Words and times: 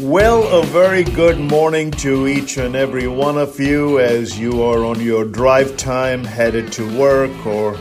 Well, 0.00 0.42
a 0.48 0.64
very 0.64 1.04
good 1.04 1.38
morning 1.38 1.92
to 1.92 2.26
each 2.26 2.56
and 2.56 2.74
every 2.74 3.06
one 3.06 3.38
of 3.38 3.60
you 3.60 4.00
as 4.00 4.36
you 4.36 4.60
are 4.60 4.84
on 4.84 5.00
your 5.00 5.24
drive 5.24 5.76
time 5.76 6.24
headed 6.24 6.72
to 6.72 6.98
work 6.98 7.46
or 7.46 7.78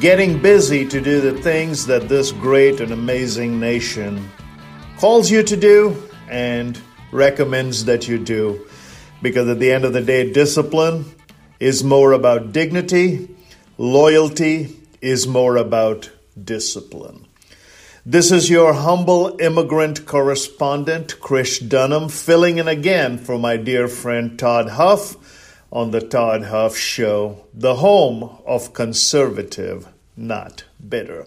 getting 0.00 0.42
busy 0.42 0.86
to 0.86 1.00
do 1.00 1.22
the 1.22 1.40
things 1.40 1.86
that 1.86 2.10
this 2.10 2.30
great 2.30 2.80
and 2.80 2.92
amazing 2.92 3.58
nation 3.58 4.30
calls 4.98 5.30
you 5.30 5.42
to 5.44 5.56
do 5.56 5.96
and 6.28 6.78
recommends 7.10 7.86
that 7.86 8.06
you 8.06 8.18
do. 8.18 8.66
Because 9.22 9.48
at 9.48 9.58
the 9.58 9.72
end 9.72 9.86
of 9.86 9.94
the 9.94 10.02
day, 10.02 10.30
discipline 10.30 11.06
is 11.58 11.82
more 11.82 12.12
about 12.12 12.52
dignity, 12.52 13.34
loyalty 13.78 14.76
is 15.00 15.26
more 15.26 15.56
about 15.56 16.10
discipline. 16.44 17.24
This 18.06 18.32
is 18.32 18.48
your 18.48 18.72
humble 18.72 19.36
immigrant 19.38 20.06
correspondent, 20.06 21.20
Krish 21.20 21.60
Dhanam, 21.60 22.10
filling 22.10 22.56
in 22.56 22.66
again 22.66 23.18
for 23.18 23.38
my 23.38 23.58
dear 23.58 23.88
friend 23.88 24.38
Todd 24.38 24.70
Huff 24.70 25.66
on 25.70 25.90
the 25.90 26.00
Todd 26.00 26.44
Huff 26.44 26.78
Show, 26.78 27.44
the 27.52 27.74
home 27.74 28.38
of 28.46 28.72
conservative, 28.72 29.86
not 30.16 30.64
bitter. 30.88 31.26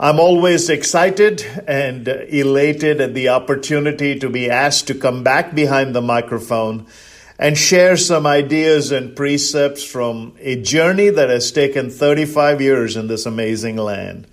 I'm 0.00 0.18
always 0.18 0.70
excited 0.70 1.42
and 1.66 2.08
elated 2.08 3.02
at 3.02 3.12
the 3.12 3.28
opportunity 3.28 4.18
to 4.20 4.30
be 4.30 4.48
asked 4.48 4.86
to 4.86 4.94
come 4.94 5.22
back 5.22 5.54
behind 5.54 5.94
the 5.94 6.00
microphone 6.00 6.86
and 7.38 7.58
share 7.58 7.98
some 7.98 8.26
ideas 8.26 8.90
and 8.90 9.14
precepts 9.14 9.84
from 9.84 10.34
a 10.40 10.62
journey 10.62 11.10
that 11.10 11.28
has 11.28 11.52
taken 11.52 11.90
35 11.90 12.62
years 12.62 12.96
in 12.96 13.06
this 13.08 13.26
amazing 13.26 13.76
land. 13.76 14.26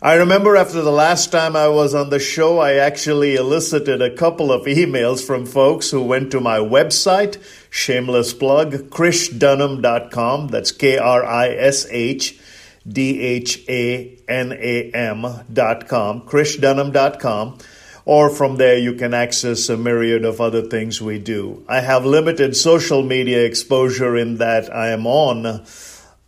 I 0.00 0.14
remember 0.14 0.56
after 0.56 0.80
the 0.80 0.92
last 0.92 1.32
time 1.32 1.56
I 1.56 1.66
was 1.66 1.92
on 1.92 2.10
the 2.10 2.20
show, 2.20 2.60
I 2.60 2.74
actually 2.74 3.34
elicited 3.34 4.00
a 4.00 4.14
couple 4.14 4.52
of 4.52 4.66
emails 4.66 5.26
from 5.26 5.44
folks 5.44 5.90
who 5.90 6.00
went 6.02 6.30
to 6.30 6.40
my 6.40 6.58
website, 6.58 7.42
shameless 7.68 8.32
plug, 8.32 8.90
krishdhanam.com. 8.90 10.48
That's 10.48 10.70
K 10.70 10.98
R 10.98 11.24
I 11.24 11.48
S 11.48 11.84
H 11.90 12.38
D 12.86 13.20
H 13.20 13.64
A 13.68 14.16
N 14.28 14.52
A 14.52 14.92
M.com, 14.92 16.20
krishdhanam.com. 16.22 17.58
Or 18.04 18.30
from 18.30 18.56
there, 18.56 18.78
you 18.78 18.94
can 18.94 19.12
access 19.12 19.68
a 19.68 19.76
myriad 19.76 20.24
of 20.24 20.40
other 20.40 20.62
things 20.62 21.02
we 21.02 21.18
do. 21.18 21.64
I 21.68 21.80
have 21.80 22.06
limited 22.06 22.56
social 22.56 23.02
media 23.02 23.44
exposure 23.44 24.16
in 24.16 24.36
that 24.36 24.72
I 24.72 24.90
am 24.90 25.08
on 25.08 25.64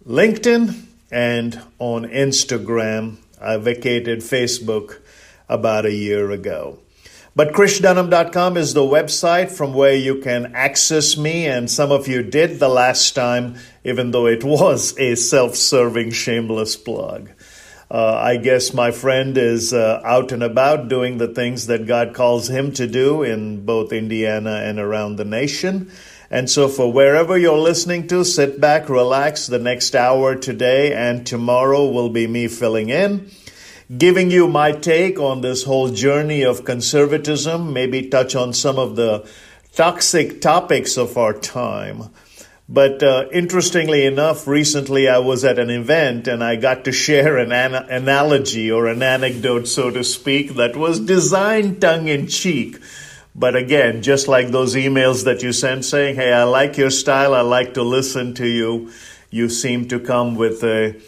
LinkedIn 0.04 0.86
and 1.12 1.62
on 1.78 2.04
Instagram 2.06 3.18
I 3.40 3.56
vacated 3.56 4.20
Facebook 4.20 5.00
about 5.48 5.86
a 5.86 5.92
year 5.92 6.30
ago. 6.30 6.78
But 7.36 7.52
krishdhanam.com 7.52 8.56
is 8.56 8.74
the 8.74 8.80
website 8.80 9.50
from 9.50 9.72
where 9.72 9.94
you 9.94 10.20
can 10.20 10.52
access 10.54 11.16
me, 11.16 11.46
and 11.46 11.70
some 11.70 11.92
of 11.92 12.08
you 12.08 12.22
did 12.22 12.58
the 12.58 12.68
last 12.68 13.14
time, 13.14 13.56
even 13.84 14.10
though 14.10 14.26
it 14.26 14.42
was 14.44 14.98
a 14.98 15.14
self 15.14 15.54
serving, 15.54 16.10
shameless 16.10 16.76
plug. 16.76 17.30
Uh, 17.90 18.14
I 18.14 18.36
guess 18.36 18.72
my 18.72 18.90
friend 18.90 19.36
is 19.36 19.72
uh, 19.72 20.00
out 20.04 20.30
and 20.32 20.42
about 20.42 20.88
doing 20.88 21.18
the 21.18 21.26
things 21.26 21.66
that 21.66 21.86
God 21.86 22.14
calls 22.14 22.48
him 22.48 22.72
to 22.72 22.86
do 22.86 23.22
in 23.22 23.64
both 23.64 23.92
Indiana 23.92 24.62
and 24.64 24.78
around 24.78 25.16
the 25.16 25.24
nation. 25.24 25.90
And 26.32 26.48
so, 26.48 26.68
for 26.68 26.92
wherever 26.92 27.36
you're 27.36 27.58
listening 27.58 28.06
to, 28.06 28.24
sit 28.24 28.60
back, 28.60 28.88
relax. 28.88 29.48
The 29.48 29.58
next 29.58 29.96
hour 29.96 30.36
today 30.36 30.94
and 30.94 31.26
tomorrow 31.26 31.90
will 31.90 32.08
be 32.08 32.28
me 32.28 32.46
filling 32.46 32.88
in, 32.88 33.32
giving 33.98 34.30
you 34.30 34.46
my 34.46 34.70
take 34.70 35.18
on 35.18 35.40
this 35.40 35.64
whole 35.64 35.90
journey 35.90 36.42
of 36.42 36.64
conservatism, 36.64 37.72
maybe 37.72 38.08
touch 38.08 38.36
on 38.36 38.52
some 38.52 38.78
of 38.78 38.94
the 38.94 39.28
toxic 39.72 40.40
topics 40.40 40.96
of 40.96 41.18
our 41.18 41.32
time. 41.32 42.10
But 42.68 43.02
uh, 43.02 43.26
interestingly 43.32 44.06
enough, 44.06 44.46
recently 44.46 45.08
I 45.08 45.18
was 45.18 45.44
at 45.44 45.58
an 45.58 45.70
event 45.70 46.28
and 46.28 46.44
I 46.44 46.54
got 46.54 46.84
to 46.84 46.92
share 46.92 47.38
an, 47.38 47.50
an 47.50 47.74
analogy 47.74 48.70
or 48.70 48.86
an 48.86 49.02
anecdote, 49.02 49.66
so 49.66 49.90
to 49.90 50.04
speak, 50.04 50.54
that 50.54 50.76
was 50.76 51.00
designed 51.00 51.80
tongue 51.80 52.06
in 52.06 52.28
cheek 52.28 52.78
but 53.34 53.54
again, 53.54 54.02
just 54.02 54.28
like 54.28 54.48
those 54.48 54.74
emails 54.74 55.24
that 55.24 55.42
you 55.42 55.52
sent 55.52 55.84
saying, 55.84 56.16
hey, 56.16 56.32
I 56.32 56.44
like 56.44 56.76
your 56.76 56.90
style, 56.90 57.34
I 57.34 57.42
like 57.42 57.74
to 57.74 57.82
listen 57.82 58.34
to 58.34 58.46
you, 58.46 58.90
you 59.30 59.48
seem 59.48 59.86
to 59.88 60.00
come 60.00 60.34
with 60.34 60.64
a, 60.64 61.00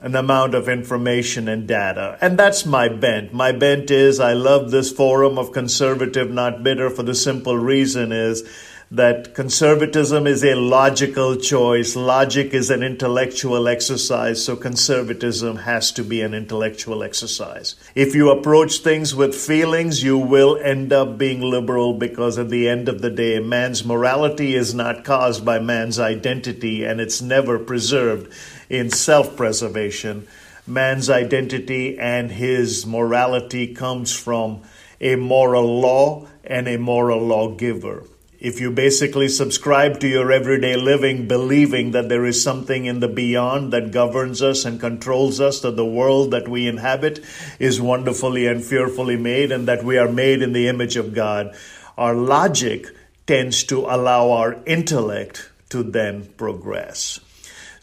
an 0.00 0.16
amount 0.16 0.54
of 0.54 0.68
information 0.68 1.48
and 1.48 1.68
data. 1.68 2.16
And 2.20 2.38
that's 2.38 2.64
my 2.64 2.88
bent. 2.88 3.34
My 3.34 3.52
bent 3.52 3.90
is 3.90 4.20
I 4.20 4.32
love 4.32 4.70
this 4.70 4.90
forum 4.90 5.38
of 5.38 5.52
conservative, 5.52 6.30
not 6.30 6.62
bitter, 6.62 6.88
for 6.88 7.02
the 7.02 7.14
simple 7.14 7.56
reason 7.56 8.10
is 8.12 8.42
that 8.90 9.34
conservatism 9.34 10.28
is 10.28 10.44
a 10.44 10.54
logical 10.54 11.34
choice. 11.34 11.96
Logic 11.96 12.54
is 12.54 12.70
an 12.70 12.84
intellectual 12.84 13.66
exercise, 13.66 14.44
so 14.44 14.54
conservatism 14.54 15.56
has 15.56 15.90
to 15.90 16.04
be 16.04 16.22
an 16.22 16.32
intellectual 16.32 17.02
exercise. 17.02 17.74
If 17.96 18.14
you 18.14 18.30
approach 18.30 18.78
things 18.78 19.12
with 19.12 19.34
feelings, 19.34 20.04
you 20.04 20.16
will 20.16 20.56
end 20.58 20.92
up 20.92 21.18
being 21.18 21.40
liberal 21.40 21.94
because 21.94 22.38
at 22.38 22.48
the 22.48 22.68
end 22.68 22.88
of 22.88 23.02
the 23.02 23.10
day, 23.10 23.40
man's 23.40 23.84
morality 23.84 24.54
is 24.54 24.72
not 24.72 25.04
caused 25.04 25.44
by 25.44 25.58
man's 25.58 25.98
identity 25.98 26.84
and 26.84 27.00
it's 27.00 27.20
never 27.20 27.58
preserved 27.58 28.32
in 28.70 28.90
self 28.90 29.36
preservation. 29.36 30.28
Man's 30.64 31.10
identity 31.10 31.98
and 31.98 32.30
his 32.30 32.86
morality 32.86 33.74
comes 33.74 34.14
from 34.16 34.62
a 35.00 35.16
moral 35.16 35.80
law 35.80 36.28
and 36.44 36.68
a 36.68 36.78
moral 36.78 37.20
lawgiver 37.20 38.04
if 38.38 38.60
you 38.60 38.70
basically 38.70 39.28
subscribe 39.28 40.00
to 40.00 40.08
your 40.08 40.30
everyday 40.30 40.76
living, 40.76 41.26
believing 41.26 41.92
that 41.92 42.08
there 42.08 42.24
is 42.24 42.42
something 42.42 42.84
in 42.84 43.00
the 43.00 43.08
beyond 43.08 43.72
that 43.72 43.90
governs 43.90 44.42
us 44.42 44.64
and 44.64 44.78
controls 44.78 45.40
us, 45.40 45.60
that 45.60 45.76
the 45.76 45.86
world 45.86 46.30
that 46.32 46.48
we 46.48 46.68
inhabit 46.68 47.24
is 47.58 47.80
wonderfully 47.80 48.46
and 48.46 48.64
fearfully 48.64 49.16
made, 49.16 49.50
and 49.50 49.66
that 49.68 49.84
we 49.84 49.96
are 49.98 50.10
made 50.10 50.42
in 50.42 50.52
the 50.52 50.68
image 50.68 50.96
of 50.96 51.14
God, 51.14 51.56
our 51.96 52.14
logic 52.14 52.86
tends 53.26 53.64
to 53.64 53.80
allow 53.80 54.30
our 54.30 54.56
intellect 54.66 55.50
to 55.70 55.82
then 55.82 56.26
progress. 56.36 57.20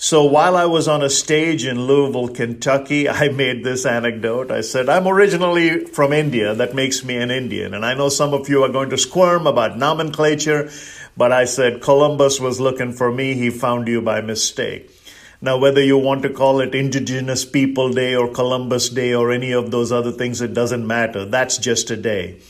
So 0.04 0.26
while 0.26 0.58
I 0.58 0.66
was 0.66 0.90
on 0.90 1.02
a 1.02 1.10
stage 1.10 1.66
in 1.66 1.88
Louisville, 1.88 2.28
Kentucky, 2.28 3.08
I 3.22 3.30
made 3.30 3.64
this 3.64 3.86
anecdote. 3.86 4.52
I 4.52 4.60
said, 4.60 4.90
I'm 4.90 5.08
originally 5.08 5.86
from 5.86 6.12
India. 6.12 6.54
That 6.54 6.76
makes 6.76 7.06
me 7.06 7.16
an 7.16 7.32
Indian. 7.32 7.74
And 7.74 7.86
I 7.86 7.94
know 7.94 8.10
some 8.10 8.34
of 8.34 8.50
you 8.50 8.66
are 8.66 8.70
going 8.70 8.90
to 8.90 8.98
squirm 8.98 9.48
about 9.48 9.78
nomenclature, 9.78 10.70
but 11.16 11.32
I 11.32 11.46
said, 11.46 11.82
Columbus 11.82 12.42
was 12.42 12.60
looking 12.60 12.92
for 12.92 13.14
me. 13.14 13.36
He 13.36 13.50
found 13.50 13.88
you 13.88 14.02
by 14.02 14.20
mistake. 14.20 14.92
Now, 15.40 15.58
whether 15.58 15.82
you 15.82 15.98
want 15.98 16.24
to 16.24 16.30
call 16.30 16.60
it 16.60 16.76
Indigenous 16.76 17.46
People 17.46 17.94
Day 17.94 18.14
or 18.14 18.28
Columbus 18.28 18.90
Day 18.90 19.14
or 19.14 19.32
any 19.32 19.54
of 19.54 19.72
those 19.72 19.94
other 19.94 20.12
things, 20.12 20.42
it 20.42 20.54
doesn't 20.54 20.86
matter. 20.86 21.24
That's 21.24 21.58
just 21.58 21.90
a 21.92 21.96
day. 21.96 22.42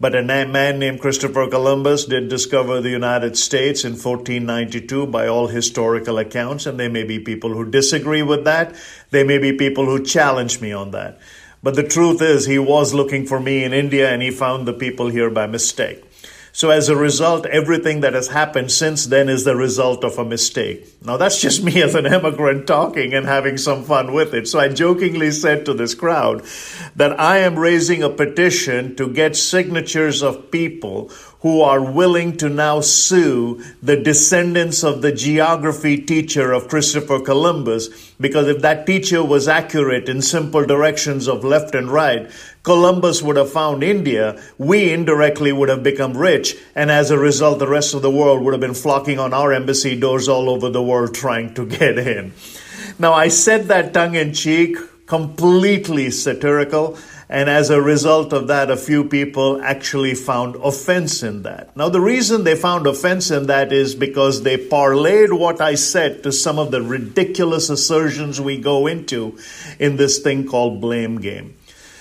But 0.00 0.16
a 0.16 0.22
man 0.22 0.78
named 0.78 1.02
Christopher 1.02 1.46
Columbus 1.46 2.06
did 2.06 2.30
discover 2.30 2.80
the 2.80 2.88
United 2.88 3.36
States 3.36 3.84
in 3.84 3.92
1492 3.92 5.06
by 5.06 5.28
all 5.28 5.48
historical 5.48 6.16
accounts, 6.16 6.64
and 6.64 6.80
there 6.80 6.88
may 6.88 7.04
be 7.04 7.18
people 7.18 7.52
who 7.52 7.70
disagree 7.70 8.22
with 8.22 8.44
that. 8.44 8.74
There 9.10 9.26
may 9.26 9.36
be 9.36 9.52
people 9.52 9.84
who 9.84 10.02
challenge 10.02 10.62
me 10.62 10.72
on 10.72 10.92
that. 10.92 11.18
But 11.62 11.74
the 11.74 11.82
truth 11.82 12.22
is, 12.22 12.46
he 12.46 12.58
was 12.58 12.94
looking 12.94 13.26
for 13.26 13.38
me 13.38 13.62
in 13.62 13.74
India 13.74 14.10
and 14.10 14.22
he 14.22 14.30
found 14.30 14.66
the 14.66 14.72
people 14.72 15.08
here 15.08 15.28
by 15.28 15.46
mistake. 15.46 16.02
So 16.52 16.70
as 16.70 16.88
a 16.88 16.96
result, 16.96 17.46
everything 17.46 18.00
that 18.00 18.14
has 18.14 18.28
happened 18.28 18.72
since 18.72 19.06
then 19.06 19.28
is 19.28 19.44
the 19.44 19.54
result 19.54 20.04
of 20.04 20.18
a 20.18 20.24
mistake. 20.24 20.86
Now 21.04 21.16
that's 21.16 21.40
just 21.40 21.62
me 21.62 21.80
as 21.82 21.94
an 21.94 22.06
immigrant 22.06 22.66
talking 22.66 23.14
and 23.14 23.26
having 23.26 23.56
some 23.56 23.84
fun 23.84 24.12
with 24.12 24.34
it. 24.34 24.48
So 24.48 24.58
I 24.58 24.68
jokingly 24.68 25.30
said 25.30 25.64
to 25.66 25.74
this 25.74 25.94
crowd 25.94 26.44
that 26.96 27.18
I 27.20 27.38
am 27.38 27.58
raising 27.58 28.02
a 28.02 28.10
petition 28.10 28.96
to 28.96 29.08
get 29.08 29.36
signatures 29.36 30.22
of 30.22 30.50
people 30.50 31.10
who 31.40 31.62
are 31.62 31.80
willing 31.80 32.36
to 32.36 32.48
now 32.48 32.80
sue 32.80 33.62
the 33.82 33.96
descendants 33.96 34.84
of 34.84 35.00
the 35.00 35.10
geography 35.12 35.96
teacher 35.96 36.52
of 36.52 36.68
Christopher 36.68 37.18
Columbus, 37.20 38.12
because 38.20 38.46
if 38.46 38.60
that 38.60 38.86
teacher 38.86 39.24
was 39.24 39.48
accurate 39.48 40.08
in 40.08 40.20
simple 40.20 40.66
directions 40.66 41.26
of 41.26 41.42
left 41.42 41.74
and 41.74 41.90
right, 41.90 42.30
Columbus 42.62 43.22
would 43.22 43.36
have 43.36 43.50
found 43.50 43.82
India, 43.82 44.38
we 44.58 44.92
indirectly 44.92 45.50
would 45.50 45.70
have 45.70 45.82
become 45.82 46.14
rich, 46.14 46.56
and 46.74 46.90
as 46.90 47.10
a 47.10 47.18
result, 47.18 47.58
the 47.58 47.66
rest 47.66 47.94
of 47.94 48.02
the 48.02 48.10
world 48.10 48.42
would 48.42 48.52
have 48.52 48.60
been 48.60 48.74
flocking 48.74 49.18
on 49.18 49.32
our 49.32 49.52
embassy 49.52 49.98
doors 49.98 50.28
all 50.28 50.50
over 50.50 50.68
the 50.68 50.82
world 50.82 51.14
trying 51.14 51.54
to 51.54 51.64
get 51.64 51.96
in. 51.96 52.34
Now, 52.98 53.14
I 53.14 53.28
said 53.28 53.68
that 53.68 53.94
tongue 53.94 54.14
in 54.14 54.34
cheek, 54.34 54.76
completely 55.06 56.10
satirical. 56.10 56.98
And 57.30 57.48
as 57.48 57.70
a 57.70 57.80
result 57.80 58.32
of 58.32 58.48
that, 58.48 58.72
a 58.72 58.76
few 58.76 59.04
people 59.04 59.62
actually 59.62 60.16
found 60.16 60.56
offense 60.56 61.22
in 61.22 61.42
that. 61.42 61.76
Now, 61.76 61.88
the 61.88 62.00
reason 62.00 62.42
they 62.42 62.56
found 62.56 62.88
offense 62.88 63.30
in 63.30 63.46
that 63.46 63.72
is 63.72 63.94
because 63.94 64.42
they 64.42 64.56
parlayed 64.56 65.38
what 65.38 65.60
I 65.60 65.76
said 65.76 66.24
to 66.24 66.32
some 66.32 66.58
of 66.58 66.72
the 66.72 66.82
ridiculous 66.82 67.70
assertions 67.70 68.40
we 68.40 68.58
go 68.58 68.88
into 68.88 69.38
in 69.78 69.94
this 69.94 70.18
thing 70.18 70.44
called 70.44 70.80
blame 70.80 71.20
game. 71.20 71.54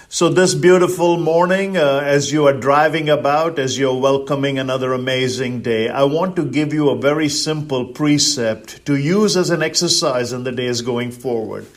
So, 0.07 0.29
this 0.29 0.55
beautiful 0.55 1.19
morning, 1.19 1.77
uh, 1.77 2.01
as 2.03 2.31
you 2.31 2.47
are 2.47 2.59
driving 2.59 3.07
about, 3.07 3.59
as 3.59 3.77
you're 3.77 4.01
welcoming 4.01 4.57
another 4.57 4.93
amazing 4.93 5.61
day, 5.61 5.89
I 5.89 6.05
want 6.05 6.37
to 6.37 6.43
give 6.43 6.73
you 6.73 6.89
a 6.89 6.97
very 6.97 7.29
simple 7.29 7.85
precept 7.89 8.83
to 8.87 8.95
use 8.95 9.37
as 9.37 9.51
an 9.51 9.61
exercise 9.61 10.33
in 10.33 10.43
the 10.43 10.51
days 10.51 10.81
going 10.81 11.11
forward. 11.11 11.67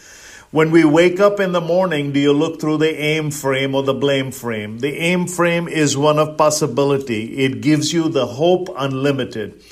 When 0.52 0.70
we 0.70 0.84
wake 0.84 1.18
up 1.18 1.40
in 1.40 1.52
the 1.52 1.62
morning, 1.62 2.12
do 2.12 2.20
you 2.20 2.34
look 2.34 2.60
through 2.60 2.76
the 2.76 2.94
aim 2.94 3.30
frame 3.30 3.74
or 3.74 3.82
the 3.82 3.94
blame 3.94 4.30
frame? 4.30 4.80
The 4.80 4.98
aim 4.98 5.26
frame 5.26 5.66
is 5.66 5.96
one 5.96 6.18
of 6.18 6.36
possibility. 6.36 7.38
It 7.38 7.62
gives 7.62 7.94
you 7.94 8.10
the 8.10 8.26
hope 8.26 8.68
unlimited. 8.76 9.64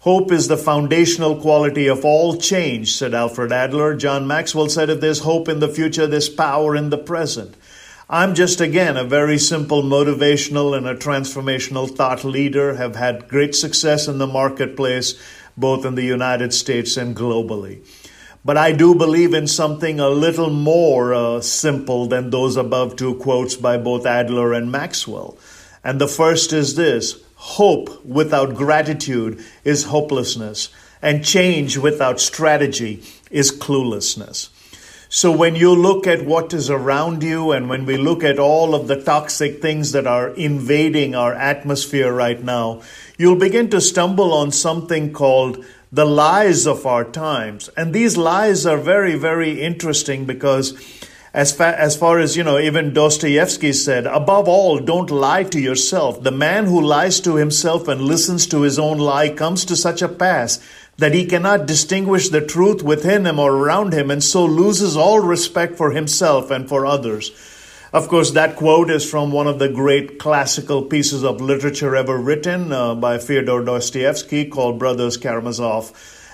Hope 0.00 0.32
is 0.32 0.48
the 0.48 0.56
foundational 0.56 1.40
quality 1.40 1.86
of 1.86 2.04
all 2.04 2.36
change, 2.36 2.96
said 2.96 3.14
Alfred 3.14 3.52
Adler. 3.52 3.94
John 3.94 4.26
Maxwell 4.26 4.68
said, 4.68 4.90
if 4.90 5.00
there's 5.00 5.20
hope 5.20 5.48
in 5.48 5.60
the 5.60 5.68
future, 5.68 6.08
there's 6.08 6.28
power 6.28 6.74
in 6.74 6.90
the 6.90 6.98
present. 6.98 7.54
I'm 8.10 8.34
just 8.34 8.60
again 8.60 8.96
a 8.96 9.04
very 9.04 9.38
simple 9.38 9.84
motivational 9.84 10.76
and 10.76 10.88
a 10.88 10.96
transformational 10.96 11.88
thought 11.88 12.24
leader, 12.24 12.74
have 12.74 12.96
had 12.96 13.28
great 13.28 13.54
success 13.54 14.08
in 14.08 14.18
the 14.18 14.26
marketplace, 14.26 15.14
both 15.56 15.84
in 15.86 15.94
the 15.94 16.02
United 16.02 16.52
States 16.52 16.96
and 16.96 17.14
globally. 17.14 17.86
But 18.44 18.58
I 18.58 18.72
do 18.72 18.94
believe 18.94 19.32
in 19.32 19.46
something 19.46 19.98
a 19.98 20.10
little 20.10 20.50
more 20.50 21.14
uh, 21.14 21.40
simple 21.40 22.06
than 22.06 22.28
those 22.28 22.56
above 22.56 22.96
two 22.96 23.14
quotes 23.14 23.56
by 23.56 23.78
both 23.78 24.04
Adler 24.04 24.52
and 24.52 24.70
Maxwell. 24.70 25.38
And 25.82 25.98
the 25.98 26.08
first 26.08 26.52
is 26.52 26.74
this 26.74 27.22
hope 27.36 28.04
without 28.04 28.54
gratitude 28.54 29.42
is 29.64 29.84
hopelessness, 29.84 30.68
and 31.00 31.24
change 31.24 31.78
without 31.78 32.20
strategy 32.20 33.02
is 33.30 33.50
cluelessness. 33.50 34.48
So 35.08 35.30
when 35.30 35.54
you 35.54 35.74
look 35.74 36.06
at 36.06 36.24
what 36.24 36.52
is 36.52 36.68
around 36.68 37.22
you 37.22 37.52
and 37.52 37.68
when 37.68 37.86
we 37.86 37.96
look 37.96 38.24
at 38.24 38.38
all 38.38 38.74
of 38.74 38.88
the 38.88 39.00
toxic 39.00 39.62
things 39.62 39.92
that 39.92 40.06
are 40.06 40.30
invading 40.30 41.14
our 41.14 41.32
atmosphere 41.32 42.12
right 42.12 42.42
now, 42.42 42.82
you'll 43.16 43.38
begin 43.38 43.70
to 43.70 43.80
stumble 43.80 44.34
on 44.34 44.50
something 44.50 45.12
called 45.12 45.64
the 45.94 46.04
lies 46.04 46.66
of 46.66 46.86
our 46.86 47.04
times. 47.04 47.68
And 47.76 47.94
these 47.94 48.16
lies 48.16 48.66
are 48.66 48.76
very, 48.76 49.14
very 49.14 49.62
interesting 49.62 50.24
because 50.24 50.74
as 51.32 51.52
far, 51.52 51.68
as 51.68 51.96
far 51.96 52.18
as, 52.18 52.36
you 52.36 52.42
know, 52.42 52.58
even 52.58 52.92
Dostoevsky 52.92 53.72
said, 53.72 54.04
above 54.04 54.48
all, 54.48 54.80
don't 54.80 55.10
lie 55.10 55.44
to 55.44 55.60
yourself. 55.60 56.20
The 56.20 56.32
man 56.32 56.66
who 56.66 56.80
lies 56.80 57.20
to 57.20 57.36
himself 57.36 57.86
and 57.86 58.00
listens 58.00 58.48
to 58.48 58.62
his 58.62 58.76
own 58.76 58.98
lie 58.98 59.28
comes 59.28 59.64
to 59.66 59.76
such 59.76 60.02
a 60.02 60.08
pass 60.08 60.58
that 60.96 61.14
he 61.14 61.26
cannot 61.26 61.66
distinguish 61.66 62.28
the 62.28 62.44
truth 62.44 62.82
within 62.82 63.24
him 63.24 63.38
or 63.38 63.52
around 63.52 63.92
him 63.92 64.10
and 64.10 64.22
so 64.22 64.44
loses 64.44 64.96
all 64.96 65.20
respect 65.20 65.76
for 65.76 65.92
himself 65.92 66.50
and 66.50 66.68
for 66.68 66.84
others. 66.84 67.30
Of 67.94 68.08
course, 68.08 68.32
that 68.32 68.56
quote 68.56 68.90
is 68.90 69.08
from 69.08 69.30
one 69.30 69.46
of 69.46 69.60
the 69.60 69.68
great 69.68 70.18
classical 70.18 70.82
pieces 70.82 71.22
of 71.22 71.40
literature 71.40 71.94
ever 71.94 72.18
written 72.18 72.72
uh, 72.72 72.96
by 72.96 73.18
Fyodor 73.18 73.64
Dostoevsky 73.64 74.46
called 74.46 74.80
Brothers 74.80 75.16
Karamazov. 75.16 75.92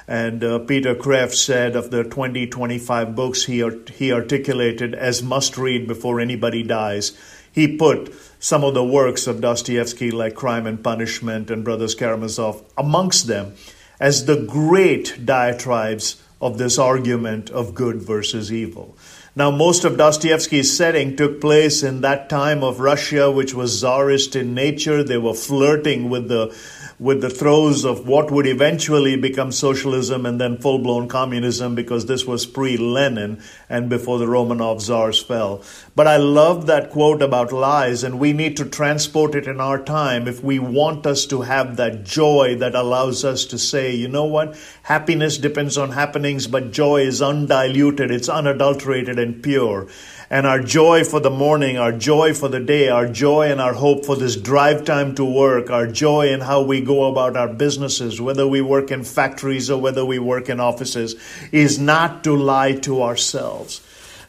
And 0.09 0.43
uh, 0.43 0.61
Peter 0.61 0.95
Kreeft 0.95 1.35
said 1.35 1.77
of 1.77 1.91
the 1.91 2.03
20, 2.03 2.47
25 2.47 3.15
books 3.15 3.45
he, 3.45 3.63
art- 3.63 3.91
he 3.91 4.11
articulated 4.11 4.95
as 4.95 5.23
must 5.23 5.59
read 5.59 5.87
before 5.87 6.19
anybody 6.19 6.63
dies, 6.63 7.13
he 7.53 7.77
put 7.77 8.15
some 8.39 8.65
of 8.65 8.73
the 8.73 8.83
works 8.83 9.27
of 9.27 9.43
Dostoevsky, 9.43 10.11
like 10.11 10.35
Crime 10.35 10.67
and 10.67 10.83
Punishment 10.83 11.51
and 11.51 11.63
Brothers 11.63 11.95
Karamazov, 11.95 12.65
amongst 12.79 13.27
them 13.27 13.53
as 14.01 14.25
the 14.25 14.47
great 14.47 15.27
diatribes 15.27 16.23
of 16.41 16.57
this 16.57 16.79
argument 16.79 17.51
of 17.51 17.75
good 17.75 17.97
versus 17.97 18.51
evil. 18.51 18.97
Now, 19.37 19.53
most 19.53 19.85
of 19.85 19.97
Dostoevsky's 19.97 20.77
setting 20.77 21.17
took 21.17 21.41
place 21.41 21.85
in 21.85 22.01
that 22.01 22.29
time 22.29 22.65
of 22.65 22.81
Russia, 22.81 23.31
which 23.31 23.55
was 23.55 23.81
czarist 23.81 24.35
in 24.35 24.55
nature. 24.55 25.05
They 25.05 25.19
were 25.19 25.35
flirting 25.35 26.11
with 26.11 26.27
the 26.27 26.53
with 27.01 27.23
the 27.23 27.31
throes 27.31 27.87
of 27.87 28.07
what 28.07 28.31
would 28.31 28.47
eventually 28.47 29.17
become 29.17 29.51
socialism 29.51 30.27
and 30.27 30.39
then 30.39 30.59
full 30.59 30.79
blown 30.79 31.09
communism 31.09 31.75
because 31.75 32.05
this 32.05 32.27
was 32.27 32.45
pre 32.45 32.77
Lenin 32.77 33.43
and 33.71 33.89
before 33.89 34.19
the 34.19 34.27
Romanov 34.27 34.83
czars 34.83 35.21
fell. 35.21 35.63
But 35.97 36.07
I 36.07 36.19
love 36.19 36.67
that 36.67 36.91
quote 36.91 37.23
about 37.23 37.53
lies, 37.53 38.05
and 38.05 38.21
we 38.21 38.35
need 38.35 38.59
to 38.59 38.67
transport 38.67 39.35
it 39.35 39.47
in 39.47 39.63
our 39.63 39.83
time 39.83 40.29
if 40.29 40.45
we 40.45 40.59
want 40.59 41.07
us 41.07 41.25
to 41.27 41.41
have 41.41 41.79
that 41.79 42.05
joy 42.05 42.57
that 42.59 42.75
allows 42.75 43.25
us 43.25 43.47
to 43.47 43.59
say, 43.59 43.95
you 43.95 44.09
know 44.09 44.27
what? 44.27 44.59
Happiness 44.83 45.39
depends 45.39 45.79
on 45.79 45.93
happenings, 45.93 46.47
but 46.47 46.71
joy 46.71 47.01
is 47.01 47.23
undiluted, 47.23 48.11
it's 48.11 48.29
unadulterated 48.29 49.19
and 49.19 49.43
pure 49.43 49.89
and 50.31 50.47
our 50.47 50.61
joy 50.61 51.03
for 51.03 51.19
the 51.19 51.31
morning, 51.31 51.77
our 51.77 51.91
joy 51.91 52.33
for 52.33 52.49
the 52.49 52.61
day, 52.61 52.89
our 52.89 53.09
joy 53.09 53.51
and 53.51 53.61
our 53.61 53.73
hope 53.73 54.07
for 54.07 54.15
this 54.15 54.37
drive 54.37 54.85
time 54.85 55.13
to 55.17 55.25
work, 55.25 55.71
our 55.71 55.89
joy 55.89 56.33
in 56.33 56.41
how 56.41 56.63
we 56.63 56.81
go 56.81 57.11
about 57.11 57.37
our 57.37 57.49
businesses, 57.49 58.21
whether 58.21 58.47
we 58.47 58.61
work 58.61 58.93
in 58.93 59.03
factories 59.03 59.69
or 59.69 59.81
whether 59.81 60.05
we 60.05 60.21
work 60.21 60.49
in 60.49 60.61
offices, 60.61 61.17
is 61.51 61.81
not 61.81 62.23
to 62.23 62.37
lie 62.37 62.75
to 62.75 63.03
ourselves. 63.03 63.81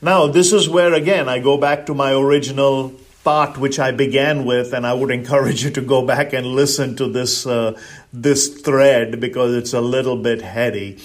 Now, 0.02 0.26
this 0.26 0.52
is 0.52 0.68
where 0.68 0.96
again 0.96 1.30
I 1.30 1.38
go 1.38 1.58
back 1.58 1.86
to 1.86 1.94
my 1.94 2.12
original 2.12 2.90
thought 3.24 3.60
which 3.60 3.78
I 3.78 3.92
began 3.92 4.46
with, 4.46 4.74
and 4.74 4.88
I 4.88 4.94
would 4.96 5.12
encourage 5.12 5.64
you 5.66 5.70
to 5.72 5.82
go 5.82 6.04
back 6.04 6.34
and 6.34 6.48
listen 6.48 6.96
to 6.96 7.08
this 7.08 7.46
uh, 7.46 7.80
this 8.12 8.62
thread 8.62 9.20
because 9.20 9.54
it's 9.54 9.74
a 9.74 9.82
little 9.82 10.18
bit 10.18 10.42
heady. 10.42 10.98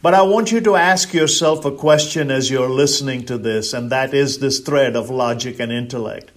But 0.00 0.14
I 0.14 0.22
want 0.22 0.52
you 0.52 0.60
to 0.60 0.76
ask 0.76 1.12
yourself 1.12 1.64
a 1.64 1.72
question 1.72 2.30
as 2.30 2.48
you're 2.48 2.70
listening 2.70 3.26
to 3.26 3.36
this, 3.36 3.72
and 3.72 3.90
that 3.90 4.14
is 4.14 4.38
this 4.38 4.60
thread 4.60 4.94
of 4.94 5.10
logic 5.10 5.58
and 5.58 5.72
intellect. 5.72 6.30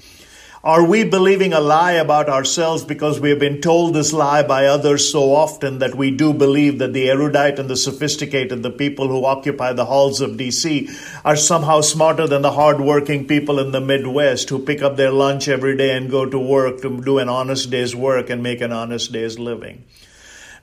Are 0.64 0.84
we 0.84 1.04
believing 1.04 1.54
a 1.54 1.60
lie 1.60 1.94
about 1.94 2.28
ourselves 2.28 2.84
because 2.84 3.20
we 3.20 3.30
have 3.30 3.40
been 3.40 3.62
told 3.62 3.94
this 3.94 4.14
lie 4.14 4.42
by 4.42 4.66
others 4.66 5.12
so 5.12 5.34
often 5.34 5.78
that 5.78 5.94
we 5.94 6.10
do 6.10 6.34
believe 6.34 6.80
that 6.80 6.94
the 6.94 7.10
erudite 7.10 7.60
and 7.60 7.70
the 7.70 7.76
sophisticated, 7.76 8.64
the 8.64 8.72
people 8.72 9.08
who 9.08 9.26
occupy 9.26 9.74
the 9.74 9.86
halls 9.86 10.22
of 10.22 10.38
DC, 10.38 10.90
are 11.24 11.36
somehow 11.36 11.82
smarter 11.82 12.28
than 12.28 12.42
the 12.42 12.54
hardworking 12.54 13.28
people 13.28 13.60
in 13.60 13.72
the 13.72 13.82
Midwest 13.82 14.50
who 14.50 14.66
pick 14.66 14.82
up 14.82 14.98
their 14.98 15.12
lunch 15.12 15.48
every 15.48 15.78
day 15.78 15.96
and 15.96 16.10
go 16.10 16.28
to 16.28 16.40
work 16.40 16.82
to 16.82 17.02
do 17.02 17.20
an 17.20 17.30
honest 17.30 17.70
day's 17.70 17.96
work 17.96 18.32
and 18.32 18.42
make 18.42 18.62
an 18.62 18.72
honest 18.72 19.12
day's 19.12 19.38
living? 19.38 19.84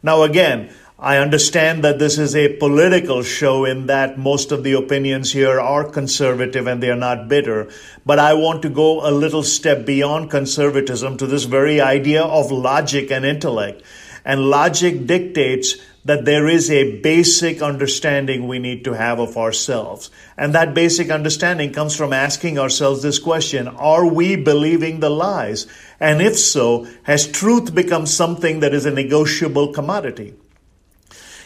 Now, 0.01 0.23
again, 0.23 0.71
I 1.01 1.19
understand 1.19 1.85
that 1.85 2.01
this 2.01 2.19
is 2.19 2.35
a 2.35 2.57
political 2.57 3.23
show 3.23 3.65
in 3.65 3.87
that 3.87 4.19
most 4.19 4.51
of 4.51 4.65
the 4.65 4.73
opinions 4.73 5.31
here 5.31 5.61
are 5.61 5.85
conservative 5.85 6.67
and 6.67 6.83
they 6.83 6.91
are 6.91 6.97
not 6.97 7.29
bitter. 7.29 7.69
But 8.05 8.19
I 8.19 8.35
want 8.35 8.63
to 8.63 8.69
go 8.69 9.09
a 9.09 9.13
little 9.13 9.45
step 9.45 9.87
beyond 9.87 10.29
conservatism 10.29 11.17
to 11.19 11.27
this 11.29 11.45
very 11.45 11.81
idea 11.81 12.25
of 12.25 12.51
logic 12.51 13.13
and 13.13 13.25
intellect. 13.25 13.85
And 14.25 14.51
logic 14.51 15.07
dictates 15.07 15.77
that 16.05 16.25
there 16.25 16.49
is 16.49 16.69
a 16.69 17.01
basic 17.01 17.63
understanding 17.63 18.49
we 18.49 18.59
need 18.59 18.83
to 18.83 18.95
have 18.95 19.21
of 19.21 19.37
ourselves. 19.37 20.11
And 20.37 20.53
that 20.57 20.75
basic 20.75 21.11
understanding 21.11 21.73
comes 21.73 21.95
from 21.95 22.13
asking 22.13 22.59
ourselves 22.59 23.03
this 23.03 23.21
question 23.21 23.69
Are 23.69 24.05
we 24.05 24.35
believing 24.35 24.99
the 24.99 25.11
lies? 25.11 25.69
And 26.01 26.21
if 26.21 26.37
so, 26.37 26.89
has 27.05 27.31
truth 27.31 27.73
become 27.73 28.05
something 28.07 28.59
that 28.61 28.75
is 28.75 28.85
a 28.85 28.91
negotiable 28.91 29.73
commodity? 29.73 30.35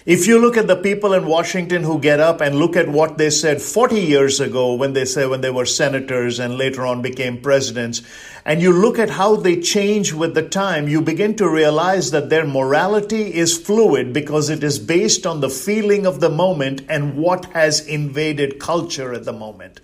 If 0.04 0.26
you 0.26 0.40
look 0.40 0.56
at 0.56 0.66
the 0.66 0.74
people 0.74 1.12
in 1.14 1.26
Washington 1.26 1.84
who 1.84 2.00
get 2.00 2.18
up 2.18 2.40
and 2.40 2.56
look 2.56 2.74
at 2.74 2.88
what 2.88 3.18
they 3.18 3.30
said 3.30 3.62
40 3.62 4.00
years 4.00 4.40
ago 4.40 4.74
when 4.74 4.94
they 4.94 5.04
said 5.04 5.28
when 5.28 5.42
they 5.42 5.50
were 5.50 5.64
senators 5.64 6.40
and 6.40 6.58
later 6.58 6.84
on 6.84 7.02
became 7.02 7.40
presidents, 7.40 8.02
and 8.44 8.60
you 8.60 8.72
look 8.72 8.98
at 8.98 9.10
how 9.10 9.36
they 9.36 9.60
change 9.60 10.12
with 10.12 10.34
the 10.34 10.42
time, 10.42 10.88
you 10.88 11.02
begin 11.02 11.36
to 11.36 11.48
realize 11.48 12.10
that 12.10 12.30
their 12.30 12.44
morality 12.44 13.32
is 13.32 13.56
fluid 13.56 14.12
because 14.12 14.50
it 14.50 14.64
is 14.64 14.80
based 14.80 15.24
on 15.24 15.40
the 15.40 15.48
feeling 15.48 16.04
of 16.04 16.18
the 16.18 16.30
moment 16.30 16.82
and 16.88 17.16
what 17.16 17.44
has 17.52 17.86
invaded 17.86 18.58
culture 18.58 19.14
at 19.14 19.24
the 19.24 19.32
moment. 19.32 19.78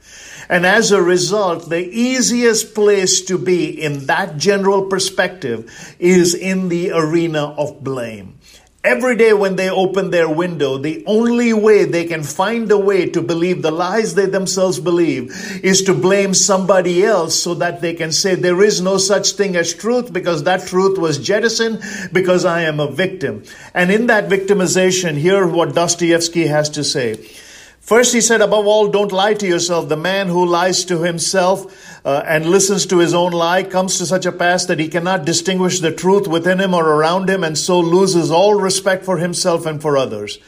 And 0.48 0.66
as 0.66 0.90
a 0.90 1.00
result, 1.00 1.68
the 1.68 1.88
easiest 1.88 2.74
place 2.74 3.20
to 3.26 3.38
be 3.38 3.70
in 3.70 4.06
that 4.06 4.36
general 4.36 4.86
perspective 4.86 5.94
is 6.00 6.34
in 6.34 6.70
the 6.70 6.90
arena 6.90 7.50
of 7.52 7.84
blame. 7.84 8.37
Every 8.88 9.16
day 9.16 9.34
when 9.34 9.56
they 9.56 9.68
open 9.68 10.08
their 10.08 10.30
window, 10.30 10.78
the 10.78 11.04
only 11.04 11.52
way 11.52 11.84
they 11.84 12.06
can 12.06 12.22
find 12.22 12.72
a 12.72 12.78
way 12.78 13.04
to 13.10 13.20
believe 13.20 13.60
the 13.60 13.70
lies 13.70 14.14
they 14.14 14.24
themselves 14.24 14.80
believe 14.80 15.30
is 15.62 15.82
to 15.82 15.92
blame 15.92 16.32
somebody 16.32 17.04
else 17.04 17.38
so 17.38 17.52
that 17.56 17.82
they 17.82 17.92
can 17.92 18.12
say 18.12 18.34
there 18.34 18.62
is 18.62 18.80
no 18.80 18.96
such 18.96 19.32
thing 19.32 19.56
as 19.56 19.74
truth 19.74 20.10
because 20.10 20.44
that 20.44 20.66
truth 20.66 20.96
was 20.96 21.18
jettisoned 21.18 21.82
because 22.14 22.46
I 22.46 22.62
am 22.62 22.80
a 22.80 22.90
victim. 22.90 23.44
And 23.74 23.90
in 23.90 24.06
that 24.06 24.30
victimization, 24.30 25.18
hear 25.18 25.46
what 25.46 25.74
Dostoevsky 25.74 26.46
has 26.46 26.70
to 26.70 26.82
say. 26.82 27.16
First, 27.88 28.12
he 28.12 28.20
said, 28.20 28.42
above 28.42 28.66
all, 28.66 28.88
don't 28.88 29.12
lie 29.12 29.32
to 29.32 29.46
yourself. 29.46 29.88
The 29.88 29.96
man 29.96 30.28
who 30.28 30.44
lies 30.44 30.84
to 30.86 31.02
himself 31.02 31.87
uh, 32.08 32.24
and 32.26 32.46
listens 32.46 32.86
to 32.86 33.00
his 33.00 33.12
own 33.12 33.32
lie 33.32 33.62
comes 33.62 33.98
to 33.98 34.06
such 34.06 34.24
a 34.24 34.32
pass 34.32 34.64
that 34.64 34.78
he 34.78 34.88
cannot 34.88 35.26
distinguish 35.26 35.80
the 35.80 35.92
truth 35.92 36.26
within 36.26 36.58
him 36.58 36.72
or 36.72 36.82
around 36.82 37.28
him 37.28 37.44
and 37.44 37.58
so 37.58 37.78
loses 37.78 38.30
all 38.30 38.54
respect 38.54 39.04
for 39.04 39.18
himself 39.18 39.66
and 39.66 39.82
for 39.82 39.98
others. 39.98 40.38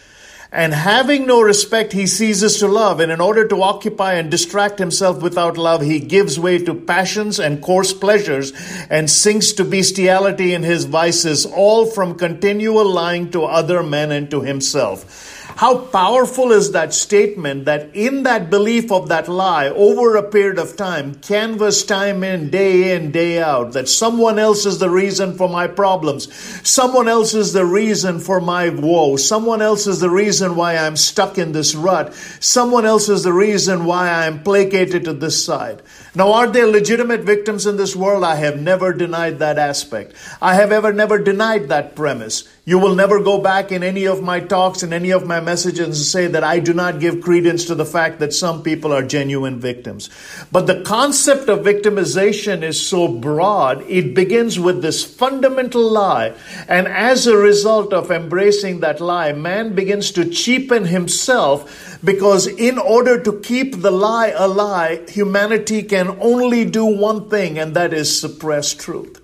And 0.50 0.72
having 0.72 1.26
no 1.26 1.42
respect, 1.42 1.92
he 1.92 2.06
ceases 2.06 2.56
to 2.60 2.66
love. 2.66 2.98
And 2.98 3.12
in 3.12 3.20
order 3.20 3.46
to 3.46 3.62
occupy 3.62 4.14
and 4.14 4.30
distract 4.30 4.78
himself 4.78 5.20
without 5.20 5.58
love, 5.58 5.82
he 5.82 6.00
gives 6.00 6.40
way 6.40 6.56
to 6.64 6.74
passions 6.74 7.38
and 7.38 7.60
coarse 7.60 7.92
pleasures 7.92 8.54
and 8.88 9.10
sinks 9.10 9.52
to 9.52 9.64
bestiality 9.64 10.54
in 10.54 10.62
his 10.62 10.86
vices, 10.86 11.44
all 11.44 11.84
from 11.84 12.16
continual 12.16 12.90
lying 12.90 13.30
to 13.32 13.44
other 13.44 13.82
men 13.82 14.10
and 14.10 14.30
to 14.30 14.40
himself. 14.40 15.39
How 15.60 15.76
powerful 15.76 16.52
is 16.52 16.72
that 16.72 16.94
statement 16.94 17.66
that 17.66 17.94
in 17.94 18.22
that 18.22 18.48
belief 18.48 18.90
of 18.90 19.08
that 19.08 19.28
lie 19.28 19.68
over 19.68 20.16
a 20.16 20.22
period 20.22 20.58
of 20.58 20.74
time, 20.74 21.16
canvas 21.16 21.84
time 21.84 22.24
in, 22.24 22.48
day 22.48 22.96
in, 22.96 23.10
day 23.10 23.42
out, 23.42 23.72
that 23.72 23.86
someone 23.86 24.38
else 24.38 24.64
is 24.64 24.78
the 24.78 24.88
reason 24.88 25.36
for 25.36 25.50
my 25.50 25.66
problems. 25.66 26.32
Someone 26.66 27.08
else 27.08 27.34
is 27.34 27.52
the 27.52 27.66
reason 27.66 28.20
for 28.20 28.40
my 28.40 28.70
woe. 28.70 29.16
Someone 29.16 29.60
else 29.60 29.86
is 29.86 30.00
the 30.00 30.08
reason 30.08 30.56
why 30.56 30.78
I'm 30.78 30.96
stuck 30.96 31.36
in 31.36 31.52
this 31.52 31.74
rut. 31.74 32.14
Someone 32.40 32.86
else 32.86 33.10
is 33.10 33.22
the 33.22 33.34
reason 33.34 33.84
why 33.84 34.08
I'm 34.08 34.42
placated 34.42 35.04
to 35.04 35.12
this 35.12 35.44
side. 35.44 35.82
Now, 36.14 36.32
are 36.32 36.46
there 36.46 36.68
legitimate 36.68 37.20
victims 37.20 37.66
in 37.66 37.76
this 37.76 37.94
world? 37.94 38.24
I 38.24 38.36
have 38.36 38.58
never 38.58 38.94
denied 38.94 39.40
that 39.40 39.58
aspect. 39.58 40.14
I 40.40 40.54
have 40.54 40.72
ever 40.72 40.94
never 40.94 41.18
denied 41.18 41.68
that 41.68 41.94
premise. 41.94 42.48
You 42.70 42.78
will 42.78 42.94
never 42.94 43.18
go 43.18 43.40
back 43.40 43.72
in 43.72 43.82
any 43.82 44.04
of 44.04 44.22
my 44.22 44.38
talks 44.38 44.84
and 44.84 44.94
any 44.94 45.10
of 45.10 45.26
my 45.26 45.40
messages 45.40 45.86
and 45.88 45.96
say 45.96 46.28
that 46.28 46.44
I 46.44 46.60
do 46.60 46.72
not 46.72 47.00
give 47.00 47.20
credence 47.20 47.64
to 47.64 47.74
the 47.74 47.84
fact 47.84 48.20
that 48.20 48.32
some 48.32 48.62
people 48.62 48.92
are 48.92 49.02
genuine 49.02 49.58
victims. 49.58 50.08
But 50.52 50.68
the 50.68 50.80
concept 50.82 51.48
of 51.48 51.66
victimization 51.66 52.62
is 52.62 52.80
so 52.80 53.08
broad, 53.08 53.82
it 53.90 54.14
begins 54.14 54.60
with 54.60 54.82
this 54.82 55.02
fundamental 55.04 55.82
lie. 55.82 56.32
And 56.68 56.86
as 56.86 57.26
a 57.26 57.36
result 57.36 57.92
of 57.92 58.12
embracing 58.12 58.78
that 58.82 59.00
lie, 59.00 59.32
man 59.32 59.74
begins 59.74 60.12
to 60.12 60.30
cheapen 60.30 60.84
himself 60.84 61.98
because 62.04 62.46
in 62.46 62.78
order 62.78 63.20
to 63.20 63.40
keep 63.40 63.82
the 63.82 63.90
lie 63.90 64.28
a 64.28 64.46
lie, 64.46 65.00
humanity 65.08 65.82
can 65.82 66.16
only 66.20 66.64
do 66.66 66.84
one 66.84 67.28
thing, 67.28 67.58
and 67.58 67.74
that 67.74 67.92
is 67.92 68.20
suppress 68.20 68.72
truth. 68.72 69.19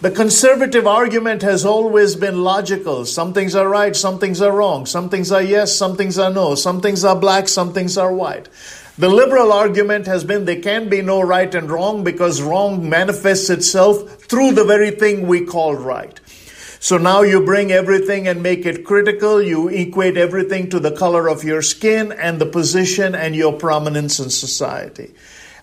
The 0.00 0.10
conservative 0.10 0.86
argument 0.86 1.42
has 1.42 1.66
always 1.66 2.16
been 2.16 2.42
logical. 2.42 3.04
Some 3.04 3.34
things 3.34 3.54
are 3.54 3.68
right, 3.68 3.94
some 3.94 4.18
things 4.18 4.40
are 4.40 4.50
wrong. 4.50 4.86
Some 4.86 5.10
things 5.10 5.30
are 5.30 5.42
yes, 5.42 5.76
some 5.76 5.94
things 5.94 6.18
are 6.18 6.32
no. 6.32 6.54
Some 6.54 6.80
things 6.80 7.04
are 7.04 7.14
black, 7.14 7.48
some 7.48 7.74
things 7.74 7.98
are 7.98 8.10
white. 8.10 8.48
The 8.96 9.10
liberal 9.10 9.52
argument 9.52 10.06
has 10.06 10.24
been 10.24 10.46
there 10.46 10.62
can 10.62 10.88
be 10.88 11.02
no 11.02 11.20
right 11.20 11.54
and 11.54 11.70
wrong 11.70 12.02
because 12.02 12.40
wrong 12.40 12.88
manifests 12.88 13.50
itself 13.50 14.22
through 14.22 14.52
the 14.52 14.64
very 14.64 14.90
thing 14.90 15.26
we 15.26 15.44
call 15.44 15.74
right. 15.74 16.18
So 16.78 16.96
now 16.96 17.20
you 17.20 17.44
bring 17.44 17.70
everything 17.70 18.26
and 18.26 18.42
make 18.42 18.64
it 18.64 18.86
critical. 18.86 19.42
You 19.42 19.68
equate 19.68 20.16
everything 20.16 20.70
to 20.70 20.80
the 20.80 20.92
color 20.96 21.28
of 21.28 21.44
your 21.44 21.60
skin 21.60 22.10
and 22.10 22.40
the 22.40 22.46
position 22.46 23.14
and 23.14 23.36
your 23.36 23.52
prominence 23.52 24.18
in 24.18 24.30
society. 24.30 25.12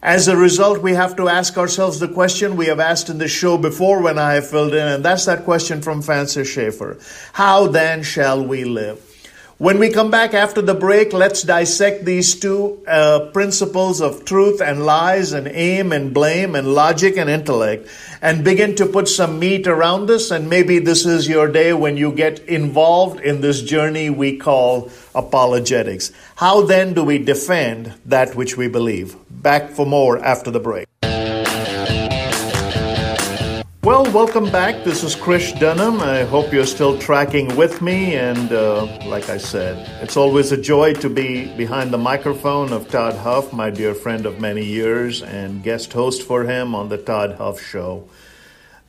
As 0.01 0.27
a 0.27 0.37
result, 0.37 0.81
we 0.81 0.93
have 0.93 1.15
to 1.15 1.27
ask 1.27 1.57
ourselves 1.57 1.99
the 1.99 2.07
question 2.07 2.55
we 2.55 2.67
have 2.67 2.79
asked 2.79 3.09
in 3.09 3.17
the 3.17 3.27
show 3.27 3.57
before 3.57 4.01
when 4.01 4.19
I 4.19 4.33
have 4.33 4.47
filled 4.47 4.73
in, 4.73 4.87
and 4.87 5.03
that's 5.03 5.25
that 5.25 5.43
question 5.43 5.81
from 5.81 6.01
Francis 6.01 6.47
Schaeffer. 6.47 6.97
How 7.33 7.67
then 7.67 8.03
shall 8.03 8.45
we 8.45 8.63
live? 8.63 9.03
When 9.57 9.79
we 9.79 9.89
come 9.89 10.11
back 10.11 10.35
after 10.35 10.61
the 10.61 10.75
break, 10.75 11.13
let's 11.13 11.41
dissect 11.41 12.05
these 12.05 12.39
two 12.39 12.83
uh, 12.87 13.31
principles 13.33 14.01
of 14.01 14.23
truth 14.23 14.61
and 14.61 14.85
lies 14.85 15.33
and 15.33 15.47
aim 15.47 15.91
and 15.91 16.13
blame 16.13 16.53
and 16.53 16.75
logic 16.75 17.17
and 17.17 17.27
intellect 17.27 17.87
and 18.21 18.43
begin 18.43 18.75
to 18.75 18.85
put 18.85 19.07
some 19.07 19.39
meat 19.39 19.67
around 19.67 20.07
this. 20.07 20.31
And 20.31 20.49
maybe 20.49 20.79
this 20.79 21.05
is 21.05 21.27
your 21.27 21.47
day 21.47 21.73
when 21.73 21.97
you 21.97 22.11
get 22.11 22.39
involved 22.47 23.19
in 23.21 23.41
this 23.41 23.61
journey 23.61 24.09
we 24.09 24.37
call 24.37 24.91
apologetics. 25.13 26.11
How 26.35 26.61
then 26.61 26.93
do 26.93 27.03
we 27.03 27.17
defend 27.17 27.93
that 28.05 28.35
which 28.35 28.57
we 28.57 28.67
believe? 28.67 29.15
Back 29.29 29.71
for 29.71 29.85
more 29.85 30.23
after 30.23 30.51
the 30.51 30.59
break. 30.59 30.87
Well, 33.87 34.03
welcome 34.11 34.51
back. 34.51 34.83
This 34.83 35.01
is 35.01 35.15
Krish 35.15 35.53
Dhanam. 35.53 36.01
I 36.01 36.25
hope 36.25 36.51
you're 36.51 36.65
still 36.65 36.99
tracking 36.99 37.55
with 37.55 37.81
me. 37.81 38.15
And 38.15 38.51
uh, 38.51 38.83
like 39.05 39.29
I 39.29 39.37
said, 39.37 39.77
it's 40.03 40.17
always 40.17 40.51
a 40.51 40.57
joy 40.57 40.93
to 40.95 41.09
be 41.09 41.55
behind 41.55 41.91
the 41.91 41.97
microphone 41.97 42.73
of 42.73 42.89
Todd 42.89 43.15
Huff, 43.15 43.53
my 43.53 43.69
dear 43.69 43.93
friend 43.93 44.25
of 44.25 44.41
many 44.41 44.65
years, 44.65 45.23
and 45.23 45.63
guest 45.63 45.93
host 45.93 46.23
for 46.23 46.43
him 46.43 46.75
on 46.75 46.89
The 46.89 46.97
Todd 46.97 47.37
Huff 47.37 47.61
Show. 47.61 48.09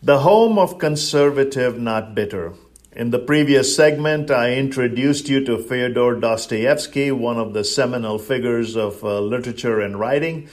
The 0.02 0.18
home 0.18 0.58
of 0.58 0.80
conservative, 0.80 1.78
not 1.78 2.16
bitter. 2.16 2.54
In 2.90 3.12
the 3.12 3.20
previous 3.20 3.76
segment, 3.76 4.32
I 4.32 4.54
introduced 4.54 5.28
you 5.28 5.44
to 5.44 5.58
Fyodor 5.58 6.18
Dostoevsky, 6.18 7.12
one 7.12 7.38
of 7.38 7.54
the 7.54 7.62
seminal 7.62 8.18
figures 8.18 8.76
of 8.76 9.04
uh, 9.04 9.20
literature 9.20 9.80
and 9.80 9.96
writing 9.96 10.48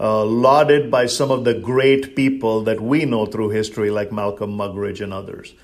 uh, 0.00 0.24
lauded 0.24 0.90
by 0.90 1.06
some 1.06 1.30
of 1.30 1.44
the 1.44 1.54
great 1.54 2.14
people 2.14 2.62
that 2.62 2.80
we 2.80 3.04
know 3.04 3.26
through 3.26 3.50
history, 3.50 3.90
like 3.90 4.12
Malcolm 4.12 4.56
Muggeridge 4.56 5.00
and 5.00 5.12
others. 5.12 5.54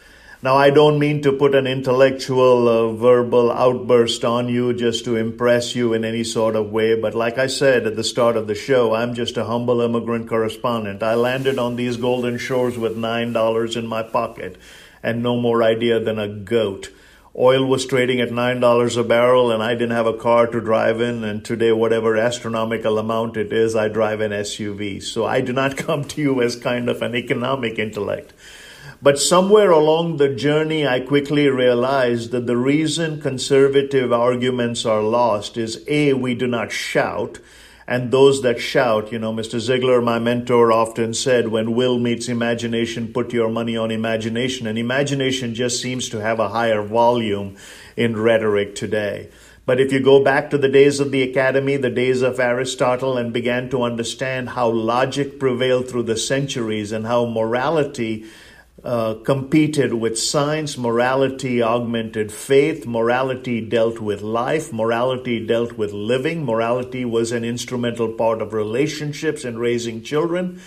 Now, 0.44 0.56
I 0.56 0.68
don't 0.68 0.98
mean 0.98 1.22
to 1.22 1.32
put 1.32 1.54
an 1.54 1.66
intellectual, 1.66 2.68
uh, 2.68 2.92
verbal 2.92 3.50
outburst 3.50 4.26
on 4.26 4.48
you 4.48 4.74
just 4.74 5.06
to 5.06 5.16
impress 5.16 5.74
you 5.74 5.94
in 5.94 6.04
any 6.04 6.22
sort 6.22 6.54
of 6.54 6.70
way, 6.70 7.00
but 7.00 7.14
like 7.14 7.38
I 7.38 7.46
said 7.46 7.86
at 7.86 7.96
the 7.96 8.04
start 8.04 8.36
of 8.36 8.46
the 8.46 8.54
show, 8.54 8.92
I'm 8.92 9.14
just 9.14 9.38
a 9.38 9.46
humble 9.46 9.80
immigrant 9.80 10.28
correspondent. 10.28 11.02
I 11.02 11.14
landed 11.14 11.58
on 11.58 11.76
these 11.76 11.96
golden 11.96 12.36
shores 12.36 12.76
with 12.76 12.94
$9 12.94 13.76
in 13.76 13.86
my 13.86 14.02
pocket 14.02 14.58
and 15.02 15.22
no 15.22 15.40
more 15.40 15.62
idea 15.62 15.98
than 15.98 16.18
a 16.18 16.28
goat. 16.28 16.90
Oil 17.36 17.66
was 17.66 17.84
trading 17.84 18.20
at 18.20 18.28
$9 18.28 18.96
a 18.96 19.02
barrel 19.02 19.50
and 19.50 19.60
I 19.60 19.74
didn't 19.74 19.90
have 19.90 20.06
a 20.06 20.16
car 20.16 20.46
to 20.46 20.60
drive 20.60 21.00
in. 21.00 21.24
And 21.24 21.44
today, 21.44 21.72
whatever 21.72 22.16
astronomical 22.16 22.96
amount 22.96 23.36
it 23.36 23.52
is, 23.52 23.74
I 23.74 23.88
drive 23.88 24.20
an 24.20 24.30
SUV. 24.30 25.02
So 25.02 25.26
I 25.26 25.40
do 25.40 25.52
not 25.52 25.76
come 25.86 26.04
to 26.04 26.20
you 26.20 26.40
as 26.40 26.54
kind 26.54 26.88
of 26.88 27.02
an 27.02 27.16
economic 27.16 27.76
intellect. 27.76 28.32
But 29.02 29.18
somewhere 29.18 29.72
along 29.72 30.18
the 30.18 30.32
journey, 30.32 30.86
I 30.86 31.00
quickly 31.00 31.48
realized 31.48 32.30
that 32.30 32.46
the 32.46 32.56
reason 32.56 33.20
conservative 33.20 34.12
arguments 34.12 34.86
are 34.86 35.02
lost 35.02 35.56
is 35.56 35.84
A, 35.88 36.12
we 36.12 36.36
do 36.36 36.46
not 36.46 36.70
shout 36.70 37.40
and 37.86 38.10
those 38.10 38.42
that 38.42 38.60
shout. 38.60 39.12
You 39.12 39.18
know, 39.18 39.32
Mr. 39.32 39.60
Ziglar, 39.60 40.02
my 40.02 40.18
mentor, 40.18 40.72
often 40.72 41.14
said, 41.14 41.48
when 41.48 41.74
will 41.74 41.98
meets 41.98 42.28
imagination, 42.28 43.12
put 43.12 43.32
your 43.32 43.50
money 43.50 43.76
on 43.76 43.90
imagination. 43.90 44.66
And 44.66 44.78
imagination 44.78 45.54
just 45.54 45.80
seems 45.80 46.08
to 46.10 46.20
have 46.20 46.40
a 46.40 46.48
higher 46.48 46.82
volume 46.82 47.56
in 47.96 48.16
rhetoric 48.16 48.74
today. 48.74 49.30
But 49.66 49.80
if 49.80 49.92
you 49.92 50.00
go 50.00 50.22
back 50.22 50.50
to 50.50 50.58
the 50.58 50.68
days 50.68 51.00
of 51.00 51.10
the 51.10 51.22
academy, 51.22 51.76
the 51.76 51.88
days 51.88 52.20
of 52.20 52.38
Aristotle, 52.38 53.16
and 53.16 53.32
began 53.32 53.70
to 53.70 53.82
understand 53.82 54.50
how 54.50 54.68
logic 54.68 55.40
prevailed 55.40 55.88
through 55.88 56.02
the 56.02 56.18
centuries 56.18 56.92
and 56.92 57.06
how 57.06 57.24
morality 57.24 58.26
uh, 58.84 59.14
competed 59.24 59.94
with 59.94 60.18
science, 60.18 60.76
morality 60.76 61.62
augmented 61.62 62.30
faith, 62.30 62.86
morality 62.86 63.60
dealt 63.60 63.98
with 63.98 64.20
life, 64.20 64.74
morality 64.74 65.44
dealt 65.46 65.72
with 65.72 65.92
living, 65.92 66.44
morality 66.44 67.02
was 67.04 67.32
an 67.32 67.44
instrumental 67.44 68.12
part 68.12 68.42
of 68.42 68.52
relationships 68.52 69.42
and 69.42 69.58
raising 69.58 70.02
children. 70.02 70.60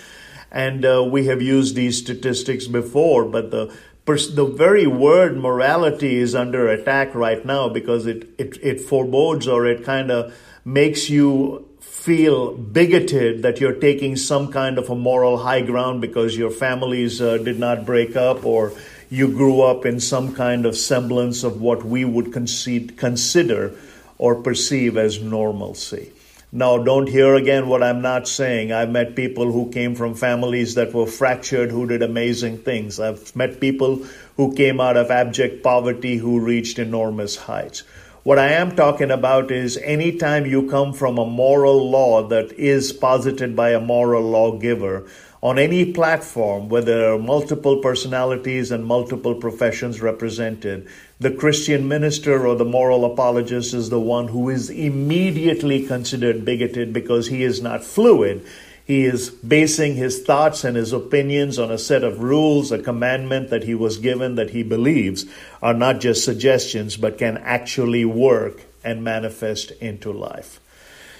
And 0.50 0.84
uh, 0.84 1.06
we 1.08 1.26
have 1.26 1.40
used 1.40 1.76
these 1.76 1.98
statistics 1.98 2.66
before, 2.66 3.24
but 3.24 3.52
the 3.52 3.72
the 4.08 4.46
very 4.46 4.86
word 4.86 5.36
morality 5.36 6.16
is 6.16 6.34
under 6.34 6.66
attack 6.68 7.14
right 7.14 7.44
now 7.44 7.68
because 7.68 8.06
it, 8.06 8.26
it, 8.38 8.56
it 8.62 8.80
forebodes 8.80 9.46
or 9.46 9.66
it 9.66 9.84
kind 9.84 10.10
of 10.10 10.34
makes 10.64 11.10
you 11.10 11.67
feel 12.08 12.54
bigoted 12.54 13.42
that 13.42 13.60
you're 13.60 13.80
taking 13.80 14.16
some 14.16 14.50
kind 14.50 14.78
of 14.78 14.88
a 14.88 14.94
moral 14.94 15.36
high 15.36 15.60
ground 15.60 16.00
because 16.00 16.34
your 16.34 16.50
families 16.50 17.20
uh, 17.20 17.36
did 17.36 17.58
not 17.58 17.84
break 17.84 18.16
up 18.16 18.46
or 18.46 18.72
you 19.10 19.28
grew 19.28 19.60
up 19.60 19.84
in 19.84 20.00
some 20.00 20.34
kind 20.34 20.64
of 20.64 20.74
semblance 20.74 21.44
of 21.44 21.60
what 21.60 21.84
we 21.84 22.06
would 22.06 22.32
concede, 22.32 22.96
consider 22.96 23.74
or 24.16 24.36
perceive 24.36 24.96
as 24.96 25.20
normalcy. 25.20 26.10
Now, 26.50 26.78
don't 26.78 27.10
hear 27.10 27.34
again 27.34 27.68
what 27.68 27.82
I'm 27.82 28.00
not 28.00 28.26
saying. 28.26 28.72
I've 28.72 28.88
met 28.88 29.14
people 29.14 29.52
who 29.52 29.70
came 29.70 29.94
from 29.94 30.14
families 30.14 30.76
that 30.76 30.94
were 30.94 31.06
fractured 31.06 31.70
who 31.70 31.86
did 31.86 32.02
amazing 32.02 32.56
things. 32.56 32.98
I've 32.98 33.36
met 33.36 33.60
people 33.60 33.96
who 34.38 34.54
came 34.54 34.80
out 34.80 34.96
of 34.96 35.10
abject 35.10 35.62
poverty 35.62 36.16
who 36.16 36.40
reached 36.40 36.78
enormous 36.78 37.36
heights. 37.36 37.82
What 38.28 38.38
I 38.38 38.50
am 38.50 38.76
talking 38.76 39.10
about 39.10 39.50
is 39.50 39.78
anytime 39.78 40.44
you 40.44 40.68
come 40.68 40.92
from 40.92 41.16
a 41.16 41.24
moral 41.24 41.88
law 41.88 42.28
that 42.28 42.52
is 42.58 42.92
posited 42.92 43.56
by 43.56 43.70
a 43.70 43.80
moral 43.80 44.22
lawgiver, 44.22 45.06
on 45.42 45.58
any 45.58 45.94
platform 45.94 46.68
where 46.68 46.82
there 46.82 47.14
are 47.14 47.18
multiple 47.18 47.78
personalities 47.78 48.70
and 48.70 48.84
multiple 48.84 49.34
professions 49.34 50.02
represented, 50.02 50.86
the 51.18 51.30
Christian 51.30 51.88
minister 51.88 52.46
or 52.46 52.54
the 52.54 52.66
moral 52.66 53.06
apologist 53.10 53.72
is 53.72 53.88
the 53.88 53.98
one 53.98 54.28
who 54.28 54.50
is 54.50 54.68
immediately 54.68 55.86
considered 55.86 56.44
bigoted 56.44 56.92
because 56.92 57.28
he 57.28 57.42
is 57.42 57.62
not 57.62 57.82
fluid. 57.82 58.44
He 58.88 59.04
is 59.04 59.28
basing 59.28 59.96
his 59.96 60.22
thoughts 60.22 60.64
and 60.64 60.74
his 60.74 60.94
opinions 60.94 61.58
on 61.58 61.70
a 61.70 61.76
set 61.76 62.02
of 62.02 62.20
rules, 62.20 62.72
a 62.72 62.82
commandment 62.82 63.50
that 63.50 63.64
he 63.64 63.74
was 63.74 63.98
given 63.98 64.36
that 64.36 64.48
he 64.48 64.62
believes 64.62 65.26
are 65.60 65.74
not 65.74 66.00
just 66.00 66.24
suggestions 66.24 66.96
but 66.96 67.18
can 67.18 67.36
actually 67.36 68.06
work 68.06 68.62
and 68.82 69.04
manifest 69.04 69.72
into 69.72 70.10
life. 70.10 70.58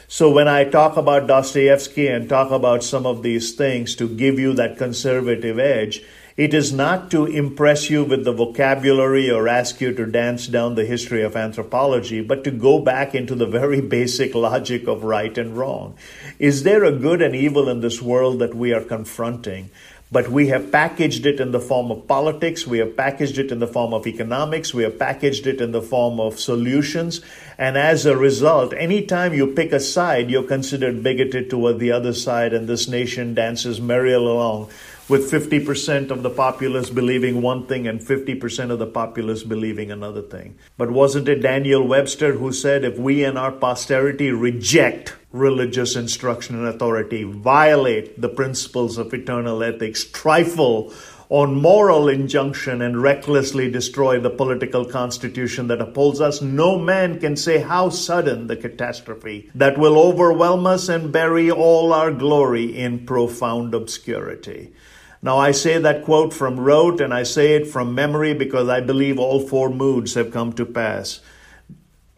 So 0.09 0.31
when 0.31 0.49
I 0.49 0.65
talk 0.65 0.97
about 0.97 1.27
Dostoevsky 1.27 2.09
and 2.09 2.27
talk 2.27 2.51
about 2.51 2.83
some 2.83 3.05
of 3.05 3.23
these 3.23 3.53
things 3.53 3.95
to 3.97 4.09
give 4.09 4.39
you 4.39 4.55
that 4.55 4.79
conservative 4.79 5.59
edge, 5.59 6.03
it 6.39 6.55
is 6.55 6.73
not 6.73 7.11
to 7.11 7.27
impress 7.27 7.91
you 7.91 8.05
with 8.05 8.25
the 8.25 8.33
vocabulary 8.33 9.29
or 9.29 9.49
ask 9.49 9.81
you 9.81 9.93
to 9.93 10.07
dance 10.07 10.47
down 10.47 10.77
the 10.77 10.85
history 10.85 11.21
of 11.25 11.35
anthropology, 11.35 12.21
but 12.23 12.45
to 12.45 12.53
go 12.53 12.79
back 12.79 13.13
into 13.13 13.35
the 13.35 13.45
very 13.45 13.81
basic 13.97 14.37
logic 14.37 14.87
of 14.87 15.03
right 15.03 15.37
and 15.37 15.59
wrong. 15.59 15.97
Is 16.39 16.63
there 16.63 16.85
a 16.85 16.93
good 16.93 17.23
and 17.23 17.35
evil 17.35 17.69
in 17.69 17.81
this 17.81 18.01
world 18.01 18.39
that 18.39 18.55
we 18.55 18.73
are 18.73 18.85
confronting? 18.85 19.71
But 20.13 20.29
we 20.29 20.47
have 20.47 20.71
packaged 20.71 21.27
it 21.27 21.41
in 21.41 21.51
the 21.51 21.61
form 21.61 21.91
of 21.91 22.07
politics, 22.07 22.67
we 22.67 22.79
have 22.79 22.97
packaged 22.97 23.37
it 23.39 23.51
in 23.51 23.59
the 23.59 23.67
form 23.67 23.93
of 23.93 24.07
economics, 24.07 24.73
we 24.73 24.85
have 24.85 24.99
packaged 24.99 25.47
it 25.49 25.61
in 25.61 25.73
the 25.73 25.83
form 25.83 26.21
of 26.21 26.39
solutions. 26.39 27.21
And 27.59 27.77
as 27.77 28.07
a 28.07 28.17
result, 28.17 28.73
anytime 28.75 29.35
you 29.35 29.49
pick 29.49 29.73
a 29.73 29.81
side, 29.81 30.31
you're 30.31 30.45
considered 30.45 31.03
bigoted 31.03 31.51
toward 31.51 31.81
the 31.81 31.91
other 31.91 32.15
side, 32.15 32.55
and 32.55 32.69
this 32.69 32.87
nation 32.87 33.35
dances 33.35 33.81
merrily 33.81 34.15
along 34.15 34.71
with 35.09 35.31
50% 35.31 36.11
of 36.11 36.23
the 36.23 36.31
populace 36.31 36.91
believing 36.91 37.41
one 37.41 37.67
thing 37.67 37.87
and 37.87 38.01
50% 38.01 38.71
of 38.71 38.79
the 38.79 38.87
populace 38.87 39.43
believing 39.43 39.91
another 39.91 40.23
thing. 40.23 40.57
But 40.77 40.91
wasn't 40.91 41.29
it 41.29 41.41
Daniel 41.41 41.87
Webster 41.87 42.35
who 42.35 42.53
said, 42.53 42.85
if 42.85 42.99
we 42.99 43.25
and 43.25 43.39
our 43.39 43.53
posterity 43.53 44.31
reject 44.31 45.17
religious 45.33 45.97
instruction 45.97 46.57
and 46.57 46.67
authority, 46.67 47.23
violate 47.23 48.21
the 48.21 48.29
principles 48.29 48.99
of 48.99 49.13
eternal 49.15 49.63
ethics, 49.63 50.05
trifle 50.05 50.93
on 51.31 51.55
moral 51.55 52.09
injunction 52.09 52.81
and 52.81 53.03
recklessly 53.03 53.71
destroy 53.71 54.19
the 54.19 54.31
political 54.31 54.85
constitution 54.85 55.67
that 55.67 55.81
upholds 55.81 56.21
us, 56.23 56.41
no 56.41 56.79
man 56.79 57.21
can 57.21 57.37
say 57.37 57.59
how 57.59 57.91
sudden 57.91 58.47
the 58.47 58.57
catastrophe 58.57 59.51
that 59.55 59.77
will 59.77 59.99
overwhelm 59.99 60.67
us 60.67 60.89
and 60.89 61.13
bury 61.13 61.51
all 61.51 61.93
our 61.93 62.11
glory 62.11 62.77
in 62.77 63.05
profound 63.05 63.75
obscurity. 63.75 64.73
Now, 65.21 65.39
I 65.39 65.51
say 65.51 65.79
that 65.79 66.05
quote 66.05 66.33
from 66.33 66.61
rote 66.61 67.01
and 67.01 67.13
I 67.13 67.25
say 67.25 67.55
it 67.55 67.67
from 67.67 67.95
memory 67.95 68.35
because 68.35 68.69
I 68.69 68.81
believe 68.81 69.19
all 69.19 69.41
four 69.41 69.69
moods 69.69 70.15
have 70.15 70.33
come 70.33 70.53
to 70.55 70.65
pass. 70.65 71.21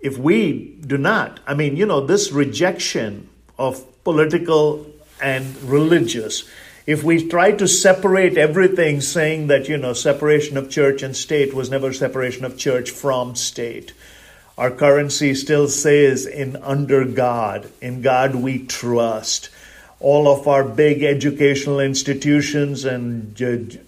If 0.00 0.19
we 0.19 0.76
do 0.87 0.99
not, 0.99 1.40
I 1.47 1.54
mean, 1.54 1.76
you 1.76 1.87
know, 1.87 2.00
this 2.00 2.30
rejection 2.30 3.28
of 3.59 3.85
political 4.04 4.87
and 5.21 5.62
religious, 5.62 6.45
if 6.87 7.02
we 7.02 7.28
try 7.28 7.52
to 7.52 7.69
separate 7.69 8.37
everything, 8.37 9.00
saying 9.00 9.47
that, 9.47 9.69
you 9.69 9.76
know, 9.76 9.92
separation 9.92 10.57
of 10.57 10.71
church 10.71 11.02
and 11.02 11.16
state 11.16 11.54
was 11.54 11.71
never 11.71 11.92
separation 11.92 12.45
of 12.45 12.59
church 12.59 12.90
from 12.90 13.35
state. 13.35 13.92
Our 14.59 14.71
currency 14.71 15.35
still 15.35 15.69
says 15.69 16.26
in 16.26 16.57
under 16.57 17.04
God, 17.07 17.71
in 17.80 18.02
God 18.02 18.35
we 18.35 18.66
trust 18.66 19.49
all 20.00 20.26
of 20.28 20.49
our 20.49 20.64
big 20.64 21.02
educational 21.02 21.78
institutions 21.78 22.87
and 22.87 23.38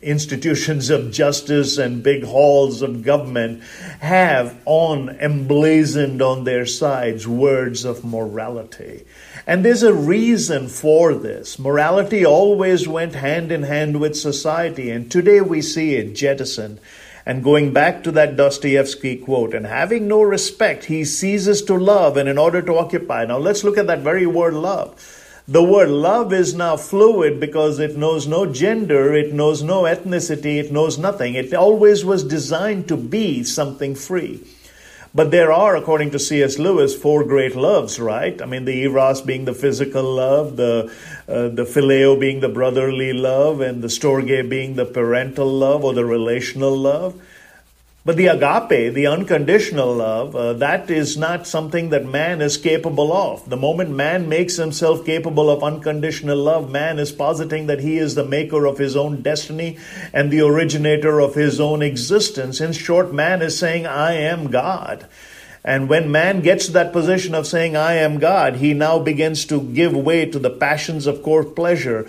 institutions 0.03 0.91
of 0.91 1.11
justice 1.11 1.79
and 1.79 2.03
big 2.03 2.23
halls 2.23 2.83
of 2.83 3.03
government 3.03 3.63
have 4.01 4.55
on 4.67 5.09
emblazoned 5.09 6.21
on 6.21 6.45
their 6.45 6.67
sides 6.67 7.27
words 7.27 7.87
of 7.87 8.05
morality. 8.05 9.07
And 9.47 9.65
there's 9.65 9.83
a 9.83 9.95
reason 9.95 10.69
for 10.69 11.15
this. 11.15 11.59
Morality 11.59 12.27
always 12.27 12.87
went 12.87 13.15
hand 13.15 13.51
in 13.51 13.63
hand 13.63 13.99
with 13.99 14.15
society, 14.15 14.91
and 14.91 15.11
today 15.11 15.41
we 15.41 15.63
see 15.63 15.95
it 15.95 16.13
jettisoned. 16.13 16.79
And 17.25 17.43
going 17.43 17.73
back 17.73 18.05
to 18.05 18.13
that 18.13 18.37
Dostoevsky 18.37 19.17
quote, 19.17 19.55
and 19.55 19.65
having 19.65 20.09
no 20.09 20.21
respect, 20.21 20.85
he 20.85 21.07
ceases 21.07 21.63
to 21.63 21.75
love, 21.75 22.19
and 22.19 22.29
in 22.29 22.37
order 22.37 22.61
to 22.61 22.77
occupy. 22.77 23.25
Now 23.25 23.39
let's 23.39 23.65
look 23.65 23.79
at 23.79 23.87
that 23.87 24.01
very 24.01 24.27
word 24.27 24.55
love. 24.55 25.21
The 25.49 25.63
word 25.63 25.89
love 25.89 26.33
is 26.33 26.55
now 26.55 26.77
fluid 26.77 27.41
because 27.41 27.81
it 27.81 27.97
knows 27.97 28.29
no 28.29 28.47
gender, 28.47 29.13
it 29.13 29.33
knows 29.33 29.61
no 29.61 29.83
ethnicity, 29.83 30.59
it 30.59 30.71
knows 30.71 30.99
nothing. 30.99 31.35
It 31.35 31.53
always 31.53 32.05
was 32.05 32.23
designed 32.23 32.87
to 32.89 32.97
be 32.97 33.43
something 33.43 33.97
free. 33.97 34.47
But 35.15 35.33
there 35.33 35.53
are, 35.53 35.75
according 35.77 36.13
to 36.13 36.19
C.S. 36.21 36.59
Lewis, 36.61 36.97
four 36.97 37.25
great 37.25 37.57
loves, 37.57 37.99
right? 37.99 38.41
I 38.41 38.47
mean, 38.47 38.65
the 38.65 38.83
eros 38.83 39.21
being 39.21 39.45
the 39.45 39.53
physical 39.53 40.05
love, 40.05 40.57
the 40.57 40.91
uh, 41.29 41.49
the 41.49 41.65
phileo 41.65 42.19
being 42.19 42.41
the 42.41 42.49
brotherly 42.49 43.13
love, 43.13 43.61
and 43.61 43.83
the 43.83 43.89
storge 43.89 44.49
being 44.49 44.77
the 44.77 44.87
parental 44.87 45.53
love 45.53 45.85
or 45.85 45.93
the 45.93 46.05
relational 46.05 46.75
love. 46.75 47.21
But 48.05 48.17
the 48.17 48.27
agape, 48.27 48.93
the 48.95 49.07
unconditional 49.07 49.95
love, 49.95 50.35
uh, 50.35 50.55
that 50.55 50.91
is 50.91 51.17
not 51.17 51.47
something 51.47 51.91
that 51.91 52.05
man 52.05 52.41
is 52.41 52.57
capable 52.57 53.13
of. 53.13 53.49
The 53.49 53.57
moment 53.57 53.91
man 53.91 54.29
makes 54.29 54.57
himself 54.57 55.07
capable 55.07 55.49
of 55.49 55.63
unconditional 55.63 56.37
love, 56.37 56.69
man 56.69 56.99
is 56.99 57.13
positing 57.13 57.69
that 57.69 57.79
he 57.79 57.99
is 57.99 58.17
the 58.17 58.25
maker 58.25 58.67
of 58.67 58.79
his 58.79 58.97
own 58.97 59.23
destiny 59.23 59.79
and 60.13 60.33
the 60.33 60.41
originator 60.41 61.21
of 61.21 61.37
his 61.37 61.61
own 61.61 61.81
existence. 61.81 62.61
In 62.61 62.73
short, 62.73 63.15
man 63.15 63.41
is 63.41 63.57
saying, 63.57 63.87
I 63.87 64.15
am 64.15 64.51
God. 64.51 65.07
And 65.65 65.89
when 65.89 66.11
man 66.11 66.41
gets 66.41 66.67
to 66.67 66.73
that 66.73 66.93
position 66.93 67.37
of 67.37 67.47
saying, 67.47 67.77
I 67.77 67.95
am 67.95 68.19
God, 68.19 68.57
he 68.57 68.75
now 68.75 68.99
begins 68.99 69.45
to 69.47 69.61
give 69.61 69.95
way 69.95 70.27
to 70.27 70.41
the 70.41 70.51
passions 70.51 71.07
of 71.07 71.23
court 71.23 71.55
pleasure 71.55 72.09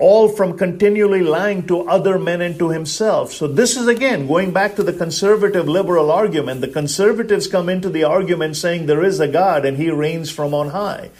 all 0.00 0.28
from 0.28 0.56
continually 0.56 1.20
lying 1.20 1.66
to 1.66 1.86
other 1.88 2.18
men 2.18 2.40
and 2.40 2.58
to 2.58 2.70
himself. 2.70 3.32
So, 3.32 3.46
this 3.46 3.76
is 3.76 3.86
again 3.86 4.26
going 4.26 4.50
back 4.52 4.74
to 4.76 4.82
the 4.82 4.94
conservative 4.94 5.68
liberal 5.68 6.10
argument. 6.10 6.62
The 6.62 6.68
conservatives 6.68 7.46
come 7.46 7.68
into 7.68 7.90
the 7.90 8.04
argument 8.04 8.56
saying 8.56 8.86
there 8.86 9.04
is 9.04 9.20
a 9.20 9.28
God 9.28 9.64
and 9.64 9.76
he 9.76 9.90
reigns 9.90 10.30
from 10.30 10.54
on 10.54 10.70
high. 10.70 11.10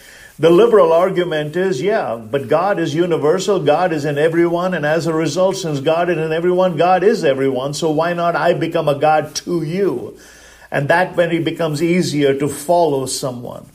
The 0.41 0.49
liberal 0.49 0.91
argument 0.91 1.55
is, 1.55 1.83
yeah, 1.83 2.17
but 2.17 2.49
God 2.49 2.79
is 2.79 2.95
universal, 2.95 3.61
God 3.61 3.93
is 3.93 4.07
in 4.07 4.17
everyone, 4.17 4.73
and 4.73 4.87
as 4.87 5.07
a 5.07 5.13
result, 5.13 5.59
since 5.59 5.81
God 5.81 6.09
is 6.09 6.17
in 6.17 6.33
everyone, 6.33 6.79
God 6.79 7.03
is 7.05 7.25
everyone, 7.25 7.75
so 7.75 7.91
why 7.91 8.15
not 8.15 8.35
I 8.35 8.55
become 8.55 8.89
a 8.89 8.99
God 8.99 9.35
to 9.45 9.63
you? 9.63 10.17
And 10.71 10.89
that 10.89 11.15
when 11.15 11.31
it 11.31 11.45
becomes 11.45 11.83
easier 11.83 12.33
to 12.39 12.49
follow 12.49 13.05
someone. 13.05 13.67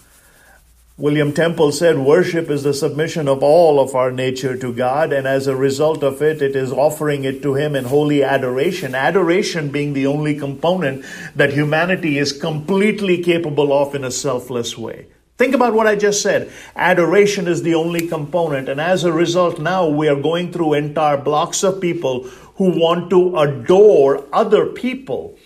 William 0.97 1.33
Temple 1.33 1.73
said 1.73 1.97
worship 1.97 2.49
is 2.49 2.63
the 2.63 2.73
submission 2.73 3.27
of 3.27 3.43
all 3.43 3.81
of 3.81 3.95
our 3.95 4.11
nature 4.11 4.55
to 4.55 4.71
God, 4.71 5.11
and 5.11 5.27
as 5.27 5.45
a 5.45 5.53
result 5.53 6.03
of 6.03 6.21
it, 6.21 6.41
it 6.41 6.55
is 6.55 6.71
offering 6.71 7.25
it 7.25 7.41
to 7.41 7.53
Him 7.53 7.75
in 7.75 7.83
holy 7.83 8.23
adoration. 8.23 8.95
Adoration 8.95 9.71
being 9.71 9.91
the 9.91 10.07
only 10.07 10.39
component 10.39 11.03
that 11.35 11.51
humanity 11.51 12.17
is 12.17 12.31
completely 12.31 13.21
capable 13.21 13.73
of 13.73 13.93
in 13.93 14.05
a 14.05 14.11
selfless 14.11 14.77
way. 14.77 15.07
Think 15.37 15.53
about 15.53 15.73
what 15.73 15.85
I 15.85 15.97
just 15.97 16.21
said. 16.21 16.49
Adoration 16.77 17.49
is 17.49 17.61
the 17.61 17.75
only 17.75 18.07
component, 18.07 18.69
and 18.69 18.79
as 18.79 19.03
a 19.03 19.11
result, 19.11 19.59
now 19.59 19.85
we 19.89 20.07
are 20.07 20.15
going 20.15 20.53
through 20.53 20.75
entire 20.75 21.17
blocks 21.17 21.61
of 21.61 21.81
people 21.81 22.23
who 22.55 22.79
want 22.79 23.09
to 23.09 23.37
adore 23.37 24.23
other 24.31 24.67
people 24.67 25.37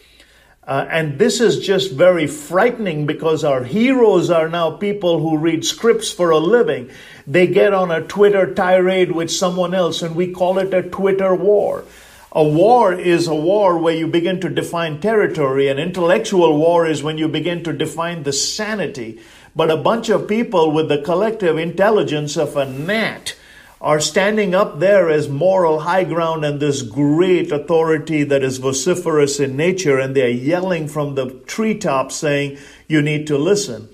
uh, 0.69 0.85
and 0.91 1.17
this 1.17 1.41
is 1.41 1.57
just 1.57 1.93
very 1.93 2.27
frightening 2.27 3.07
because 3.07 3.43
our 3.43 3.63
heroes 3.63 4.29
are 4.29 4.47
now 4.47 4.69
people 4.69 5.19
who 5.19 5.35
read 5.35 5.65
scripts 5.65 6.11
for 6.11 6.29
a 6.29 6.37
living. 6.37 6.91
They 7.25 7.47
get 7.47 7.73
on 7.73 7.89
a 7.89 8.03
Twitter 8.05 8.53
tirade 8.53 9.11
with 9.11 9.31
someone 9.31 9.73
else, 9.73 10.03
and 10.03 10.15
we 10.15 10.31
call 10.31 10.59
it 10.59 10.71
a 10.71 10.83
Twitter 10.83 11.33
war. 11.33 11.85
A 12.31 12.43
war 12.43 12.93
is 12.93 13.25
a 13.25 13.33
war 13.33 13.79
where 13.79 13.95
you 13.95 14.05
begin 14.05 14.39
to 14.41 14.49
define 14.49 15.01
territory. 15.01 15.69
An 15.69 15.79
intellectual 15.79 16.55
war 16.59 16.85
is 16.85 17.01
when 17.01 17.17
you 17.17 17.27
begin 17.27 17.63
to 17.63 17.73
define 17.73 18.21
the 18.21 18.31
sanity. 18.31 19.19
But 19.55 19.71
a 19.71 19.77
bunch 19.77 20.09
of 20.09 20.27
people 20.27 20.71
with 20.71 20.87
the 20.87 21.01
collective 21.01 21.57
intelligence 21.57 22.37
of 22.37 22.55
a 22.55 22.65
gnat 22.69 23.33
are 23.81 23.99
standing 23.99 24.53
up 24.53 24.79
there 24.79 25.09
as 25.09 25.29
moral 25.29 25.81
high 25.81 26.03
ground 26.03 26.43
and 26.43 26.59
this 26.59 26.81
great 26.81 27.51
authority 27.51 28.23
that 28.23 28.43
is 28.43 28.57
vociferous 28.57 29.39
in 29.39 29.55
nature, 29.55 29.97
and 29.97 30.15
they're 30.15 30.29
yelling 30.29 30.87
from 30.87 31.15
the 31.15 31.29
treetops 31.47 32.15
saying, 32.15 32.57
You 32.87 33.01
need 33.01 33.27
to 33.27 33.37
listen. 33.37 33.89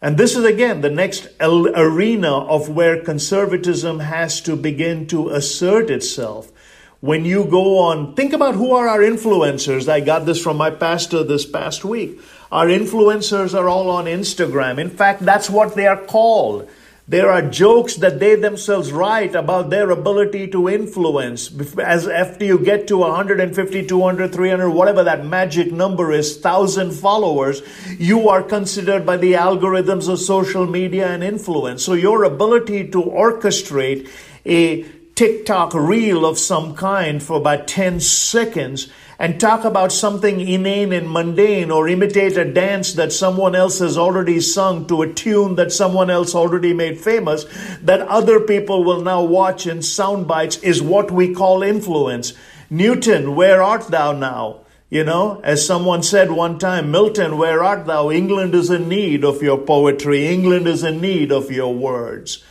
And 0.00 0.16
this 0.16 0.36
is 0.36 0.44
again 0.44 0.80
the 0.80 0.90
next 0.90 1.28
arena 1.40 2.38
of 2.38 2.68
where 2.68 3.02
conservatism 3.02 3.98
has 3.98 4.40
to 4.42 4.56
begin 4.56 5.06
to 5.08 5.30
assert 5.30 5.90
itself. 5.90 6.52
When 7.00 7.24
you 7.24 7.44
go 7.44 7.78
on, 7.78 8.14
think 8.14 8.32
about 8.32 8.54
who 8.54 8.72
are 8.72 8.88
our 8.88 9.00
influencers. 9.00 9.88
I 9.88 10.00
got 10.00 10.24
this 10.24 10.40
from 10.42 10.56
my 10.56 10.70
pastor 10.70 11.22
this 11.22 11.46
past 11.46 11.84
week. 11.84 12.20
Our 12.50 12.66
influencers 12.66 13.56
are 13.56 13.68
all 13.68 13.90
on 13.90 14.06
Instagram. 14.06 14.78
In 14.78 14.90
fact, 14.90 15.20
that's 15.20 15.50
what 15.50 15.74
they 15.74 15.86
are 15.86 16.00
called. 16.00 16.68
There 17.08 17.30
are 17.30 17.40
jokes 17.40 17.96
that 17.96 18.20
they 18.20 18.34
themselves 18.34 18.92
write 18.92 19.34
about 19.34 19.70
their 19.70 19.88
ability 19.88 20.48
to 20.48 20.68
influence. 20.68 21.50
As 21.78 22.06
after 22.06 22.44
you 22.44 22.58
get 22.58 22.86
to 22.88 22.98
150, 22.98 23.86
200, 23.86 24.30
300, 24.30 24.68
whatever 24.68 25.02
that 25.04 25.24
magic 25.24 25.72
number 25.72 26.12
is, 26.12 26.36
thousand 26.36 26.92
followers, 26.92 27.62
you 27.98 28.28
are 28.28 28.42
considered 28.42 29.06
by 29.06 29.16
the 29.16 29.32
algorithms 29.32 30.06
of 30.06 30.18
social 30.18 30.66
media 30.66 31.08
and 31.08 31.24
influence. 31.24 31.82
So 31.82 31.94
your 31.94 32.24
ability 32.24 32.88
to 32.88 33.02
orchestrate 33.02 34.10
a 34.44 34.84
TikTok 35.18 35.74
reel 35.74 36.24
of 36.24 36.38
some 36.38 36.76
kind 36.76 37.20
for 37.20 37.38
about 37.38 37.66
10 37.66 37.98
seconds 37.98 38.86
and 39.18 39.40
talk 39.40 39.64
about 39.64 39.90
something 39.90 40.38
inane 40.38 40.92
and 40.92 41.10
mundane 41.10 41.72
or 41.72 41.88
imitate 41.88 42.36
a 42.36 42.44
dance 42.44 42.92
that 42.92 43.12
someone 43.12 43.56
else 43.56 43.80
has 43.80 43.98
already 43.98 44.40
sung 44.40 44.86
to 44.86 45.02
a 45.02 45.12
tune 45.12 45.56
that 45.56 45.72
someone 45.72 46.08
else 46.08 46.36
already 46.36 46.72
made 46.72 47.00
famous 47.00 47.46
that 47.82 48.02
other 48.02 48.38
people 48.38 48.84
will 48.84 49.00
now 49.00 49.20
watch 49.20 49.66
in 49.66 49.82
sound 49.82 50.28
bites 50.28 50.58
is 50.58 50.80
what 50.80 51.10
we 51.10 51.34
call 51.34 51.64
influence. 51.64 52.32
Newton, 52.70 53.34
where 53.34 53.60
art 53.60 53.88
thou 53.88 54.12
now? 54.12 54.60
You 54.88 55.02
know, 55.02 55.40
as 55.42 55.66
someone 55.66 56.04
said 56.04 56.30
one 56.30 56.60
time, 56.60 56.92
Milton, 56.92 57.38
where 57.38 57.64
art 57.64 57.86
thou? 57.86 58.12
England 58.12 58.54
is 58.54 58.70
in 58.70 58.88
need 58.88 59.24
of 59.24 59.42
your 59.42 59.58
poetry. 59.58 60.28
England 60.28 60.68
is 60.68 60.84
in 60.84 61.00
need 61.00 61.32
of 61.32 61.50
your 61.50 61.74
words. 61.74 62.44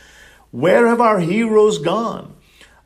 Where 0.50 0.86
have 0.88 1.00
our 1.00 1.20
heroes 1.20 1.78
gone? 1.78 2.34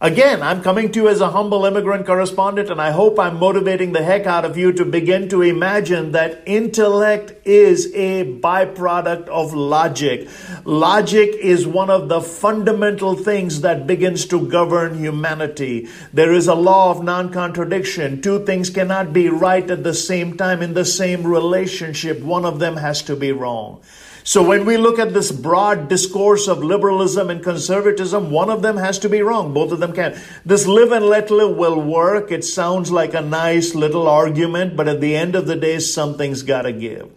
Again, 0.02 0.42
I'm 0.42 0.64
coming 0.64 0.90
to 0.90 1.02
you 1.02 1.08
as 1.08 1.20
a 1.20 1.30
humble 1.30 1.64
immigrant 1.64 2.06
correspondent, 2.06 2.70
and 2.70 2.80
I 2.80 2.90
hope 2.90 3.20
I'm 3.20 3.38
motivating 3.38 3.92
the 3.92 4.02
heck 4.02 4.26
out 4.26 4.44
of 4.44 4.58
you 4.58 4.72
to 4.72 4.84
begin 4.84 5.28
to 5.28 5.42
imagine 5.42 6.10
that 6.10 6.42
intellect 6.44 7.46
is 7.46 7.86
a 7.94 8.24
byproduct 8.24 9.28
of 9.28 9.54
logic. 9.54 10.28
Logic 10.64 11.30
is 11.40 11.68
one 11.68 11.88
of 11.88 12.08
the 12.08 12.20
fundamental 12.20 13.14
things 13.14 13.60
that 13.60 13.86
begins 13.86 14.26
to 14.26 14.44
govern 14.48 14.98
humanity. 14.98 15.86
There 16.12 16.32
is 16.32 16.48
a 16.48 16.56
law 16.56 16.90
of 16.90 17.04
non 17.04 17.30
contradiction. 17.32 18.20
Two 18.20 18.44
things 18.44 18.70
cannot 18.70 19.12
be 19.12 19.28
right 19.28 19.70
at 19.70 19.84
the 19.84 19.94
same 19.94 20.36
time 20.36 20.62
in 20.62 20.74
the 20.74 20.84
same 20.84 21.24
relationship, 21.24 22.18
one 22.22 22.44
of 22.44 22.58
them 22.58 22.76
has 22.76 23.02
to 23.02 23.14
be 23.14 23.30
wrong. 23.30 23.80
So 24.24 24.42
when 24.42 24.64
we 24.64 24.76
look 24.76 24.98
at 24.98 25.12
this 25.12 25.32
broad 25.32 25.88
discourse 25.88 26.46
of 26.46 26.62
liberalism 26.62 27.28
and 27.28 27.42
conservatism, 27.42 28.30
one 28.30 28.50
of 28.50 28.62
them 28.62 28.76
has 28.76 28.98
to 29.00 29.08
be 29.08 29.22
wrong. 29.22 29.52
Both 29.52 29.72
of 29.72 29.80
them 29.80 29.92
can. 29.92 30.20
This 30.44 30.66
live 30.66 30.92
and 30.92 31.06
let 31.06 31.30
live 31.30 31.56
will 31.56 31.80
work. 31.80 32.30
It 32.30 32.44
sounds 32.44 32.92
like 32.92 33.14
a 33.14 33.20
nice 33.20 33.74
little 33.74 34.06
argument, 34.06 34.76
but 34.76 34.86
at 34.86 35.00
the 35.00 35.16
end 35.16 35.34
of 35.34 35.46
the 35.46 35.56
day, 35.56 35.80
something's 35.80 36.42
got 36.42 36.62
to 36.62 36.72
give. 36.72 37.10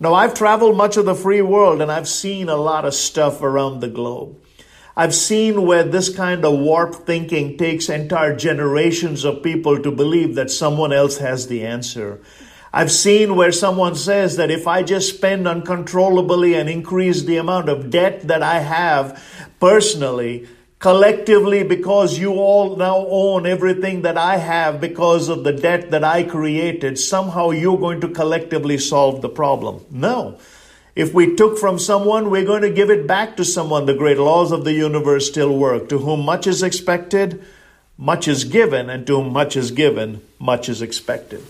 Now, 0.00 0.14
I've 0.14 0.34
traveled 0.34 0.76
much 0.76 0.96
of 0.96 1.04
the 1.04 1.14
free 1.14 1.42
world 1.42 1.80
and 1.80 1.92
I've 1.92 2.08
seen 2.08 2.48
a 2.48 2.56
lot 2.56 2.84
of 2.84 2.92
stuff 2.92 3.40
around 3.40 3.78
the 3.78 3.88
globe. 3.88 4.36
I've 4.96 5.14
seen 5.14 5.62
where 5.62 5.84
this 5.84 6.14
kind 6.14 6.44
of 6.44 6.58
warped 6.58 7.06
thinking 7.06 7.56
takes 7.56 7.88
entire 7.88 8.36
generations 8.36 9.24
of 9.24 9.44
people 9.44 9.80
to 9.80 9.92
believe 9.92 10.34
that 10.34 10.50
someone 10.50 10.92
else 10.92 11.18
has 11.18 11.46
the 11.46 11.64
answer. 11.64 12.20
I've 12.74 12.90
seen 12.90 13.36
where 13.36 13.52
someone 13.52 13.94
says 13.96 14.36
that 14.36 14.50
if 14.50 14.66
I 14.66 14.82
just 14.82 15.14
spend 15.14 15.46
uncontrollably 15.46 16.54
and 16.54 16.70
increase 16.70 17.22
the 17.22 17.36
amount 17.36 17.68
of 17.68 17.90
debt 17.90 18.28
that 18.28 18.42
I 18.42 18.60
have 18.60 19.22
personally, 19.60 20.48
collectively, 20.78 21.64
because 21.64 22.18
you 22.18 22.32
all 22.32 22.76
now 22.76 23.06
own 23.08 23.44
everything 23.44 24.02
that 24.02 24.16
I 24.16 24.38
have 24.38 24.80
because 24.80 25.28
of 25.28 25.44
the 25.44 25.52
debt 25.52 25.90
that 25.90 26.02
I 26.02 26.22
created, 26.22 26.98
somehow 26.98 27.50
you're 27.50 27.78
going 27.78 28.00
to 28.00 28.08
collectively 28.08 28.78
solve 28.78 29.20
the 29.20 29.28
problem. 29.28 29.84
No. 29.90 30.38
If 30.96 31.12
we 31.12 31.36
took 31.36 31.58
from 31.58 31.78
someone, 31.78 32.30
we're 32.30 32.46
going 32.46 32.62
to 32.62 32.70
give 32.70 32.90
it 32.90 33.06
back 33.06 33.36
to 33.36 33.44
someone. 33.44 33.84
The 33.84 33.94
great 33.94 34.18
laws 34.18 34.50
of 34.50 34.64
the 34.64 34.72
universe 34.72 35.28
still 35.28 35.56
work. 35.56 35.90
To 35.90 35.98
whom 35.98 36.24
much 36.24 36.46
is 36.46 36.62
expected, 36.62 37.44
much 37.98 38.28
is 38.28 38.44
given, 38.44 38.88
and 38.88 39.06
to 39.06 39.16
whom 39.16 39.32
much 39.32 39.56
is 39.56 39.70
given, 39.70 40.22
much 40.38 40.70
is 40.70 40.80
expected. 40.80 41.42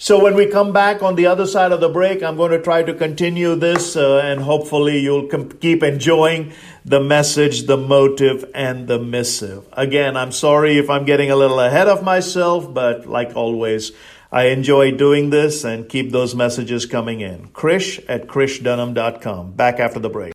So 0.00 0.22
when 0.22 0.36
we 0.36 0.46
come 0.46 0.72
back 0.72 1.02
on 1.02 1.16
the 1.16 1.26
other 1.26 1.44
side 1.44 1.72
of 1.72 1.80
the 1.80 1.88
break, 1.88 2.22
I'm 2.22 2.36
going 2.36 2.52
to 2.52 2.62
try 2.62 2.84
to 2.84 2.94
continue 2.94 3.56
this 3.56 3.96
uh, 3.96 4.18
and 4.18 4.40
hopefully 4.40 5.00
you'll 5.00 5.26
com- 5.26 5.50
keep 5.50 5.82
enjoying 5.82 6.52
the 6.84 7.00
message, 7.00 7.66
the 7.66 7.76
motive, 7.76 8.44
and 8.54 8.86
the 8.86 9.00
missive. 9.00 9.66
Again, 9.72 10.16
I'm 10.16 10.30
sorry 10.30 10.78
if 10.78 10.88
I'm 10.88 11.04
getting 11.04 11.32
a 11.32 11.36
little 11.36 11.58
ahead 11.58 11.88
of 11.88 12.04
myself, 12.04 12.72
but 12.72 13.06
like 13.06 13.34
always, 13.34 13.90
I 14.30 14.44
enjoy 14.50 14.92
doing 14.92 15.30
this 15.30 15.64
and 15.64 15.88
keep 15.88 16.12
those 16.12 16.32
messages 16.32 16.86
coming 16.86 17.20
in. 17.20 17.48
Krish 17.48 18.04
at 18.08 18.28
krishdhanam.com. 18.28 19.54
Back 19.54 19.80
after 19.80 19.98
the 19.98 20.10
break. 20.10 20.32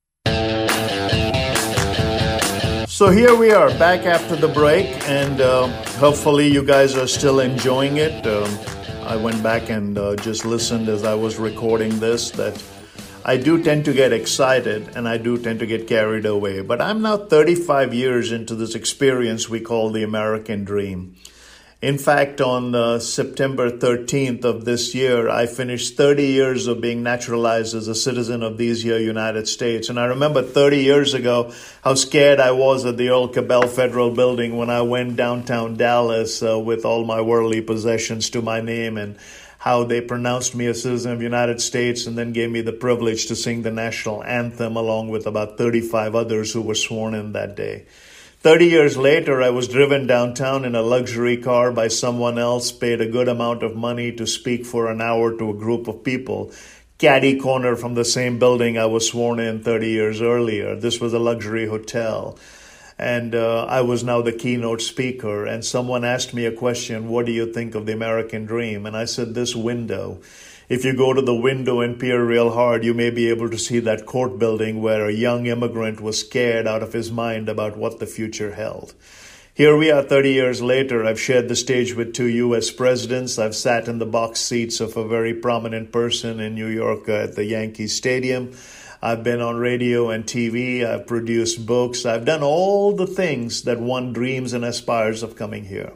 So 2.90 3.10
here 3.10 3.34
we 3.34 3.52
are 3.52 3.70
back 3.80 4.06
after 4.06 4.36
the 4.36 4.50
break, 4.50 4.88
and 5.08 5.40
uh, 5.40 5.68
hopefully 5.98 6.48
you 6.50 6.64
guys 6.64 6.98
are 6.98 7.08
still 7.08 7.40
enjoying 7.40 7.96
it. 7.98 8.28
Um, 8.28 8.83
I 9.06 9.18
went 9.18 9.44
back 9.44 9.70
and 9.70 9.98
uh, 9.98 10.16
just 10.16 10.46
listened 10.46 10.88
as 10.88 11.04
I 11.04 11.14
was 11.14 11.38
recording 11.38 12.00
this 12.00 12.32
that 12.32 12.62
I 13.26 13.36
do 13.36 13.62
tend 13.62 13.84
to 13.86 13.94
get 13.94 14.14
excited 14.14 14.96
and 14.96 15.08
I 15.08 15.18
do 15.18 15.38
tend 15.38 15.60
to 15.60 15.66
get 15.66 15.88
carried 15.88 16.26
away. 16.26 16.62
But 16.62 16.82
I'm 16.82 17.02
now 17.02 17.18
35 17.18 17.94
years 17.94 18.32
into 18.32 18.56
this 18.56 18.76
experience 18.76 19.50
we 19.50 19.60
call 19.60 19.92
the 19.92 20.04
American 20.04 20.64
dream. 20.64 21.16
In 21.84 21.98
fact, 21.98 22.40
on 22.40 22.74
uh, 22.74 22.98
September 23.00 23.70
13th 23.70 24.46
of 24.46 24.64
this 24.64 24.96
year, 24.96 25.28
I 25.28 25.48
finished 25.48 25.98
30 25.98 26.28
years 26.28 26.68
of 26.68 26.80
being 26.80 27.04
naturalized 27.04 27.76
as 27.76 27.90
a 27.90 27.94
citizen 27.94 28.42
of 28.42 28.58
these 28.58 28.84
here 28.84 28.98
United 28.98 29.50
States. 29.50 29.90
And 29.90 30.00
I 30.00 30.06
remember 30.06 30.42
30 30.42 30.78
years 30.78 31.14
ago 31.14 31.52
how 31.84 31.96
scared 31.96 32.40
I 32.40 32.52
was 32.52 32.86
at 32.86 32.96
the 32.96 33.10
old 33.10 33.34
Cabell 33.34 33.68
Federal 33.68 34.12
Building 34.12 34.56
when 34.56 34.70
I 34.70 34.82
went 34.84 35.18
downtown 35.18 35.76
Dallas 35.76 36.42
uh, 36.42 36.58
with 36.58 36.86
all 36.86 37.04
my 37.04 37.20
worldly 37.20 37.60
possessions 37.60 38.30
to 38.30 38.42
my 38.42 38.62
name 38.62 38.98
and 38.98 39.18
how 39.58 39.84
they 39.84 40.00
pronounced 40.00 40.56
me 40.56 40.68
a 40.68 40.74
citizen 40.74 41.12
of 41.12 41.18
the 41.18 41.26
United 41.26 41.60
States 41.60 42.08
and 42.08 42.18
then 42.18 42.32
gave 42.32 42.50
me 42.50 42.62
the 42.62 42.72
privilege 42.72 43.26
to 43.26 43.36
sing 43.36 43.64
the 43.64 43.72
national 43.72 44.24
anthem 44.24 44.78
along 44.78 45.10
with 45.10 45.28
about 45.28 45.58
35 45.58 46.16
others 46.16 46.54
who 46.54 46.62
were 46.62 46.76
sworn 46.76 47.14
in 47.14 47.34
that 47.34 47.58
day. 47.58 47.84
30 48.44 48.66
years 48.66 48.98
later, 48.98 49.42
I 49.42 49.52
was 49.52 49.70
driven 49.70 50.06
downtown 50.06 50.66
in 50.66 50.76
a 50.76 50.82
luxury 50.82 51.38
car 51.38 51.72
by 51.72 51.88
someone 51.88 52.38
else, 52.38 52.74
paid 52.74 53.00
a 53.00 53.08
good 53.08 53.30
amount 53.30 53.64
of 53.64 53.74
money 53.74 54.12
to 54.12 54.28
speak 54.28 54.66
for 54.66 54.92
an 54.92 55.00
hour 55.00 55.38
to 55.38 55.52
a 55.52 55.54
group 55.54 55.88
of 55.88 56.04
people. 56.04 56.52
Caddy 56.98 57.40
corner 57.40 57.78
from 57.78 57.94
the 57.94 58.04
same 58.04 58.40
building 58.40 58.78
I 58.78 58.88
was 58.88 59.08
sworn 59.08 59.40
in 59.40 59.64
30 59.64 59.88
years 59.88 60.22
earlier. 60.22 60.76
This 60.76 61.00
was 61.00 61.14
a 61.14 61.20
luxury 61.20 61.68
hotel. 61.68 62.38
And 63.00 63.34
uh, 63.34 63.64
I 63.64 63.80
was 63.80 64.04
now 64.04 64.22
the 64.22 64.34
keynote 64.34 64.82
speaker. 64.82 65.46
And 65.46 65.64
someone 65.64 66.04
asked 66.04 66.34
me 66.34 66.46
a 66.46 66.52
question 66.52 67.08
What 67.08 67.26
do 67.26 67.32
you 67.32 67.54
think 67.54 67.76
of 67.76 67.86
the 67.86 67.94
American 67.94 68.46
dream? 68.46 68.86
And 68.86 68.98
I 68.98 69.06
said, 69.06 69.36
This 69.36 69.56
window. 69.56 70.20
If 70.70 70.86
you 70.86 70.96
go 70.96 71.12
to 71.12 71.22
the 71.22 71.36
window 71.36 71.82
and 71.82 72.00
peer 72.00 72.24
real 72.24 72.52
hard, 72.52 72.86
you 72.86 72.94
may 72.94 73.10
be 73.10 73.30
able 73.30 73.50
to 73.50 73.58
see 73.58 73.80
that 73.80 74.06
court 74.06 74.40
building 74.40 74.82
where 74.82 75.06
a 75.06 75.12
young 75.12 75.46
immigrant 75.46 76.00
was 76.00 76.20
scared 76.20 76.68
out 76.68 76.82
of 76.82 76.94
his 76.94 77.12
mind 77.12 77.50
about 77.50 77.76
what 77.76 78.00
the 78.00 78.06
future 78.06 78.54
held. 78.54 78.94
Here 79.54 79.76
we 79.76 79.92
are 79.92 80.02
30 80.02 80.32
years 80.32 80.62
later. 80.62 81.06
I've 81.06 81.20
shared 81.20 81.50
the 81.50 81.58
stage 81.58 81.94
with 81.94 82.14
two 82.14 82.28
U.S. 82.28 82.72
presidents. 82.72 83.38
I've 83.38 83.58
sat 83.58 83.90
in 83.90 84.00
the 84.00 84.06
box 84.06 84.40
seats 84.40 84.80
of 84.80 84.96
a 84.96 85.08
very 85.08 85.34
prominent 85.34 85.92
person 85.92 86.40
in 86.40 86.56
New 86.56 86.68
York 86.68 87.10
at 87.10 87.36
the 87.36 87.44
Yankee 87.44 87.88
Stadium. 87.88 88.54
I've 89.02 89.22
been 89.22 89.42
on 89.42 89.58
radio 89.58 90.12
and 90.12 90.24
TV. 90.24 90.86
I've 90.86 91.06
produced 91.06 91.66
books. 91.66 92.06
I've 92.06 92.24
done 92.24 92.42
all 92.42 92.96
the 92.96 93.06
things 93.06 93.64
that 93.64 93.82
one 93.82 94.14
dreams 94.14 94.54
and 94.54 94.64
aspires 94.64 95.24
of 95.24 95.36
coming 95.36 95.66
here. 95.66 95.92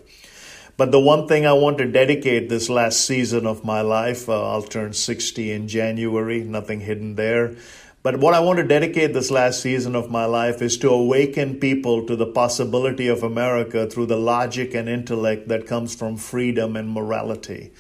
But 0.77 0.91
the 0.91 0.99
one 0.99 1.27
thing 1.27 1.47
I 1.47 1.53
want 1.53 1.79
to 1.79 1.85
dedicate 1.85 2.49
this 2.49 2.69
last 2.69 3.03
season 3.03 3.47
of 3.47 3.65
my 3.65 3.81
life, 3.81 4.29
uh, 4.29 4.51
I'll 4.51 4.61
turn 4.61 4.93
60 4.93 5.51
in 5.51 5.67
January, 5.67 6.43
nothing 6.43 6.81
hidden 6.81 7.15
there. 7.15 7.55
But 8.03 8.19
what 8.19 8.35
I 8.35 8.41
want 8.41 8.59
to 8.59 8.63
dedicate 8.63 9.11
this 9.11 9.31
last 9.31 9.59
season 9.59 9.95
of 9.95 10.11
my 10.11 10.25
life 10.25 10.61
is 10.61 10.77
to 10.77 10.91
awaken 10.91 11.59
people 11.59 12.05
to 12.05 12.15
the 12.15 12.27
possibility 12.27 13.07
of 13.07 13.23
America 13.23 13.87
through 13.87 14.05
the 14.05 14.17
logic 14.17 14.75
and 14.75 14.87
intellect 14.87 15.47
that 15.47 15.65
comes 15.65 15.95
from 15.95 16.15
freedom 16.15 16.75
and 16.75 16.91
morality. 16.91 17.71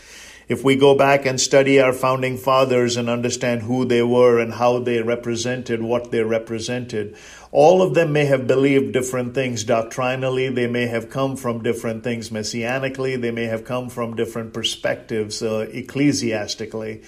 If 0.47 0.63
we 0.63 0.75
go 0.75 0.95
back 0.95 1.25
and 1.25 1.39
study 1.39 1.79
our 1.79 1.93
founding 1.93 2.37
fathers 2.37 2.97
and 2.97 3.09
understand 3.09 3.63
who 3.63 3.85
they 3.85 4.01
were 4.01 4.39
and 4.39 4.53
how 4.53 4.79
they 4.79 5.01
represented 5.01 5.83
what 5.83 6.09
they 6.09 6.23
represented, 6.23 7.15
all 7.51 7.81
of 7.81 7.93
them 7.93 8.11
may 8.11 8.25
have 8.25 8.47
believed 8.47 8.93
different 8.93 9.33
things 9.33 9.63
doctrinally. 9.63 10.49
They 10.49 10.67
may 10.67 10.87
have 10.87 11.09
come 11.09 11.35
from 11.35 11.63
different 11.63 12.03
things 12.03 12.29
messianically. 12.29 13.19
They 13.19 13.31
may 13.31 13.45
have 13.45 13.63
come 13.63 13.89
from 13.89 14.15
different 14.15 14.53
perspectives 14.53 15.41
uh, 15.41 15.67
ecclesiastically. 15.71 17.03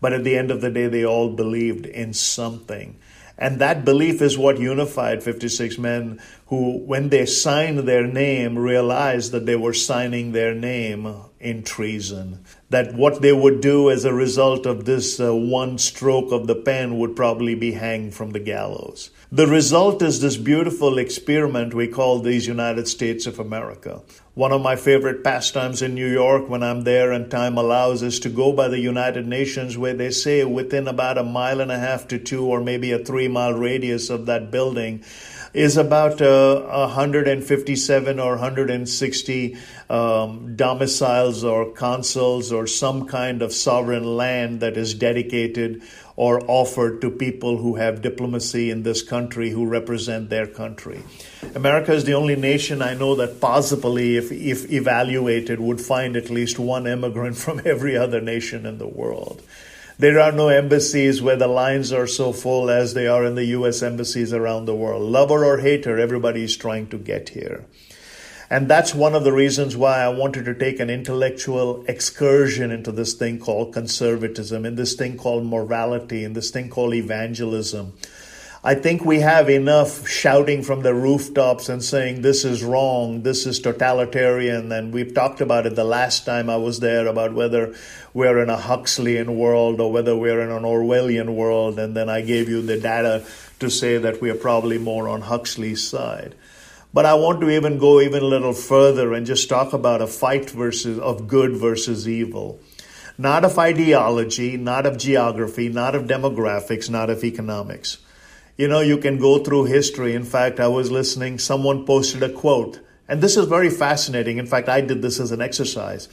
But 0.00 0.12
at 0.12 0.24
the 0.24 0.36
end 0.36 0.50
of 0.50 0.60
the 0.60 0.70
day, 0.70 0.86
they 0.86 1.04
all 1.04 1.30
believed 1.30 1.86
in 1.86 2.14
something. 2.14 2.98
And 3.36 3.58
that 3.60 3.84
belief 3.84 4.20
is 4.20 4.36
what 4.36 4.58
unified 4.58 5.22
56 5.22 5.78
men 5.78 6.20
who, 6.46 6.78
when 6.78 7.08
they 7.08 7.26
signed 7.26 7.80
their 7.80 8.06
name, 8.06 8.58
realized 8.58 9.32
that 9.32 9.46
they 9.46 9.56
were 9.56 9.74
signing 9.74 10.32
their 10.32 10.54
name 10.54 11.29
in 11.40 11.62
treason. 11.62 12.44
That 12.68 12.94
what 12.94 13.22
they 13.22 13.32
would 13.32 13.60
do 13.60 13.90
as 13.90 14.04
a 14.04 14.12
result 14.12 14.66
of 14.66 14.84
this 14.84 15.18
uh, 15.18 15.34
one 15.34 15.78
stroke 15.78 16.30
of 16.32 16.46
the 16.46 16.54
pen 16.54 16.98
would 16.98 17.16
probably 17.16 17.54
be 17.54 17.72
hanged 17.72 18.14
from 18.14 18.30
the 18.30 18.40
gallows. 18.40 19.10
The 19.32 19.46
result 19.46 20.02
is 20.02 20.20
this 20.20 20.36
beautiful 20.36 20.98
experiment 20.98 21.72
we 21.72 21.88
call 21.88 22.18
these 22.18 22.46
United 22.46 22.88
States 22.88 23.26
of 23.26 23.38
America. 23.38 24.02
One 24.34 24.52
of 24.52 24.60
my 24.60 24.76
favorite 24.76 25.24
pastimes 25.24 25.82
in 25.82 25.94
New 25.94 26.10
York 26.10 26.48
when 26.48 26.62
I'm 26.62 26.82
there 26.82 27.12
and 27.12 27.30
time 27.30 27.56
allows 27.56 28.02
is 28.02 28.20
to 28.20 28.28
go 28.28 28.52
by 28.52 28.68
the 28.68 28.78
United 28.78 29.26
Nations 29.26 29.78
where 29.78 29.94
they 29.94 30.10
say 30.10 30.44
within 30.44 30.88
about 30.88 31.18
a 31.18 31.24
mile 31.24 31.60
and 31.60 31.70
a 31.72 31.78
half 31.78 32.08
to 32.08 32.18
two 32.18 32.44
or 32.44 32.60
maybe 32.60 32.92
a 32.92 32.98
three 32.98 33.28
mile 33.28 33.54
radius 33.54 34.10
of 34.10 34.26
that 34.26 34.50
building 34.50 35.04
is 35.52 35.76
about 35.76 36.20
uh, 36.22 36.62
157 36.86 38.20
or 38.20 38.30
160 38.30 39.56
um, 39.88 40.54
domiciles 40.54 41.42
or 41.42 41.72
consuls 41.72 42.52
or 42.52 42.66
some 42.66 43.06
kind 43.06 43.42
of 43.42 43.52
sovereign 43.52 44.16
land 44.16 44.60
that 44.60 44.76
is 44.76 44.94
dedicated 44.94 45.82
or 46.14 46.40
offered 46.48 47.00
to 47.00 47.10
people 47.10 47.56
who 47.56 47.76
have 47.76 48.02
diplomacy 48.02 48.70
in 48.70 48.82
this 48.82 49.02
country 49.02 49.50
who 49.50 49.66
represent 49.66 50.28
their 50.28 50.46
country. 50.46 51.02
America 51.54 51.92
is 51.92 52.04
the 52.04 52.12
only 52.12 52.36
nation 52.36 52.82
I 52.82 52.94
know 52.94 53.14
that 53.16 53.40
possibly, 53.40 54.16
if, 54.16 54.30
if 54.30 54.70
evaluated, 54.70 55.58
would 55.58 55.80
find 55.80 56.16
at 56.16 56.30
least 56.30 56.58
one 56.58 56.86
immigrant 56.86 57.36
from 57.44 57.62
every 57.64 57.96
other 57.96 58.20
nation 58.20 58.66
in 58.66 58.78
the 58.78 58.86
world. 58.86 59.42
There 60.00 60.18
are 60.18 60.32
no 60.32 60.48
embassies 60.48 61.20
where 61.20 61.36
the 61.36 61.46
lines 61.46 61.92
are 61.92 62.06
so 62.06 62.32
full 62.32 62.70
as 62.70 62.94
they 62.94 63.06
are 63.06 63.22
in 63.22 63.34
the 63.34 63.44
U.S. 63.56 63.82
embassies 63.82 64.32
around 64.32 64.64
the 64.64 64.74
world. 64.74 65.02
Lover 65.02 65.44
or 65.44 65.58
hater, 65.58 65.98
everybody 65.98 66.42
is 66.42 66.56
trying 66.56 66.86
to 66.88 66.96
get 66.96 67.28
here. 67.28 67.66
And 68.48 68.66
that's 68.66 68.94
one 68.94 69.14
of 69.14 69.24
the 69.24 69.32
reasons 69.34 69.76
why 69.76 69.98
I 69.98 70.08
wanted 70.08 70.46
to 70.46 70.54
take 70.54 70.80
an 70.80 70.88
intellectual 70.88 71.84
excursion 71.84 72.70
into 72.70 72.90
this 72.92 73.12
thing 73.12 73.38
called 73.38 73.74
conservatism, 73.74 74.64
in 74.64 74.76
this 74.76 74.94
thing 74.94 75.18
called 75.18 75.44
morality, 75.44 76.24
in 76.24 76.32
this 76.32 76.50
thing 76.50 76.70
called 76.70 76.94
evangelism. 76.94 77.92
I 78.62 78.74
think 78.74 79.06
we 79.06 79.20
have 79.20 79.48
enough 79.48 80.06
shouting 80.06 80.62
from 80.62 80.82
the 80.82 80.92
rooftops 80.92 81.70
and 81.70 81.82
saying 81.82 82.20
this 82.20 82.44
is 82.44 82.62
wrong, 82.62 83.22
this 83.22 83.46
is 83.46 83.58
totalitarian, 83.58 84.70
and 84.70 84.92
we've 84.92 85.14
talked 85.14 85.40
about 85.40 85.64
it 85.64 85.76
the 85.76 85.84
last 85.84 86.26
time 86.26 86.50
I 86.50 86.58
was 86.58 86.78
there 86.78 87.06
about 87.06 87.32
whether 87.32 87.74
we're 88.12 88.42
in 88.42 88.50
a 88.50 88.58
Huxleyan 88.58 89.38
world 89.38 89.80
or 89.80 89.90
whether 89.90 90.14
we're 90.14 90.42
in 90.42 90.50
an 90.50 90.64
Orwellian 90.64 91.34
world, 91.36 91.78
and 91.78 91.96
then 91.96 92.10
I 92.10 92.20
gave 92.20 92.50
you 92.50 92.60
the 92.60 92.78
data 92.78 93.24
to 93.60 93.70
say 93.70 93.96
that 93.96 94.20
we 94.20 94.28
are 94.28 94.34
probably 94.34 94.76
more 94.76 95.08
on 95.08 95.22
Huxley's 95.22 95.82
side. 95.82 96.34
But 96.92 97.06
I 97.06 97.14
want 97.14 97.40
to 97.40 97.48
even 97.48 97.78
go 97.78 98.02
even 98.02 98.22
a 98.22 98.26
little 98.26 98.52
further 98.52 99.14
and 99.14 99.24
just 99.24 99.48
talk 99.48 99.72
about 99.72 100.02
a 100.02 100.06
fight 100.06 100.50
versus 100.50 100.98
of 100.98 101.28
good 101.28 101.56
versus 101.56 102.06
evil. 102.06 102.60
Not 103.16 103.42
of 103.42 103.58
ideology, 103.58 104.58
not 104.58 104.84
of 104.84 104.98
geography, 104.98 105.70
not 105.70 105.94
of 105.94 106.04
demographics, 106.04 106.90
not 106.90 107.08
of 107.08 107.24
economics. 107.24 107.96
You 108.60 108.68
know, 108.68 108.80
you 108.80 108.98
can 108.98 109.16
go 109.16 109.38
through 109.38 109.72
history. 109.72 110.14
In 110.14 110.22
fact, 110.22 110.60
I 110.60 110.68
was 110.68 110.90
listening, 110.90 111.38
someone 111.38 111.86
posted 111.86 112.22
a 112.22 112.28
quote, 112.28 112.78
and 113.08 113.22
this 113.22 113.38
is 113.38 113.46
very 113.46 113.70
fascinating. 113.70 114.36
In 114.36 114.44
fact, 114.44 114.68
I 114.68 114.82
did 114.82 115.00
this 115.00 115.18
as 115.18 115.32
an 115.32 115.40
exercise. 115.40 116.10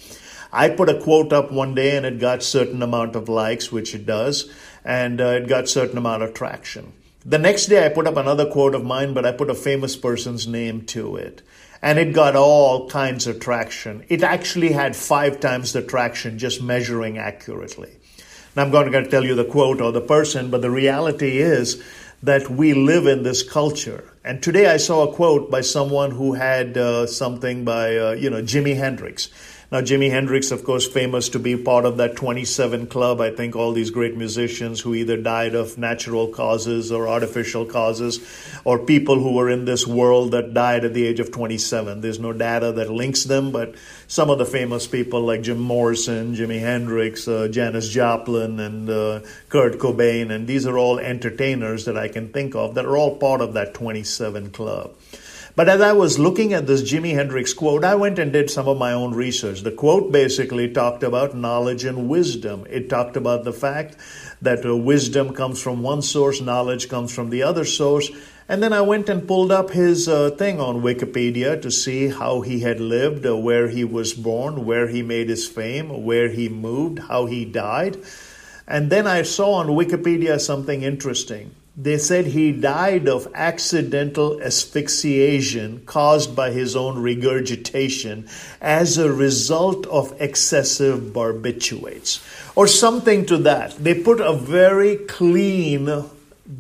I 0.54 0.70
put 0.70 0.88
a 0.88 0.98
quote 0.98 1.34
up 1.34 1.52
one 1.52 1.76
day 1.76 1.98
and 1.98 2.06
it 2.06 2.22
got 2.22 2.42
certain 2.42 2.82
amount 2.82 3.18
of 3.18 3.28
likes, 3.28 3.70
which 3.70 3.94
it 3.94 4.06
does, 4.06 4.50
and 4.86 5.20
uh, 5.20 5.42
it 5.42 5.50
got 5.50 5.68
certain 5.68 5.98
amount 5.98 6.24
of 6.24 6.34
traction. 6.34 6.94
The 7.26 7.38
next 7.38 7.66
day, 7.66 7.86
I 7.86 7.90
put 7.90 8.08
up 8.08 8.16
another 8.16 8.50
quote 8.50 8.76
of 8.76 8.86
mine, 8.86 9.14
but 9.14 9.26
I 9.26 9.34
put 9.34 9.50
a 9.50 9.54
famous 9.54 9.98
person's 9.98 10.48
name 10.48 10.86
to 10.86 11.18
it. 11.18 11.42
And 11.82 12.00
it 12.00 12.14
got 12.14 12.38
all 12.38 12.90
kinds 12.90 13.28
of 13.28 13.42
traction. 13.42 14.06
It 14.08 14.24
actually 14.24 14.72
had 14.72 14.96
five 14.96 15.42
times 15.42 15.74
the 15.74 15.82
traction 15.82 16.40
just 16.40 16.64
measuring 16.64 17.18
accurately. 17.18 17.98
Now, 18.56 18.64
I'm 18.64 18.72
going 18.72 18.90
to 18.92 19.08
tell 19.08 19.26
you 19.26 19.36
the 19.36 19.46
quote 19.46 19.82
or 19.82 19.92
the 19.92 20.02
person, 20.02 20.50
but 20.50 20.64
the 20.64 20.72
reality 20.72 21.38
is 21.38 21.84
that 22.24 22.50
we 22.50 22.74
live 22.74 23.06
in 23.06 23.24
this 23.24 23.44
culture. 23.44 24.14
And 24.24 24.42
today 24.42 24.68
I 24.68 24.78
saw 24.78 25.08
a 25.08 25.14
quote 25.14 25.50
by 25.52 25.62
someone 25.62 26.12
who 26.12 26.34
had 26.34 26.78
uh, 26.78 27.08
something 27.08 27.64
by, 27.64 27.98
uh, 27.98 28.12
you 28.12 28.30
know, 28.30 28.42
Jimi 28.42 28.76
Hendrix. 28.76 29.30
Now, 29.70 29.82
Jimi 29.82 30.10
Hendrix, 30.10 30.52
of 30.52 30.64
course, 30.64 30.88
famous 30.88 31.28
to 31.28 31.40
be 31.40 31.58
part 31.58 31.84
of 31.84 31.98
that 31.98 32.16
27 32.16 32.88
club. 32.88 33.20
I 33.20 33.32
think 33.32 33.54
all 33.54 33.74
these 33.74 33.90
great 33.90 34.16
musicians 34.16 34.80
who 34.80 34.96
either 34.96 35.18
died 35.18 35.56
of 35.56 35.78
natural 35.78 36.30
causes 36.30 36.90
or 36.90 37.10
artificial 37.10 37.66
causes, 37.66 38.22
or 38.64 38.80
people 38.80 39.20
who 39.20 39.36
were 39.36 39.50
in 39.50 39.66
this 39.66 39.86
world 39.86 40.32
that 40.32 40.54
died 40.54 40.86
at 40.86 40.94
the 40.94 41.06
age 41.06 41.20
of 41.20 41.34
27. 41.34 42.00
There's 42.00 42.18
no 42.18 42.32
data 42.32 42.72
that 42.72 42.90
links 42.90 43.26
them, 43.26 43.52
but 43.52 43.76
some 44.08 44.30
of 44.30 44.38
the 44.38 44.46
famous 44.46 44.88
people 44.88 45.24
like 45.24 45.42
Jim 45.42 45.60
Morrison, 45.60 46.34
Jimi 46.34 46.62
Hendrix, 46.62 47.28
uh, 47.28 47.50
Janis 47.50 47.90
Joplin, 47.90 48.62
and 48.62 48.90
uh, 48.90 49.20
Kurt 49.50 49.80
Cobain, 49.80 50.32
and 50.32 50.48
these 50.48 50.66
are 50.66 50.78
all 50.78 50.98
entertainers 50.98 51.84
that 51.84 51.98
I 51.98 52.08
can 52.08 52.30
think 52.30 52.56
of 52.56 52.76
that 52.76 52.86
are 52.86 52.96
all 52.96 53.18
part 53.18 53.42
of 53.42 53.56
that 53.56 53.74
27 53.74 54.52
club. 54.52 54.96
But 55.58 55.70
as 55.70 55.82
I 55.82 55.94
was 55.94 56.20
looking 56.20 56.54
at 56.54 56.68
this 56.68 56.84
Jimi 56.84 57.16
Hendrix 57.16 57.52
quote, 57.52 57.84
I 57.84 57.96
went 57.96 58.20
and 58.20 58.32
did 58.32 58.52
some 58.52 58.68
of 58.68 58.78
my 58.78 58.94
own 58.94 59.16
research. 59.16 59.62
The 59.62 59.72
quote 59.72 60.12
basically 60.12 60.72
talked 60.72 61.02
about 61.02 61.36
knowledge 61.36 61.84
and 61.84 62.08
wisdom. 62.08 62.68
It 62.70 62.92
talked 62.92 63.18
about 63.18 63.44
the 63.44 63.52
fact 63.52 63.96
that 64.40 64.64
uh, 64.64 64.78
wisdom 64.78 65.34
comes 65.34 65.60
from 65.60 65.82
one 65.82 66.04
source, 66.04 66.42
knowledge 66.42 66.90
comes 66.90 67.12
from 67.12 67.32
the 67.32 67.42
other 67.42 67.66
source. 67.66 68.12
And 68.48 68.62
then 68.62 68.72
I 68.72 68.82
went 68.82 69.10
and 69.10 69.28
pulled 69.28 69.52
up 69.52 69.72
his 69.72 70.08
uh, 70.08 70.30
thing 70.30 70.62
on 70.62 70.84
Wikipedia 70.84 71.60
to 71.64 71.72
see 71.72 72.10
how 72.10 72.42
he 72.42 72.60
had 72.60 72.80
lived, 72.80 73.26
uh, 73.26 73.36
where 73.36 73.68
he 73.68 73.84
was 73.84 74.14
born, 74.14 74.64
where 74.64 74.88
he 74.88 75.02
made 75.02 75.28
his 75.28 75.48
fame, 75.48 76.06
where 76.06 76.30
he 76.30 76.50
moved, 76.50 77.00
how 77.00 77.26
he 77.26 77.46
died. 77.46 77.98
And 78.68 78.92
then 78.92 79.08
I 79.08 79.24
saw 79.24 79.54
on 79.54 79.70
Wikipedia 79.70 80.40
something 80.40 80.84
interesting. 80.84 81.56
They 81.80 82.00
said 82.00 82.26
he 82.26 82.52
died 82.54 83.08
of 83.08 83.28
accidental 83.36 84.42
asphyxiation 84.42 85.84
caused 85.86 86.36
by 86.36 86.50
his 86.50 86.76
own 86.76 86.98
regurgitation 86.98 88.28
as 88.60 88.98
a 88.98 89.14
result 89.14 89.86
of 89.86 90.20
excessive 90.20 91.14
barbiturates, 91.14 92.20
or 92.56 92.66
something 92.66 93.28
to 93.28 93.38
that. 93.38 93.78
They 93.78 93.94
put 93.94 94.20
a 94.20 94.34
very 94.34 94.96
clean 94.96 96.06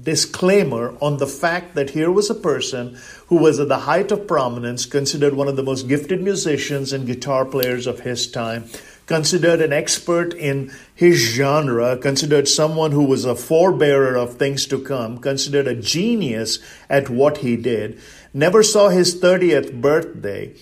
disclaimer 0.04 0.96
on 1.02 1.18
the 1.18 1.26
fact 1.26 1.74
that 1.74 1.90
here 1.92 2.12
was 2.12 2.30
a 2.30 2.36
person 2.36 3.00
who 3.28 3.38
was 3.38 3.60
at 3.60 3.70
the 3.70 3.80
height 3.80 4.12
of 4.12 4.28
prominence, 4.28 4.86
considered 4.86 5.34
one 5.34 5.48
of 5.48 5.56
the 5.56 5.64
most 5.64 5.88
gifted 5.88 6.22
musicians 6.22 6.94
and 6.94 7.08
guitar 7.08 7.44
players 7.44 7.88
of 7.88 8.02
his 8.02 8.30
time, 8.30 8.66
considered 9.08 9.62
an 9.62 9.74
expert 9.74 10.34
in 10.34 10.72
his 10.93 11.17
genre, 11.17 11.98
considered 11.98 12.48
someone 12.48 12.91
who 12.91 13.06
was 13.06 13.26
a 13.26 13.34
forebearer 13.34 14.15
of 14.15 14.36
things 14.36 14.67
to 14.67 14.80
come, 14.80 15.17
considered 15.17 15.67
a 15.67 15.74
genius 15.74 16.60
at 16.89 17.10
what 17.10 17.38
he 17.38 17.56
did, 17.56 18.00
never 18.34 18.62
saw 18.62 18.89
his 18.89 19.20
30th 19.20 19.82
birthday. 19.82 20.54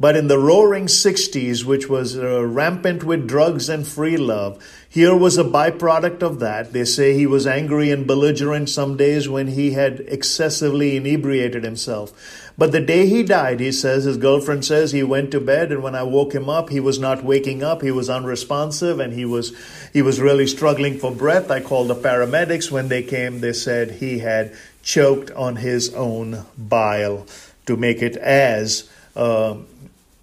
But 0.00 0.14
in 0.14 0.28
the 0.28 0.38
roaring 0.38 0.86
60s, 0.86 1.64
which 1.64 1.88
was 1.88 2.16
uh, 2.16 2.44
rampant 2.44 3.02
with 3.02 3.26
drugs 3.26 3.68
and 3.68 3.84
free 3.84 4.16
love, 4.16 4.64
here 4.88 5.14
was 5.14 5.36
a 5.36 5.42
byproduct 5.42 6.22
of 6.22 6.38
that. 6.38 6.72
They 6.72 6.84
say 6.84 7.14
he 7.14 7.26
was 7.26 7.48
angry 7.48 7.90
and 7.90 8.06
belligerent 8.06 8.68
some 8.68 8.96
days 8.96 9.28
when 9.28 9.48
he 9.48 9.72
had 9.72 9.98
excessively 10.06 10.96
inebriated 10.96 11.64
himself. 11.64 12.47
But 12.58 12.72
the 12.72 12.80
day 12.80 13.06
he 13.06 13.22
died, 13.22 13.60
he 13.60 13.70
says, 13.70 14.02
his 14.02 14.16
girlfriend 14.16 14.64
says 14.64 14.90
he 14.90 15.04
went 15.04 15.30
to 15.30 15.40
bed 15.40 15.70
and 15.70 15.80
when 15.80 15.94
I 15.94 16.02
woke 16.02 16.34
him 16.34 16.50
up, 16.50 16.70
he 16.70 16.80
was 16.80 16.98
not 16.98 17.22
waking 17.22 17.62
up. 17.62 17.82
He 17.82 17.92
was 17.92 18.10
unresponsive 18.10 18.98
and 18.98 19.12
he 19.12 19.24
was, 19.24 19.56
he 19.92 20.02
was 20.02 20.20
really 20.20 20.48
struggling 20.48 20.98
for 20.98 21.12
breath. 21.12 21.52
I 21.52 21.60
called 21.60 21.86
the 21.86 21.94
paramedics. 21.94 22.68
When 22.68 22.88
they 22.88 23.04
came, 23.04 23.38
they 23.38 23.52
said 23.52 23.92
he 23.92 24.18
had 24.18 24.56
choked 24.82 25.30
on 25.30 25.54
his 25.54 25.94
own 25.94 26.44
bile 26.58 27.28
to 27.66 27.76
make 27.76 28.02
it 28.02 28.16
as, 28.16 28.90
uh, 29.14 29.54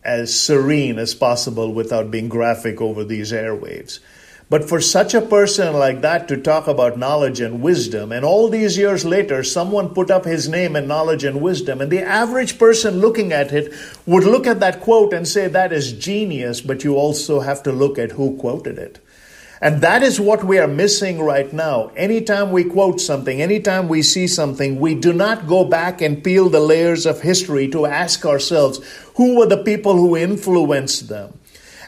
as 0.04 0.38
serene 0.38 1.00
as 1.00 1.16
possible 1.16 1.74
without 1.74 2.12
being 2.12 2.28
graphic 2.28 2.82
over 2.82 3.06
these 3.06 3.32
airwaves. 3.32 4.00
But 4.48 4.70
for 4.70 4.80
such 4.80 5.16
a 5.16 5.22
person 5.22 5.74
like 5.74 6.02
that 6.02 6.28
to 6.28 6.38
talk 6.38 6.68
about 6.68 7.00
knowledge 7.00 7.40
and 7.40 7.64
wisdom, 7.64 8.12
and 8.12 8.24
all 8.24 8.48
these 8.48 8.78
years 8.78 9.04
later, 9.04 9.44
someone 9.44 9.90
put 9.90 10.12
up 10.12 10.24
his 10.24 10.48
name 10.48 10.76
and 10.76 10.88
knowledge 10.88 11.24
and 11.24 11.42
wisdom, 11.42 11.82
and 11.82 11.92
the 11.92 12.04
average 12.04 12.60
person 12.60 13.00
looking 13.00 13.34
at 13.34 13.52
it 13.52 13.74
would 14.06 14.24
look 14.24 14.46
at 14.46 14.60
that 14.60 14.82
quote 14.82 15.14
and 15.14 15.28
say, 15.28 15.48
That 15.48 15.74
is 15.74 15.94
genius, 15.94 16.62
but 16.62 16.84
you 16.84 16.96
also 16.96 17.40
have 17.40 17.64
to 17.64 17.72
look 17.72 17.98
at 17.98 18.12
who 18.12 18.38
quoted 18.38 18.78
it. 18.78 19.00
And 19.62 19.82
that 19.82 20.04
is 20.04 20.20
what 20.20 20.44
we 20.44 20.60
are 20.60 20.68
missing 20.68 21.22
right 21.22 21.52
now. 21.52 21.88
Anytime 21.96 22.52
we 22.52 22.66
quote 22.66 23.02
something, 23.02 23.42
anytime 23.42 23.88
we 23.88 24.04
see 24.04 24.28
something, 24.28 24.80
we 24.80 24.94
do 24.94 25.12
not 25.12 25.48
go 25.48 25.64
back 25.64 26.02
and 26.02 26.24
peel 26.24 26.50
the 26.50 26.60
layers 26.60 27.08
of 27.08 27.22
history 27.22 27.68
to 27.70 27.88
ask 27.88 28.26
ourselves 28.28 28.80
who 29.16 29.40
were 29.40 29.48
the 29.48 29.64
people 29.64 29.96
who 29.96 30.16
influenced 30.16 31.08
them. 31.08 31.40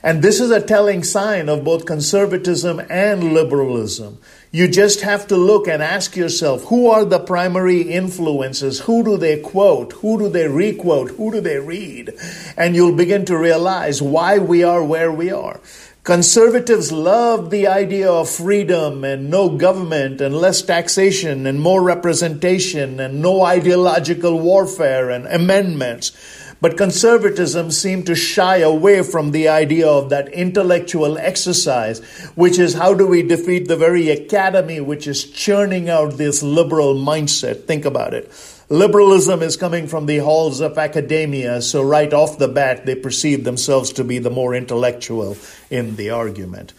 And 0.07 0.21
this 0.21 0.39
is 0.39 0.51
a 0.51 0.61
telling 0.61 1.03
sign 1.03 1.49
of 1.49 1.65
both 1.65 1.85
conservatism 1.85 2.81
and 2.89 3.33
liberalism. 3.33 4.19
You 4.51 4.69
just 4.69 5.01
have 5.01 5.27
to 5.27 5.35
look 5.35 5.67
and 5.67 5.83
ask 5.83 6.15
yourself 6.15 6.63
who 6.67 6.89
are 6.89 7.03
the 7.03 7.19
primary 7.19 7.81
influences? 7.81 8.79
Who 8.79 9.03
do 9.03 9.17
they 9.17 9.41
quote? 9.41 9.91
Who 9.99 10.17
do 10.17 10.29
they 10.29 10.47
requote? 10.47 11.11
Who 11.11 11.29
do 11.33 11.41
they 11.41 11.59
read? 11.59 12.13
And 12.55 12.73
you'll 12.73 12.95
begin 12.95 13.25
to 13.25 13.37
realize 13.37 14.01
why 14.01 14.37
we 14.37 14.63
are 14.63 14.81
where 14.81 15.11
we 15.11 15.29
are. 15.29 15.59
Conservatives 16.05 16.89
love 16.89 17.49
the 17.49 17.67
idea 17.67 18.09
of 18.09 18.29
freedom 18.29 19.03
and 19.03 19.29
no 19.29 19.57
government 19.57 20.21
and 20.21 20.37
less 20.37 20.61
taxation 20.61 21.45
and 21.45 21.59
more 21.59 21.83
representation 21.83 23.01
and 23.01 23.21
no 23.21 23.41
ideological 23.41 24.39
warfare 24.39 25.09
and 25.09 25.27
amendments. 25.27 26.13
But 26.59 26.77
conservatism 26.77 27.69
seemed 27.69 28.07
to 28.07 28.15
shy 28.15 28.57
away 28.57 29.03
from 29.03 29.31
the 29.31 29.47
idea 29.47 29.87
of 29.87 30.09
that 30.09 30.29
intellectual 30.29 31.17
exercise, 31.17 31.99
which 32.35 32.57
is 32.57 32.73
how 32.73 32.95
do 32.95 33.05
we 33.05 33.21
defeat 33.21 33.67
the 33.67 33.75
very 33.75 34.09
academy 34.09 34.79
which 34.79 35.05
is 35.07 35.29
churning 35.29 35.87
out 35.87 36.17
this 36.17 36.41
liberal 36.41 36.95
mindset? 36.95 37.65
Think 37.65 37.85
about 37.85 38.15
it. 38.15 38.31
Liberalism 38.69 39.43
is 39.43 39.55
coming 39.55 39.87
from 39.87 40.07
the 40.07 40.17
halls 40.17 40.59
of 40.59 40.77
academia, 40.77 41.61
so 41.61 41.81
right 41.81 42.11
off 42.11 42.37
the 42.37 42.49
bat, 42.49 42.85
they 42.85 42.95
perceive 42.95 43.43
themselves 43.43 43.93
to 43.93 44.03
be 44.03 44.19
the 44.19 44.29
more 44.29 44.53
intellectual 44.53 45.37
in 45.69 45.95
the 45.95 46.09
argument. 46.09 46.73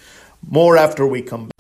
More 0.47 0.77
after 0.77 1.07
we 1.07 1.23
come 1.23 1.47
back. 1.47 1.58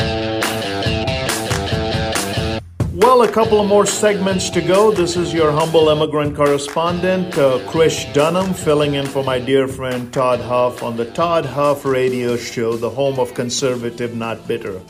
Well, 3.19 3.29
a 3.29 3.33
couple 3.33 3.61
of 3.61 3.67
more 3.67 3.85
segments 3.85 4.49
to 4.51 4.61
go. 4.61 4.93
This 4.93 5.17
is 5.17 5.35
your 5.35 5.51
humble 5.51 5.89
immigrant 5.89 6.37
correspondent, 6.37 7.37
uh, 7.37 7.59
Dhanam, 7.59 8.55
filling 8.55 8.95
in 8.95 9.07
for 9.07 9.25
my 9.25 9.41
dear 9.41 9.67
friend 9.67 10.13
Todd 10.13 10.39
Huff 10.39 10.85
on 10.85 10.97
the 10.97 11.05
Todd 11.05 11.45
Huff 11.45 11.85
Radio 11.85 12.37
Show, 12.37 12.77
the 12.77 12.91
home 12.91 13.19
of 13.19 13.35
conservative, 13.35 14.15
not 14.15 14.47
bitter. 14.47 14.81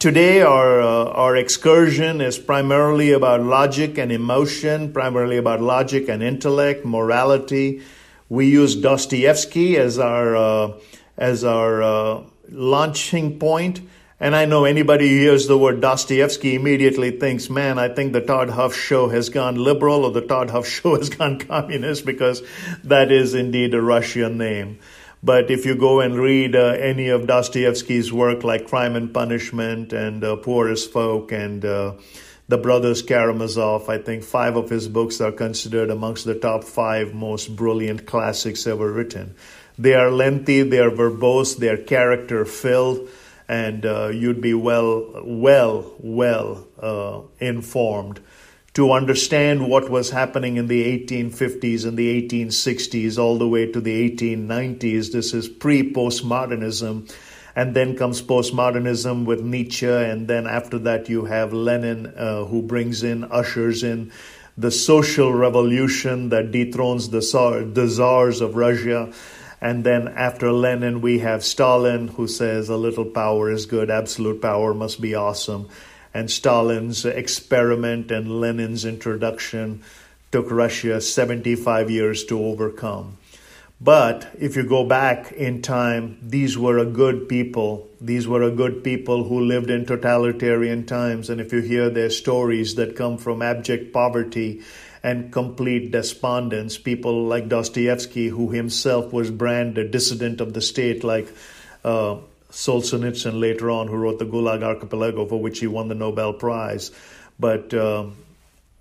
Today, 0.00 0.42
our, 0.42 0.80
uh, 0.80 1.04
our 1.10 1.36
excursion 1.36 2.20
is 2.20 2.40
primarily 2.40 3.12
about 3.12 3.40
logic 3.40 3.98
and 3.98 4.10
emotion, 4.10 4.92
primarily 4.92 5.36
about 5.36 5.60
logic 5.60 6.08
and 6.08 6.24
intellect, 6.24 6.84
morality. 6.84 7.82
We 8.28 8.50
use 8.50 8.74
Dostoevsky 8.74 9.76
as 9.76 10.00
our, 10.00 10.34
uh, 10.34 10.72
as 11.16 11.44
our 11.44 11.84
uh, 11.84 12.22
launching 12.50 13.38
point. 13.38 13.80
And 14.24 14.34
I 14.34 14.46
know 14.46 14.64
anybody 14.64 15.06
who 15.06 15.16
hears 15.16 15.48
the 15.48 15.58
word 15.58 15.82
Dostoevsky 15.82 16.54
immediately 16.54 17.10
thinks, 17.10 17.50
man, 17.50 17.78
I 17.78 17.88
think 17.90 18.14
the 18.14 18.22
Todd 18.22 18.48
Huff 18.48 18.74
show 18.74 19.10
has 19.10 19.28
gone 19.28 19.56
liberal 19.56 20.06
or 20.06 20.12
the 20.12 20.22
Todd 20.22 20.48
Huff 20.48 20.66
show 20.76 20.96
has 20.96 21.10
gone 21.10 21.38
communist 21.38 22.06
because 22.06 22.42
that 22.84 23.12
is 23.12 23.34
indeed 23.34 23.74
a 23.74 23.82
Russian 23.82 24.38
name. 24.38 24.78
But 25.22 25.50
if 25.50 25.66
you 25.66 25.74
go 25.74 26.00
and 26.00 26.18
read 26.18 26.56
uh, 26.56 26.68
any 26.68 27.10
of 27.10 27.26
Dostoevsky's 27.26 28.14
work, 28.14 28.44
like 28.44 28.66
Crime 28.66 28.96
and 28.96 29.12
Punishment 29.12 29.92
and 29.92 30.24
uh, 30.24 30.36
Poor 30.36 30.70
as 30.70 30.86
Folk 30.86 31.30
and 31.30 31.62
uh, 31.62 31.92
The 32.48 32.56
Brothers 32.56 33.02
Karamazov, 33.02 33.90
I 33.90 33.98
think 33.98 34.24
five 34.24 34.56
of 34.56 34.70
his 34.70 34.88
books 34.88 35.20
are 35.20 35.32
considered 35.32 35.90
amongst 35.90 36.24
the 36.24 36.34
top 36.34 36.64
five 36.64 37.12
most 37.12 37.54
brilliant 37.54 38.06
classics 38.06 38.66
ever 38.66 38.90
written. 38.90 39.34
They 39.78 39.92
are 39.92 40.10
lengthy, 40.10 40.62
they 40.62 40.78
are 40.78 40.90
verbose, 40.90 41.58
they 41.58 41.68
are 41.68 41.76
character 41.76 42.46
filled, 42.46 43.06
and 43.48 43.84
uh, 43.84 44.08
you'd 44.08 44.40
be 44.40 44.54
well, 44.54 45.22
well, 45.24 45.94
well 45.98 46.66
uh, 46.80 47.20
informed 47.44 48.20
to 48.74 48.90
understand 48.90 49.68
what 49.68 49.88
was 49.88 50.10
happening 50.10 50.56
in 50.56 50.66
the 50.66 50.98
1850s 50.98 51.86
and 51.86 51.96
the 51.96 52.28
1860s 52.28 53.18
all 53.18 53.38
the 53.38 53.48
way 53.48 53.70
to 53.70 53.80
the 53.80 54.10
1890s. 54.10 55.12
This 55.12 55.32
is 55.32 55.48
pre 55.48 55.92
postmodernism. 55.92 57.12
And 57.56 57.72
then 57.72 57.96
comes 57.96 58.20
postmodernism 58.20 59.26
with 59.26 59.40
Nietzsche. 59.42 59.86
And 59.86 60.26
then 60.26 60.48
after 60.48 60.76
that, 60.80 61.08
you 61.08 61.26
have 61.26 61.52
Lenin, 61.52 62.06
uh, 62.16 62.44
who 62.46 62.62
brings 62.62 63.04
in, 63.04 63.22
ushers 63.24 63.84
in 63.84 64.10
the 64.58 64.72
social 64.72 65.32
revolution 65.32 66.30
that 66.30 66.50
dethrones 66.50 67.10
the, 67.10 67.20
the 67.72 67.86
czars 67.86 68.40
of 68.40 68.56
Russia. 68.56 69.12
And 69.64 69.82
then 69.82 70.06
after 70.06 70.52
Lenin, 70.52 71.00
we 71.00 71.18
have 71.20 71.42
Stalin, 71.42 72.06
who 72.06 72.28
says 72.28 72.68
a 72.68 72.76
little 72.76 73.06
power 73.06 73.50
is 73.50 73.66
good, 73.66 73.90
absolute 73.90 74.40
power 74.40 74.72
must 74.72 75.00
be 75.00 75.16
awesome 75.16 75.68
and 76.14 76.30
Stalin's 76.30 77.04
experiment 77.04 78.10
and 78.12 78.40
Lenin's 78.40 78.84
introduction 78.84 79.82
took 80.30 80.50
Russia 80.50 81.00
75 81.00 81.90
years 81.90 82.24
to 82.26 82.42
overcome. 82.42 83.18
But 83.80 84.30
if 84.38 84.54
you 84.56 84.62
go 84.62 84.84
back 84.84 85.32
in 85.32 85.60
time, 85.60 86.18
these 86.22 86.56
were 86.56 86.78
a 86.78 86.86
good 86.86 87.28
people. 87.28 87.88
These 88.00 88.28
were 88.28 88.42
a 88.42 88.50
good 88.50 88.84
people 88.84 89.24
who 89.24 89.40
lived 89.40 89.68
in 89.68 89.84
totalitarian 89.84 90.86
times. 90.86 91.28
And 91.28 91.40
if 91.40 91.52
you 91.52 91.60
hear 91.60 91.90
their 91.90 92.10
stories 92.10 92.76
that 92.76 92.96
come 92.96 93.18
from 93.18 93.42
abject 93.42 93.92
poverty 93.92 94.62
and 95.04 95.30
complete 95.30 95.90
despondence, 95.90 96.78
people 96.78 97.26
like 97.26 97.46
Dostoevsky, 97.46 98.28
who 98.28 98.50
himself 98.50 99.12
was 99.12 99.30
branded 99.30 99.86
a 99.86 99.88
dissident 99.88 100.40
of 100.40 100.54
the 100.54 100.62
state, 100.62 101.04
like 101.04 101.28
uh, 101.84 102.16
Solzhenitsyn 102.50 103.38
later 103.38 103.70
on, 103.70 103.86
who 103.86 103.96
wrote 103.96 104.18
the 104.18 104.24
Gulag 104.24 104.62
Archipelago, 104.62 105.26
for 105.26 105.38
which 105.38 105.58
he 105.58 105.66
won 105.66 105.88
the 105.88 105.94
Nobel 105.94 106.32
Prize. 106.32 106.90
But 107.38 107.74
uh, 107.74 108.06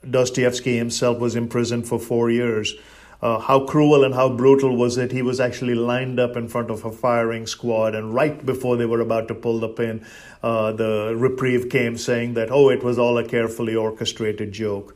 Dostoevsky 0.10 0.78
himself 0.78 1.20
was 1.20 1.36
imprisoned 1.36 1.90
for 1.90 2.00
four 2.00 2.32
years. 2.32 2.74
Uh, 3.22 3.40
how 3.40 3.66
cruel 3.66 4.06
and 4.06 4.14
how 4.14 4.30
brutal 4.30 4.78
was 4.78 4.98
it? 4.98 5.12
He 5.12 5.22
was 5.22 5.42
actually 5.42 5.76
lined 5.76 6.22
up 6.22 6.38
in 6.38 6.48
front 6.48 6.72
of 6.72 6.86
a 6.86 6.92
firing 6.92 7.48
squad, 7.48 7.96
and 7.96 8.14
right 8.14 8.46
before 8.46 8.78
they 8.78 8.86
were 8.86 9.02
about 9.02 9.28
to 9.28 9.36
pull 9.36 9.60
the 9.60 9.68
pin, 9.68 10.06
uh, 10.42 10.72
the 10.72 11.14
reprieve 11.18 11.70
came 11.70 11.98
saying 11.98 12.36
that, 12.36 12.50
oh, 12.50 12.70
it 12.70 12.82
was 12.82 12.98
all 12.98 13.18
a 13.18 13.28
carefully 13.28 13.76
orchestrated 13.76 14.54
joke 14.54 14.96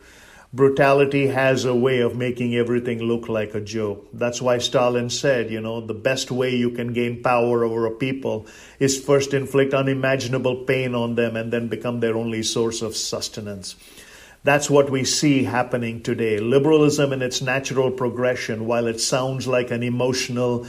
brutality 0.54 1.28
has 1.28 1.66
a 1.66 1.76
way 1.76 2.00
of 2.00 2.16
making 2.16 2.56
everything 2.56 3.00
look 3.00 3.28
like 3.28 3.54
a 3.54 3.62
joke. 3.62 4.08
That's 4.14 4.42
why 4.42 4.58
Stalin 4.60 5.10
said, 5.10 5.52
you 5.52 5.62
know, 5.62 5.82
the 5.82 5.94
best 5.94 6.32
way 6.32 6.56
you 6.56 6.72
can 6.72 6.94
gain 6.94 7.22
power 7.22 7.64
over 7.64 7.86
a 7.86 7.92
people 7.92 8.48
is 8.80 9.00
first 9.00 9.34
inflict 9.34 9.74
unimaginable 9.74 10.64
pain 10.66 10.96
on 10.96 11.16
them 11.16 11.36
and 11.36 11.52
then 11.52 11.68
become 11.68 12.00
their 12.00 12.16
only 12.16 12.44
source 12.44 12.82
of 12.82 12.96
sustenance. 12.96 13.76
That's 14.44 14.70
what 14.70 14.90
we 14.90 15.04
see 15.04 15.44
happening 15.44 16.02
today. 16.02 16.40
Liberalism 16.40 17.12
in 17.12 17.22
its 17.22 17.42
natural 17.42 17.92
progression, 17.92 18.66
while 18.66 18.88
it 18.88 19.02
sounds 19.02 19.46
like 19.46 19.72
an 19.72 19.84
emotional 19.84 20.66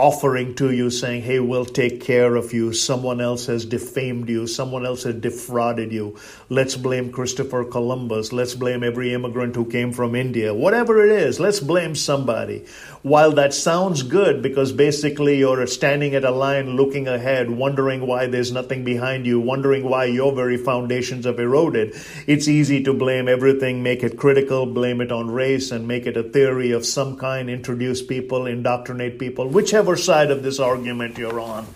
offering 0.00 0.54
to 0.54 0.70
you 0.70 0.88
saying, 0.88 1.22
Hey, 1.22 1.38
we'll 1.40 1.66
take 1.66 2.00
care 2.00 2.34
of 2.34 2.54
you. 2.54 2.72
Someone 2.72 3.20
else 3.20 3.46
has 3.46 3.66
defamed 3.66 4.30
you. 4.30 4.46
Someone 4.46 4.86
else 4.86 5.02
has 5.02 5.14
defrauded 5.16 5.92
you. 5.92 6.16
Let's 6.48 6.74
blame 6.74 7.12
Christopher 7.12 7.64
Columbus. 7.64 8.32
Let's 8.32 8.54
blame 8.54 8.82
every 8.82 9.12
immigrant 9.12 9.54
who 9.54 9.66
came 9.66 9.92
from 9.92 10.14
India. 10.14 10.54
Whatever 10.54 11.04
it 11.04 11.12
is, 11.12 11.38
let's 11.38 11.60
blame 11.60 11.94
somebody. 11.94 12.64
While 13.02 13.32
that 13.32 13.54
sounds 13.54 14.02
good 14.02 14.42
because 14.42 14.72
basically 14.72 15.38
you're 15.38 15.66
standing 15.66 16.14
at 16.14 16.24
a 16.24 16.30
line 16.30 16.76
looking 16.76 17.06
ahead, 17.06 17.50
wondering 17.50 18.06
why 18.06 18.26
there's 18.26 18.52
nothing 18.52 18.84
behind 18.84 19.26
you, 19.26 19.38
wondering 19.38 19.84
why 19.84 20.06
your 20.06 20.34
very 20.34 20.56
foundations 20.56 21.26
have 21.26 21.38
eroded, 21.38 21.94
it's 22.26 22.48
easy 22.48 22.82
to 22.84 22.92
blame 22.92 23.28
everything, 23.28 23.82
make 23.82 24.02
it 24.02 24.18
critical, 24.18 24.66
blame 24.66 25.00
it 25.00 25.12
on 25.12 25.30
race, 25.30 25.70
and 25.70 25.86
make 25.86 26.06
it 26.06 26.16
a 26.16 26.22
theory 26.22 26.72
of 26.72 26.84
some 26.84 27.16
kind, 27.16 27.48
introduce 27.48 28.02
people, 28.02 28.46
indoctrinate 28.46 29.18
people, 29.18 29.48
whichever 29.48 29.89
whichever 29.90 30.02
side 30.02 30.30
of 30.30 30.42
this 30.42 30.60
argument 30.60 31.18
you're 31.18 31.40
on. 31.40 31.66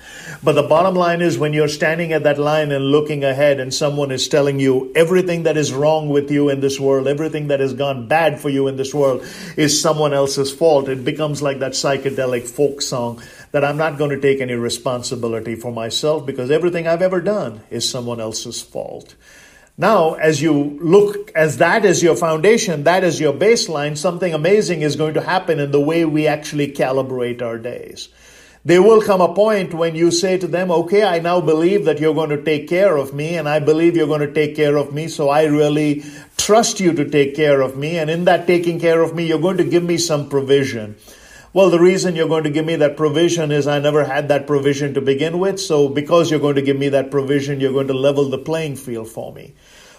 But 0.42 0.52
the 0.52 0.62
bottom 0.62 0.94
line 0.94 1.20
is 1.20 1.36
when 1.38 1.52
you're 1.52 1.68
standing 1.68 2.12
at 2.12 2.22
that 2.24 2.38
line 2.38 2.70
and 2.70 2.84
looking 2.84 3.24
ahead 3.24 3.58
and 3.58 3.74
someone 3.74 4.12
is 4.12 4.28
telling 4.28 4.60
you 4.60 4.92
everything 4.94 5.44
that 5.44 5.56
is 5.56 5.72
wrong 5.72 6.08
with 6.08 6.30
you 6.30 6.48
in 6.48 6.60
this 6.60 6.78
world, 6.78 7.08
everything 7.08 7.48
that 7.48 7.60
has 7.60 7.72
gone 7.74 8.06
bad 8.06 8.40
for 8.40 8.50
you 8.50 8.68
in 8.68 8.76
this 8.76 8.94
world 8.94 9.24
is 9.56 9.80
someone 9.80 10.12
else's 10.12 10.52
fault, 10.52 10.88
it 10.88 11.04
becomes 11.04 11.42
like 11.42 11.58
that 11.58 11.72
psychedelic 11.72 12.46
folk 12.46 12.82
song 12.82 13.20
that 13.52 13.64
I'm 13.64 13.76
not 13.76 13.98
going 13.98 14.10
to 14.10 14.20
take 14.20 14.40
any 14.40 14.54
responsibility 14.54 15.56
for 15.56 15.72
myself 15.72 16.24
because 16.24 16.50
everything 16.50 16.86
I've 16.86 17.02
ever 17.02 17.20
done 17.20 17.62
is 17.70 17.88
someone 17.88 18.20
else's 18.20 18.62
fault. 18.62 19.14
Now, 19.76 20.14
as 20.14 20.40
you 20.40 20.78
look, 20.80 21.32
as 21.34 21.56
that 21.56 21.84
is 21.84 22.00
your 22.00 22.14
foundation, 22.14 22.84
that 22.84 23.02
is 23.02 23.18
your 23.18 23.32
baseline, 23.32 23.98
something 23.98 24.32
amazing 24.32 24.82
is 24.82 24.94
going 24.94 25.14
to 25.14 25.20
happen 25.20 25.58
in 25.58 25.72
the 25.72 25.80
way 25.80 26.04
we 26.04 26.28
actually 26.28 26.72
calibrate 26.72 27.42
our 27.42 27.58
days. 27.58 28.08
There 28.64 28.82
will 28.82 29.02
come 29.02 29.20
a 29.20 29.34
point 29.34 29.74
when 29.74 29.96
you 29.96 30.12
say 30.12 30.38
to 30.38 30.46
them, 30.46 30.70
okay, 30.70 31.02
I 31.02 31.18
now 31.18 31.40
believe 31.40 31.86
that 31.86 31.98
you're 31.98 32.14
going 32.14 32.30
to 32.30 32.42
take 32.42 32.68
care 32.68 32.96
of 32.96 33.12
me 33.12 33.36
and 33.36 33.48
I 33.48 33.58
believe 33.58 33.96
you're 33.96 34.06
going 34.06 34.26
to 34.26 34.32
take 34.32 34.54
care 34.54 34.76
of 34.76 34.94
me. 34.94 35.08
So 35.08 35.28
I 35.28 35.44
really 35.46 36.04
trust 36.36 36.78
you 36.78 36.92
to 36.94 37.10
take 37.10 37.34
care 37.34 37.60
of 37.60 37.76
me. 37.76 37.98
And 37.98 38.08
in 38.08 38.24
that 38.24 38.46
taking 38.46 38.78
care 38.78 39.02
of 39.02 39.14
me, 39.14 39.26
you're 39.26 39.40
going 39.40 39.58
to 39.58 39.64
give 39.64 39.82
me 39.82 39.98
some 39.98 40.30
provision. 40.30 40.96
Well, 41.52 41.70
the 41.70 41.78
reason 41.78 42.16
you're 42.16 42.26
going 42.26 42.44
to 42.44 42.50
give 42.50 42.64
me 42.64 42.76
that 42.76 42.96
provision 42.96 43.52
is 43.52 43.68
I 43.68 43.78
never 43.78 44.04
had 44.04 44.28
that 44.28 44.46
provision 44.46 44.94
to 44.94 45.00
begin 45.00 45.38
with. 45.38 45.60
So 45.60 45.88
because 45.88 46.30
you're 46.30 46.40
going 46.40 46.56
to 46.56 46.62
give 46.62 46.78
me 46.78 46.88
that 46.88 47.10
provision, 47.10 47.60
you're 47.60 47.72
going 47.72 47.88
to 47.88 47.94
level 47.94 48.30
the 48.30 48.38
playing 48.38 48.76
field 48.76 49.08
for 49.08 49.32
me. 49.32 49.54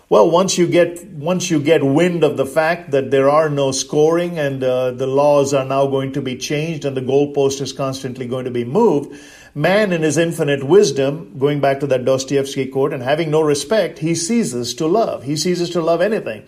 Well, 0.07 0.29
once 0.29 0.55
you 0.55 0.67
get 0.67 1.03
once 1.07 1.49
you 1.49 1.59
get 1.59 1.83
wind 1.83 2.23
of 2.23 2.37
the 2.37 2.45
fact 2.45 2.91
that 2.91 3.09
there 3.09 3.27
are 3.27 3.49
no 3.49 3.71
scoring 3.71 4.37
and 4.37 4.63
uh, 4.63 4.91
the 4.91 5.07
laws 5.07 5.51
are 5.51 5.65
now 5.65 5.87
going 5.87 6.11
to 6.11 6.21
be 6.21 6.37
changed 6.37 6.85
and 6.85 6.95
the 6.95 7.01
goalpost 7.01 7.59
is 7.59 7.73
constantly 7.73 8.27
going 8.27 8.45
to 8.45 8.51
be 8.51 8.63
moved, 8.63 9.19
man 9.55 9.91
in 9.91 10.03
his 10.03 10.19
infinite 10.19 10.63
wisdom, 10.63 11.39
going 11.39 11.59
back 11.59 11.79
to 11.79 11.87
that 11.87 12.05
Dostoevsky 12.05 12.67
quote, 12.67 12.93
and 12.93 13.01
having 13.01 13.31
no 13.31 13.41
respect, 13.41 13.97
he 13.97 14.13
ceases 14.13 14.75
to 14.75 14.85
love. 14.85 15.23
He 15.23 15.35
ceases 15.35 15.71
to 15.71 15.81
love 15.81 16.01
anything, 16.01 16.43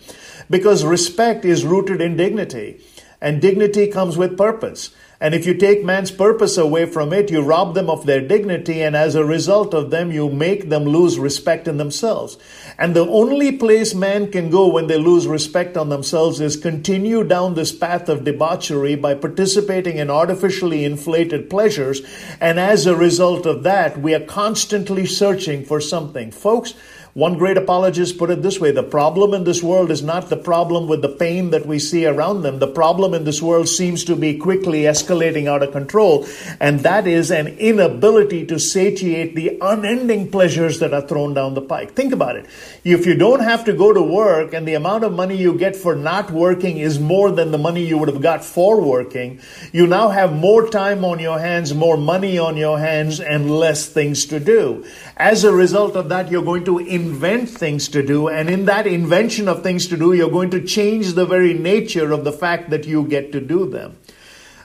because 0.48 0.84
respect 0.84 1.44
is 1.44 1.64
rooted 1.64 2.00
in 2.00 2.16
dignity, 2.16 2.80
and 3.20 3.42
dignity 3.42 3.88
comes 3.88 4.16
with 4.16 4.38
purpose. 4.38 4.90
And 5.20 5.34
if 5.34 5.46
you 5.46 5.54
take 5.54 5.84
man's 5.84 6.12
purpose 6.12 6.56
away 6.56 6.86
from 6.86 7.12
it, 7.12 7.28
you 7.28 7.42
rob 7.42 7.74
them 7.74 7.90
of 7.90 8.06
their 8.06 8.20
dignity, 8.20 8.82
and 8.82 8.94
as 8.94 9.16
a 9.16 9.24
result 9.24 9.74
of 9.74 9.90
them, 9.90 10.12
you 10.12 10.30
make 10.30 10.68
them 10.68 10.84
lose 10.84 11.18
respect 11.18 11.66
in 11.66 11.76
themselves. 11.76 12.38
And 12.78 12.94
the 12.94 13.06
only 13.06 13.50
place 13.50 13.96
man 13.96 14.30
can 14.30 14.48
go 14.48 14.68
when 14.68 14.86
they 14.86 14.96
lose 14.96 15.26
respect 15.26 15.76
on 15.76 15.88
themselves 15.88 16.40
is 16.40 16.56
continue 16.56 17.24
down 17.24 17.54
this 17.54 17.72
path 17.72 18.08
of 18.08 18.22
debauchery 18.22 18.94
by 18.94 19.14
participating 19.14 19.96
in 19.96 20.08
artificially 20.08 20.84
inflated 20.84 21.50
pleasures. 21.50 22.00
And 22.40 22.60
as 22.60 22.86
a 22.86 22.94
result 22.94 23.44
of 23.44 23.64
that, 23.64 24.00
we 24.00 24.14
are 24.14 24.20
constantly 24.20 25.04
searching 25.04 25.64
for 25.64 25.80
something. 25.80 26.30
Folks, 26.30 26.74
one 27.18 27.36
great 27.36 27.56
apologist 27.56 28.16
put 28.16 28.30
it 28.30 28.42
this 28.42 28.60
way 28.60 28.70
the 28.70 28.80
problem 28.80 29.34
in 29.34 29.42
this 29.42 29.60
world 29.60 29.90
is 29.90 30.04
not 30.04 30.28
the 30.28 30.36
problem 30.36 30.86
with 30.86 31.02
the 31.02 31.08
pain 31.08 31.50
that 31.50 31.66
we 31.66 31.76
see 31.76 32.06
around 32.06 32.42
them. 32.42 32.60
The 32.60 32.68
problem 32.68 33.12
in 33.12 33.24
this 33.24 33.42
world 33.42 33.68
seems 33.68 34.04
to 34.04 34.14
be 34.14 34.38
quickly 34.38 34.82
escalating 34.82 35.48
out 35.48 35.64
of 35.64 35.72
control, 35.72 36.28
and 36.60 36.78
that 36.84 37.08
is 37.08 37.32
an 37.32 37.48
inability 37.58 38.46
to 38.46 38.60
satiate 38.60 39.34
the 39.34 39.58
unending 39.60 40.30
pleasures 40.30 40.78
that 40.78 40.94
are 40.94 41.02
thrown 41.02 41.34
down 41.34 41.54
the 41.54 41.60
pike. 41.60 41.94
Think 41.94 42.12
about 42.12 42.36
it. 42.36 42.46
If 42.84 43.04
you 43.04 43.16
don't 43.16 43.40
have 43.40 43.64
to 43.64 43.72
go 43.72 43.92
to 43.92 44.00
work 44.00 44.54
and 44.54 44.68
the 44.68 44.74
amount 44.74 45.02
of 45.02 45.12
money 45.12 45.36
you 45.36 45.58
get 45.58 45.74
for 45.74 45.96
not 45.96 46.30
working 46.30 46.78
is 46.78 47.00
more 47.00 47.32
than 47.32 47.50
the 47.50 47.58
money 47.58 47.84
you 47.84 47.98
would 47.98 48.08
have 48.08 48.22
got 48.22 48.44
for 48.44 48.80
working, 48.80 49.40
you 49.72 49.88
now 49.88 50.10
have 50.10 50.32
more 50.32 50.68
time 50.68 51.04
on 51.04 51.18
your 51.18 51.40
hands, 51.40 51.74
more 51.74 51.96
money 51.96 52.38
on 52.38 52.56
your 52.56 52.78
hands, 52.78 53.18
and 53.18 53.50
less 53.50 53.88
things 53.88 54.26
to 54.26 54.38
do. 54.38 54.84
As 55.16 55.42
a 55.42 55.52
result 55.52 55.96
of 55.96 56.10
that, 56.10 56.30
you're 56.30 56.44
going 56.44 56.64
to 56.66 56.78
invent 57.08 57.48
things 57.48 57.88
to 57.88 58.02
do. 58.02 58.28
And 58.28 58.50
in 58.50 58.66
that 58.66 58.86
invention 58.86 59.48
of 59.48 59.62
things 59.62 59.86
to 59.88 59.96
do, 59.96 60.12
you're 60.12 60.30
going 60.30 60.50
to 60.50 60.62
change 60.62 61.14
the 61.14 61.26
very 61.26 61.54
nature 61.54 62.12
of 62.12 62.24
the 62.24 62.32
fact 62.32 62.70
that 62.70 62.86
you 62.86 63.04
get 63.04 63.32
to 63.32 63.40
do 63.40 63.68
them. 63.68 63.96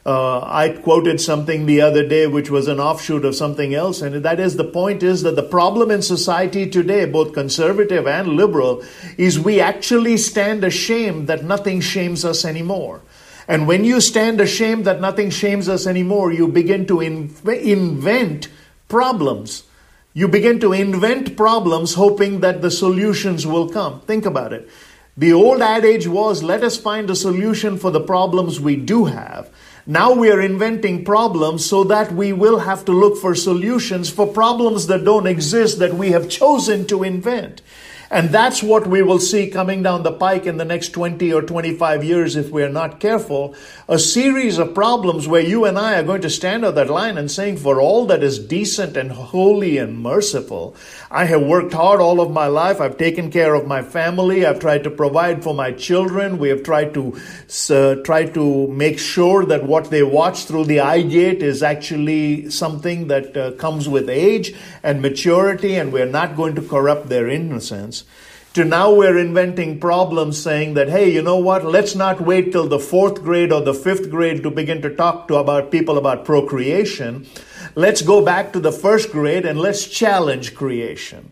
Uh, 0.06 0.42
I 0.42 0.70
quoted 0.84 1.22
something 1.22 1.66
the 1.66 1.80
other 1.80 2.06
day 2.06 2.28
which 2.28 2.50
was 2.50 2.68
an 2.68 2.78
offshoot 2.78 3.24
of 3.24 3.36
something 3.36 3.74
else, 3.74 4.02
and 4.02 4.16
that 4.26 4.38
is 4.38 4.58
the 4.58 4.66
point 4.66 5.02
is 5.02 5.24
that 5.24 5.38
the 5.38 5.44
problem 5.44 5.92
in 5.92 6.02
society 6.02 6.70
today, 6.70 7.06
both 7.06 7.34
conservative 7.34 8.06
and 8.06 8.28
liberal, 8.28 8.84
is 9.18 9.40
we 9.40 9.62
actually 9.62 10.18
stand 10.18 10.66
ashamed 10.66 11.28
that 11.28 11.46
nothing 11.46 11.80
shames 11.80 12.26
us 12.26 12.44
anymore. 12.44 13.00
And 13.48 13.66
when 13.66 13.86
you 13.86 14.02
stand 14.02 14.42
ashamed 14.42 14.84
that 14.84 15.00
nothing 15.00 15.30
shames 15.30 15.70
us 15.70 15.88
anymore, 15.88 16.34
you 16.34 16.50
begin 16.50 16.86
to 16.88 17.00
in- 17.00 17.34
invent 17.48 18.50
problems 18.90 19.64
you 20.14 20.28
begin 20.28 20.60
to 20.60 20.74
invent 20.74 21.36
problems 21.36 21.96
hoping 21.96 22.42
that 22.42 22.62
the 22.62 22.70
solutions 22.70 23.48
will 23.48 23.70
come. 23.70 24.02
Think 24.02 24.26
about 24.26 24.54
it. 24.54 24.70
The 25.18 25.34
old 25.34 25.62
adage 25.62 26.08
was 26.08 26.44
let 26.44 26.64
us 26.64 26.78
find 26.78 27.10
a 27.10 27.16
solution 27.16 27.78
for 27.78 27.92
the 27.92 28.02
problems 28.02 28.60
we 28.60 28.76
do 28.76 29.06
have. 29.06 29.50
Now 29.86 30.14
we 30.14 30.32
are 30.32 30.40
inventing 30.42 31.04
problems 31.04 31.66
so 31.66 31.84
that 31.86 32.12
we 32.14 32.32
will 32.32 32.60
have 32.60 32.86
to 32.86 32.92
look 32.92 33.18
for 33.18 33.36
solutions 33.36 34.10
for 34.10 34.26
problems 34.26 34.88
that 34.88 35.04
don't 35.04 35.28
exist 35.28 35.80
that 35.80 35.94
we 35.94 36.12
have 36.12 36.30
chosen 36.30 36.88
to 36.88 37.04
invent. 37.04 37.62
And 38.14 38.30
that's 38.30 38.62
what 38.62 38.86
we 38.86 39.02
will 39.02 39.18
see 39.18 39.50
coming 39.50 39.82
down 39.82 40.04
the 40.04 40.12
pike 40.12 40.46
in 40.46 40.58
the 40.58 40.66
next 40.66 40.90
20 40.90 41.34
or 41.34 41.42
25 41.42 42.04
years 42.04 42.36
if 42.36 42.52
we 42.52 42.62
are 42.62 42.70
not 42.70 43.00
careful. 43.00 43.56
A 43.88 43.98
series 43.98 44.60
of 44.60 44.76
problems 44.76 45.28
where 45.28 45.42
you 45.42 45.66
and 45.66 45.80
I 45.80 45.96
are 45.96 46.04
going 46.04 46.22
to 46.22 46.30
stand 46.30 46.64
on 46.64 46.76
that 46.76 46.92
line 46.92 47.18
and 47.18 47.32
saying, 47.32 47.58
for 47.58 47.82
all 47.82 48.06
that 48.06 48.22
is 48.22 48.38
decent 48.38 48.96
and 48.98 49.12
holy 49.12 49.80
and 49.80 49.98
merciful, 49.98 50.76
I 51.10 51.26
have 51.26 51.42
worked 51.42 51.74
hard 51.74 52.00
all 52.00 52.22
of 52.22 52.30
my 52.30 52.46
life. 52.46 52.80
I've 52.80 53.00
taken 53.00 53.32
care 53.32 53.56
of 53.56 53.66
my 53.66 53.82
family. 53.82 54.46
I've 54.46 54.60
tried 54.60 54.84
to 54.84 54.92
provide 54.92 55.44
for 55.44 55.56
my 55.56 55.72
children. 55.72 56.38
We 56.38 56.50
have 56.50 56.62
tried 56.62 56.94
to 56.94 57.20
uh, 57.72 57.96
try 58.04 58.26
to 58.26 58.68
make 58.68 59.00
sure 59.00 59.44
that 59.48 59.64
what 59.64 59.90
they 59.90 60.04
watch 60.04 60.46
through 60.46 60.66
the 60.66 60.82
eye 60.82 61.02
gate 61.02 61.42
is 61.42 61.64
actually 61.64 62.52
something 62.52 63.08
that 63.08 63.36
uh, 63.36 63.54
comes 63.54 63.90
with 63.90 64.08
age 64.08 64.54
and 64.84 65.02
maturity, 65.02 65.74
and 65.78 65.92
we're 65.92 66.06
not 66.06 66.36
going 66.36 66.54
to 66.54 66.62
corrupt 66.62 67.10
their 67.10 67.28
innocence 67.28 68.03
to 68.54 68.64
now 68.64 68.94
we're 68.94 69.18
inventing 69.18 69.80
problems 69.80 70.42
saying 70.42 70.76
that, 70.76 70.90
hey, 70.90 71.12
you 71.12 71.24
know 71.24 71.38
what? 71.38 71.66
Let's 71.66 71.96
not 71.96 72.22
wait 72.22 72.52
till 72.52 72.68
the 72.68 72.80
fourth 72.80 73.24
grade 73.24 73.52
or 73.52 73.62
the 73.62 73.74
fifth 73.74 74.12
grade 74.12 74.44
to 74.44 74.52
begin 74.52 74.82
to 74.84 74.96
talk 74.96 75.28
to 75.28 75.36
about 75.36 75.72
people 75.72 75.98
about 75.98 76.24
procreation. 76.24 77.26
Let's 77.74 78.04
go 78.04 78.24
back 78.24 78.54
to 78.54 78.60
the 78.60 78.72
first 78.72 79.12
grade 79.12 79.46
and 79.46 79.60
let's 79.60 79.88
challenge 79.88 80.54
creation. 80.54 81.32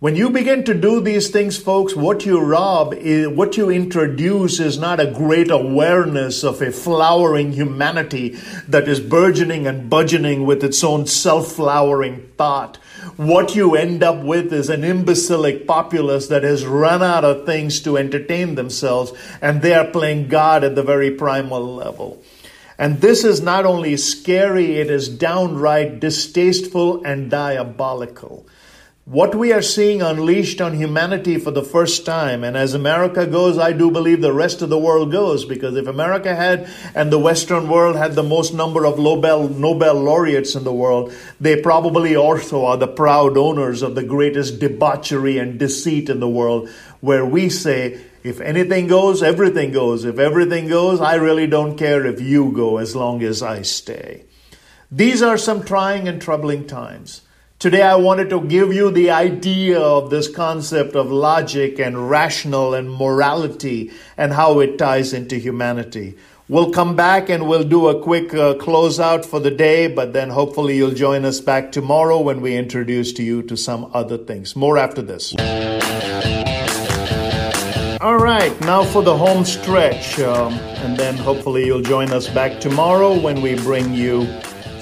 When 0.00 0.16
you 0.16 0.30
begin 0.30 0.64
to 0.64 0.72
do 0.72 1.02
these 1.02 1.28
things, 1.28 1.58
folks, 1.58 1.94
what 1.94 2.24
you 2.24 2.40
rob 2.40 2.94
is, 2.94 3.28
what 3.28 3.58
you 3.58 3.68
introduce 3.68 4.58
is 4.58 4.78
not 4.78 4.98
a 4.98 5.10
great 5.10 5.50
awareness 5.50 6.42
of 6.42 6.62
a 6.62 6.72
flowering 6.72 7.52
humanity 7.52 8.30
that 8.66 8.88
is 8.88 8.98
burgeoning 8.98 9.66
and 9.66 9.92
budgeoning 9.92 10.46
with 10.46 10.64
its 10.64 10.82
own 10.82 11.04
self-flowering 11.04 12.28
thought. 12.38 12.78
What 13.18 13.54
you 13.54 13.76
end 13.76 14.02
up 14.02 14.24
with 14.24 14.54
is 14.54 14.70
an 14.70 14.84
imbecilic 14.84 15.66
populace 15.66 16.28
that 16.28 16.44
has 16.44 16.64
run 16.64 17.02
out 17.02 17.26
of 17.26 17.44
things 17.44 17.78
to 17.82 17.98
entertain 17.98 18.54
themselves 18.54 19.12
and 19.42 19.60
they 19.60 19.74
are 19.74 19.90
playing 19.90 20.28
God 20.28 20.64
at 20.64 20.76
the 20.76 20.82
very 20.82 21.10
primal 21.10 21.74
level. 21.74 22.22
And 22.78 23.02
this 23.02 23.22
is 23.22 23.42
not 23.42 23.66
only 23.66 23.98
scary, 23.98 24.78
it 24.78 24.88
is 24.88 25.10
downright 25.10 26.00
distasteful 26.00 27.04
and 27.04 27.30
diabolical 27.30 28.46
what 29.10 29.34
we 29.34 29.52
are 29.52 29.60
seeing 29.60 30.00
unleashed 30.00 30.60
on 30.60 30.72
humanity 30.72 31.36
for 31.36 31.50
the 31.50 31.64
first 31.64 32.06
time, 32.06 32.44
and 32.44 32.56
as 32.56 32.74
America 32.74 33.26
goes, 33.26 33.58
I 33.58 33.72
do 33.72 33.90
believe 33.90 34.20
the 34.20 34.32
rest 34.32 34.62
of 34.62 34.68
the 34.68 34.78
world 34.78 35.10
goes, 35.10 35.44
because 35.44 35.74
if 35.74 35.88
America 35.88 36.32
had 36.32 36.70
and 36.94 37.10
the 37.10 37.18
Western 37.18 37.68
world 37.68 37.96
had 37.96 38.14
the 38.14 38.22
most 38.22 38.54
number 38.54 38.86
of 38.86 39.00
Nobel, 39.00 39.48
Nobel 39.48 39.94
laureates 39.94 40.54
in 40.54 40.62
the 40.62 40.72
world, 40.72 41.12
they 41.40 41.60
probably 41.60 42.14
also 42.14 42.64
are 42.64 42.76
the 42.76 42.86
proud 42.86 43.36
owners 43.36 43.82
of 43.82 43.96
the 43.96 44.04
greatest 44.04 44.60
debauchery 44.60 45.38
and 45.38 45.58
deceit 45.58 46.08
in 46.08 46.20
the 46.20 46.28
world, 46.28 46.68
where 47.00 47.26
we 47.26 47.48
say, 47.48 48.00
if 48.22 48.40
anything 48.40 48.86
goes, 48.86 49.24
everything 49.24 49.72
goes. 49.72 50.04
If 50.04 50.20
everything 50.20 50.68
goes, 50.68 51.00
I 51.00 51.16
really 51.16 51.48
don't 51.48 51.76
care 51.76 52.06
if 52.06 52.20
you 52.20 52.52
go 52.52 52.76
as 52.76 52.94
long 52.94 53.24
as 53.24 53.42
I 53.42 53.62
stay. 53.62 54.26
These 54.88 55.20
are 55.20 55.36
some 55.36 55.64
trying 55.64 56.06
and 56.06 56.22
troubling 56.22 56.68
times. 56.68 57.22
Today, 57.60 57.82
I 57.82 57.96
wanted 57.96 58.30
to 58.30 58.40
give 58.40 58.72
you 58.72 58.90
the 58.90 59.10
idea 59.10 59.78
of 59.78 60.08
this 60.08 60.28
concept 60.34 60.96
of 60.96 61.12
logic 61.12 61.78
and 61.78 62.08
rational 62.08 62.72
and 62.72 62.90
morality 62.90 63.90
and 64.16 64.32
how 64.32 64.60
it 64.60 64.78
ties 64.78 65.12
into 65.12 65.36
humanity. 65.36 66.16
We'll 66.48 66.70
come 66.70 66.96
back 66.96 67.28
and 67.28 67.46
we'll 67.46 67.68
do 67.68 67.88
a 67.88 68.02
quick 68.02 68.32
uh, 68.32 68.54
closeout 68.54 69.26
for 69.26 69.40
the 69.40 69.50
day, 69.50 69.88
but 69.88 70.14
then 70.14 70.30
hopefully 70.30 70.78
you'll 70.78 70.94
join 70.94 71.26
us 71.26 71.38
back 71.42 71.70
tomorrow 71.70 72.18
when 72.18 72.40
we 72.40 72.56
introduce 72.56 73.12
to 73.12 73.22
you 73.22 73.42
to 73.42 73.58
some 73.58 73.90
other 73.92 74.16
things. 74.16 74.56
More 74.56 74.78
after 74.78 75.02
this. 75.02 75.34
All 78.00 78.16
right, 78.16 78.58
now 78.62 78.84
for 78.84 79.02
the 79.02 79.14
home 79.14 79.44
stretch, 79.44 80.18
um, 80.20 80.54
and 80.80 80.96
then 80.96 81.14
hopefully 81.14 81.66
you'll 81.66 81.82
join 81.82 82.10
us 82.10 82.26
back 82.26 82.58
tomorrow 82.58 83.20
when 83.20 83.42
we 83.42 83.56
bring 83.56 83.92
you 83.92 84.26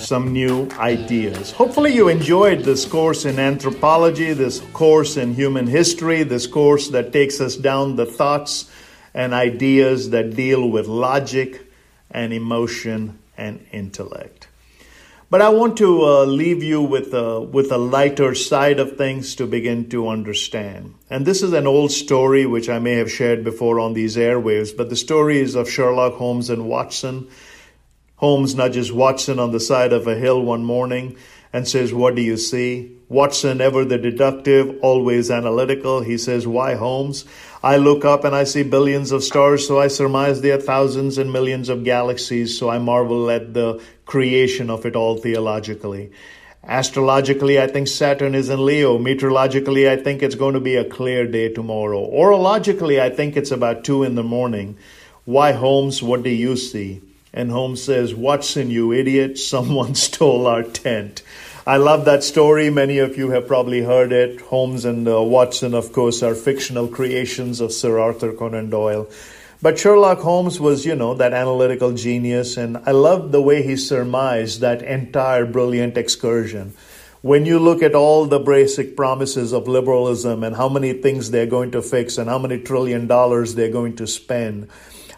some 0.08 0.32
new 0.32 0.66
ideas. 0.78 1.52
Hopefully, 1.52 1.94
you 1.94 2.08
enjoyed 2.08 2.60
this 2.60 2.86
course 2.86 3.26
in 3.26 3.38
anthropology, 3.38 4.32
this 4.32 4.60
course 4.72 5.18
in 5.18 5.34
human 5.34 5.66
history, 5.66 6.22
this 6.22 6.46
course 6.46 6.88
that 6.88 7.12
takes 7.12 7.42
us 7.42 7.56
down 7.56 7.96
the 7.96 8.06
thoughts 8.06 8.70
and 9.12 9.34
ideas 9.34 10.08
that 10.10 10.34
deal 10.34 10.66
with 10.66 10.86
logic 10.86 11.70
and 12.10 12.32
emotion 12.32 13.18
and 13.36 13.66
intellect. 13.70 14.48
But 15.28 15.42
I 15.42 15.50
want 15.50 15.76
to 15.76 16.02
uh, 16.02 16.24
leave 16.24 16.62
you 16.62 16.80
with 16.80 17.12
a, 17.12 17.38
with 17.38 17.70
a 17.70 17.76
lighter 17.76 18.34
side 18.34 18.80
of 18.80 18.96
things 18.96 19.34
to 19.34 19.46
begin 19.46 19.90
to 19.90 20.08
understand. 20.08 20.94
And 21.10 21.26
this 21.26 21.42
is 21.42 21.52
an 21.52 21.66
old 21.66 21.92
story 21.92 22.46
which 22.46 22.70
I 22.70 22.78
may 22.78 22.94
have 22.94 23.12
shared 23.12 23.44
before 23.44 23.78
on 23.78 23.92
these 23.92 24.16
airwaves, 24.16 24.74
but 24.74 24.88
the 24.88 24.96
story 24.96 25.38
is 25.38 25.54
of 25.54 25.68
Sherlock 25.68 26.14
Holmes 26.14 26.48
and 26.48 26.66
Watson 26.66 27.28
Holmes 28.18 28.56
nudges 28.56 28.92
Watson 28.92 29.38
on 29.38 29.52
the 29.52 29.60
side 29.60 29.92
of 29.92 30.08
a 30.08 30.16
hill 30.16 30.42
one 30.42 30.64
morning 30.64 31.16
and 31.52 31.68
says, 31.68 31.94
What 31.94 32.16
do 32.16 32.22
you 32.22 32.36
see? 32.36 32.96
Watson, 33.08 33.60
ever 33.60 33.84
the 33.84 33.96
deductive, 33.96 34.76
always 34.82 35.30
analytical, 35.30 36.00
he 36.00 36.18
says, 36.18 36.44
Why, 36.44 36.74
Holmes? 36.74 37.24
I 37.62 37.76
look 37.76 38.04
up 38.04 38.24
and 38.24 38.34
I 38.34 38.42
see 38.42 38.64
billions 38.64 39.12
of 39.12 39.22
stars, 39.22 39.66
so 39.66 39.78
I 39.78 39.86
surmise 39.86 40.40
there 40.40 40.58
are 40.58 40.60
thousands 40.60 41.16
and 41.16 41.32
millions 41.32 41.68
of 41.68 41.84
galaxies, 41.84 42.58
so 42.58 42.68
I 42.68 42.78
marvel 42.78 43.30
at 43.30 43.54
the 43.54 43.80
creation 44.04 44.68
of 44.68 44.84
it 44.84 44.96
all 44.96 45.16
theologically. 45.16 46.10
Astrologically, 46.64 47.60
I 47.60 47.68
think 47.68 47.86
Saturn 47.86 48.34
is 48.34 48.48
in 48.48 48.66
Leo. 48.66 48.98
Meteorologically, 48.98 49.88
I 49.88 49.96
think 49.96 50.24
it's 50.24 50.34
going 50.34 50.54
to 50.54 50.60
be 50.60 50.74
a 50.74 50.84
clear 50.84 51.24
day 51.24 51.52
tomorrow. 51.52 52.04
Orologically, 52.10 53.00
I 53.00 53.10
think 53.10 53.36
it's 53.36 53.52
about 53.52 53.84
two 53.84 54.02
in 54.02 54.16
the 54.16 54.24
morning. 54.24 54.76
Why, 55.24 55.52
Holmes, 55.52 56.02
what 56.02 56.24
do 56.24 56.30
you 56.30 56.56
see? 56.56 57.00
And 57.38 57.52
Holmes 57.52 57.80
says, 57.80 58.16
Watson, 58.16 58.68
you 58.68 58.92
idiot, 58.92 59.38
someone 59.52 59.94
stole 59.94 60.48
our 60.48 60.64
tent. 60.64 61.22
I 61.64 61.76
love 61.76 62.04
that 62.06 62.24
story. 62.24 62.68
Many 62.68 62.98
of 62.98 63.16
you 63.16 63.30
have 63.30 63.46
probably 63.46 63.80
heard 63.80 64.10
it. 64.10 64.40
Holmes 64.40 64.84
and 64.84 65.06
uh, 65.06 65.22
Watson, 65.22 65.72
of 65.72 65.92
course, 65.92 66.20
are 66.24 66.34
fictional 66.34 66.88
creations 66.88 67.60
of 67.60 67.72
Sir 67.72 68.00
Arthur 68.00 68.32
Conan 68.32 68.70
Doyle. 68.70 69.08
But 69.62 69.78
Sherlock 69.78 70.18
Holmes 70.18 70.58
was, 70.58 70.84
you 70.84 70.96
know, 70.96 71.14
that 71.14 71.32
analytical 71.32 71.92
genius, 71.92 72.56
and 72.56 72.76
I 72.76 72.90
love 72.90 73.30
the 73.30 73.42
way 73.42 73.62
he 73.62 73.76
surmised 73.76 74.60
that 74.60 74.82
entire 74.82 75.46
brilliant 75.46 75.96
excursion. 75.96 76.74
When 77.22 77.46
you 77.46 77.60
look 77.60 77.84
at 77.84 77.94
all 77.94 78.26
the 78.26 78.40
basic 78.40 78.96
promises 78.96 79.52
of 79.52 79.68
liberalism 79.68 80.42
and 80.42 80.56
how 80.56 80.68
many 80.68 80.92
things 80.92 81.30
they're 81.30 81.46
going 81.46 81.70
to 81.72 81.82
fix 81.82 82.18
and 82.18 82.28
how 82.28 82.38
many 82.38 82.58
trillion 82.58 83.06
dollars 83.06 83.54
they're 83.54 83.70
going 83.70 83.94
to 83.96 84.08
spend, 84.08 84.68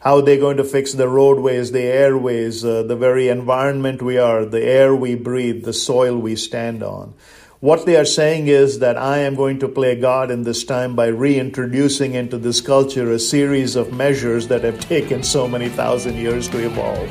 how 0.00 0.20
they're 0.20 0.38
going 0.38 0.56
to 0.56 0.64
fix 0.64 0.92
the 0.92 1.08
roadways, 1.08 1.72
the 1.72 1.82
airways, 1.82 2.64
uh, 2.64 2.82
the 2.82 2.96
very 2.96 3.28
environment 3.28 4.00
we 4.02 4.18
are, 4.18 4.44
the 4.44 4.62
air 4.62 4.94
we 4.94 5.14
breathe, 5.14 5.64
the 5.64 5.72
soil 5.72 6.16
we 6.16 6.34
stand 6.34 6.82
on. 6.82 7.14
What 7.60 7.84
they 7.84 7.96
are 7.96 8.06
saying 8.06 8.48
is 8.48 8.78
that 8.78 8.96
I 8.96 9.18
am 9.18 9.34
going 9.34 9.58
to 9.58 9.68
play 9.68 9.94
God 9.94 10.30
in 10.30 10.44
this 10.44 10.64
time 10.64 10.96
by 10.96 11.08
reintroducing 11.08 12.14
into 12.14 12.38
this 12.38 12.62
culture 12.62 13.12
a 13.12 13.18
series 13.18 13.76
of 13.76 13.92
measures 13.92 14.48
that 14.48 14.64
have 14.64 14.80
taken 14.80 15.22
so 15.22 15.46
many 15.46 15.68
thousand 15.68 16.16
years 16.16 16.48
to 16.48 16.64
evolve. 16.64 17.10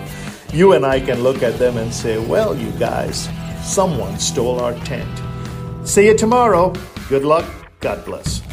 You 0.52 0.74
and 0.74 0.84
I 0.84 1.00
can 1.00 1.22
look 1.22 1.44
at 1.44 1.60
them 1.60 1.78
and 1.78 1.94
say, 1.94 2.18
well, 2.18 2.58
you 2.58 2.72
guys, 2.80 3.30
someone 3.62 4.18
stole 4.18 4.60
our 4.60 4.74
tent. 4.86 5.88
See 5.88 6.08
you 6.08 6.18
tomorrow. 6.18 6.74
Good 7.08 7.24
luck. 7.24 7.46
God 7.82 8.04
bless. 8.04 8.49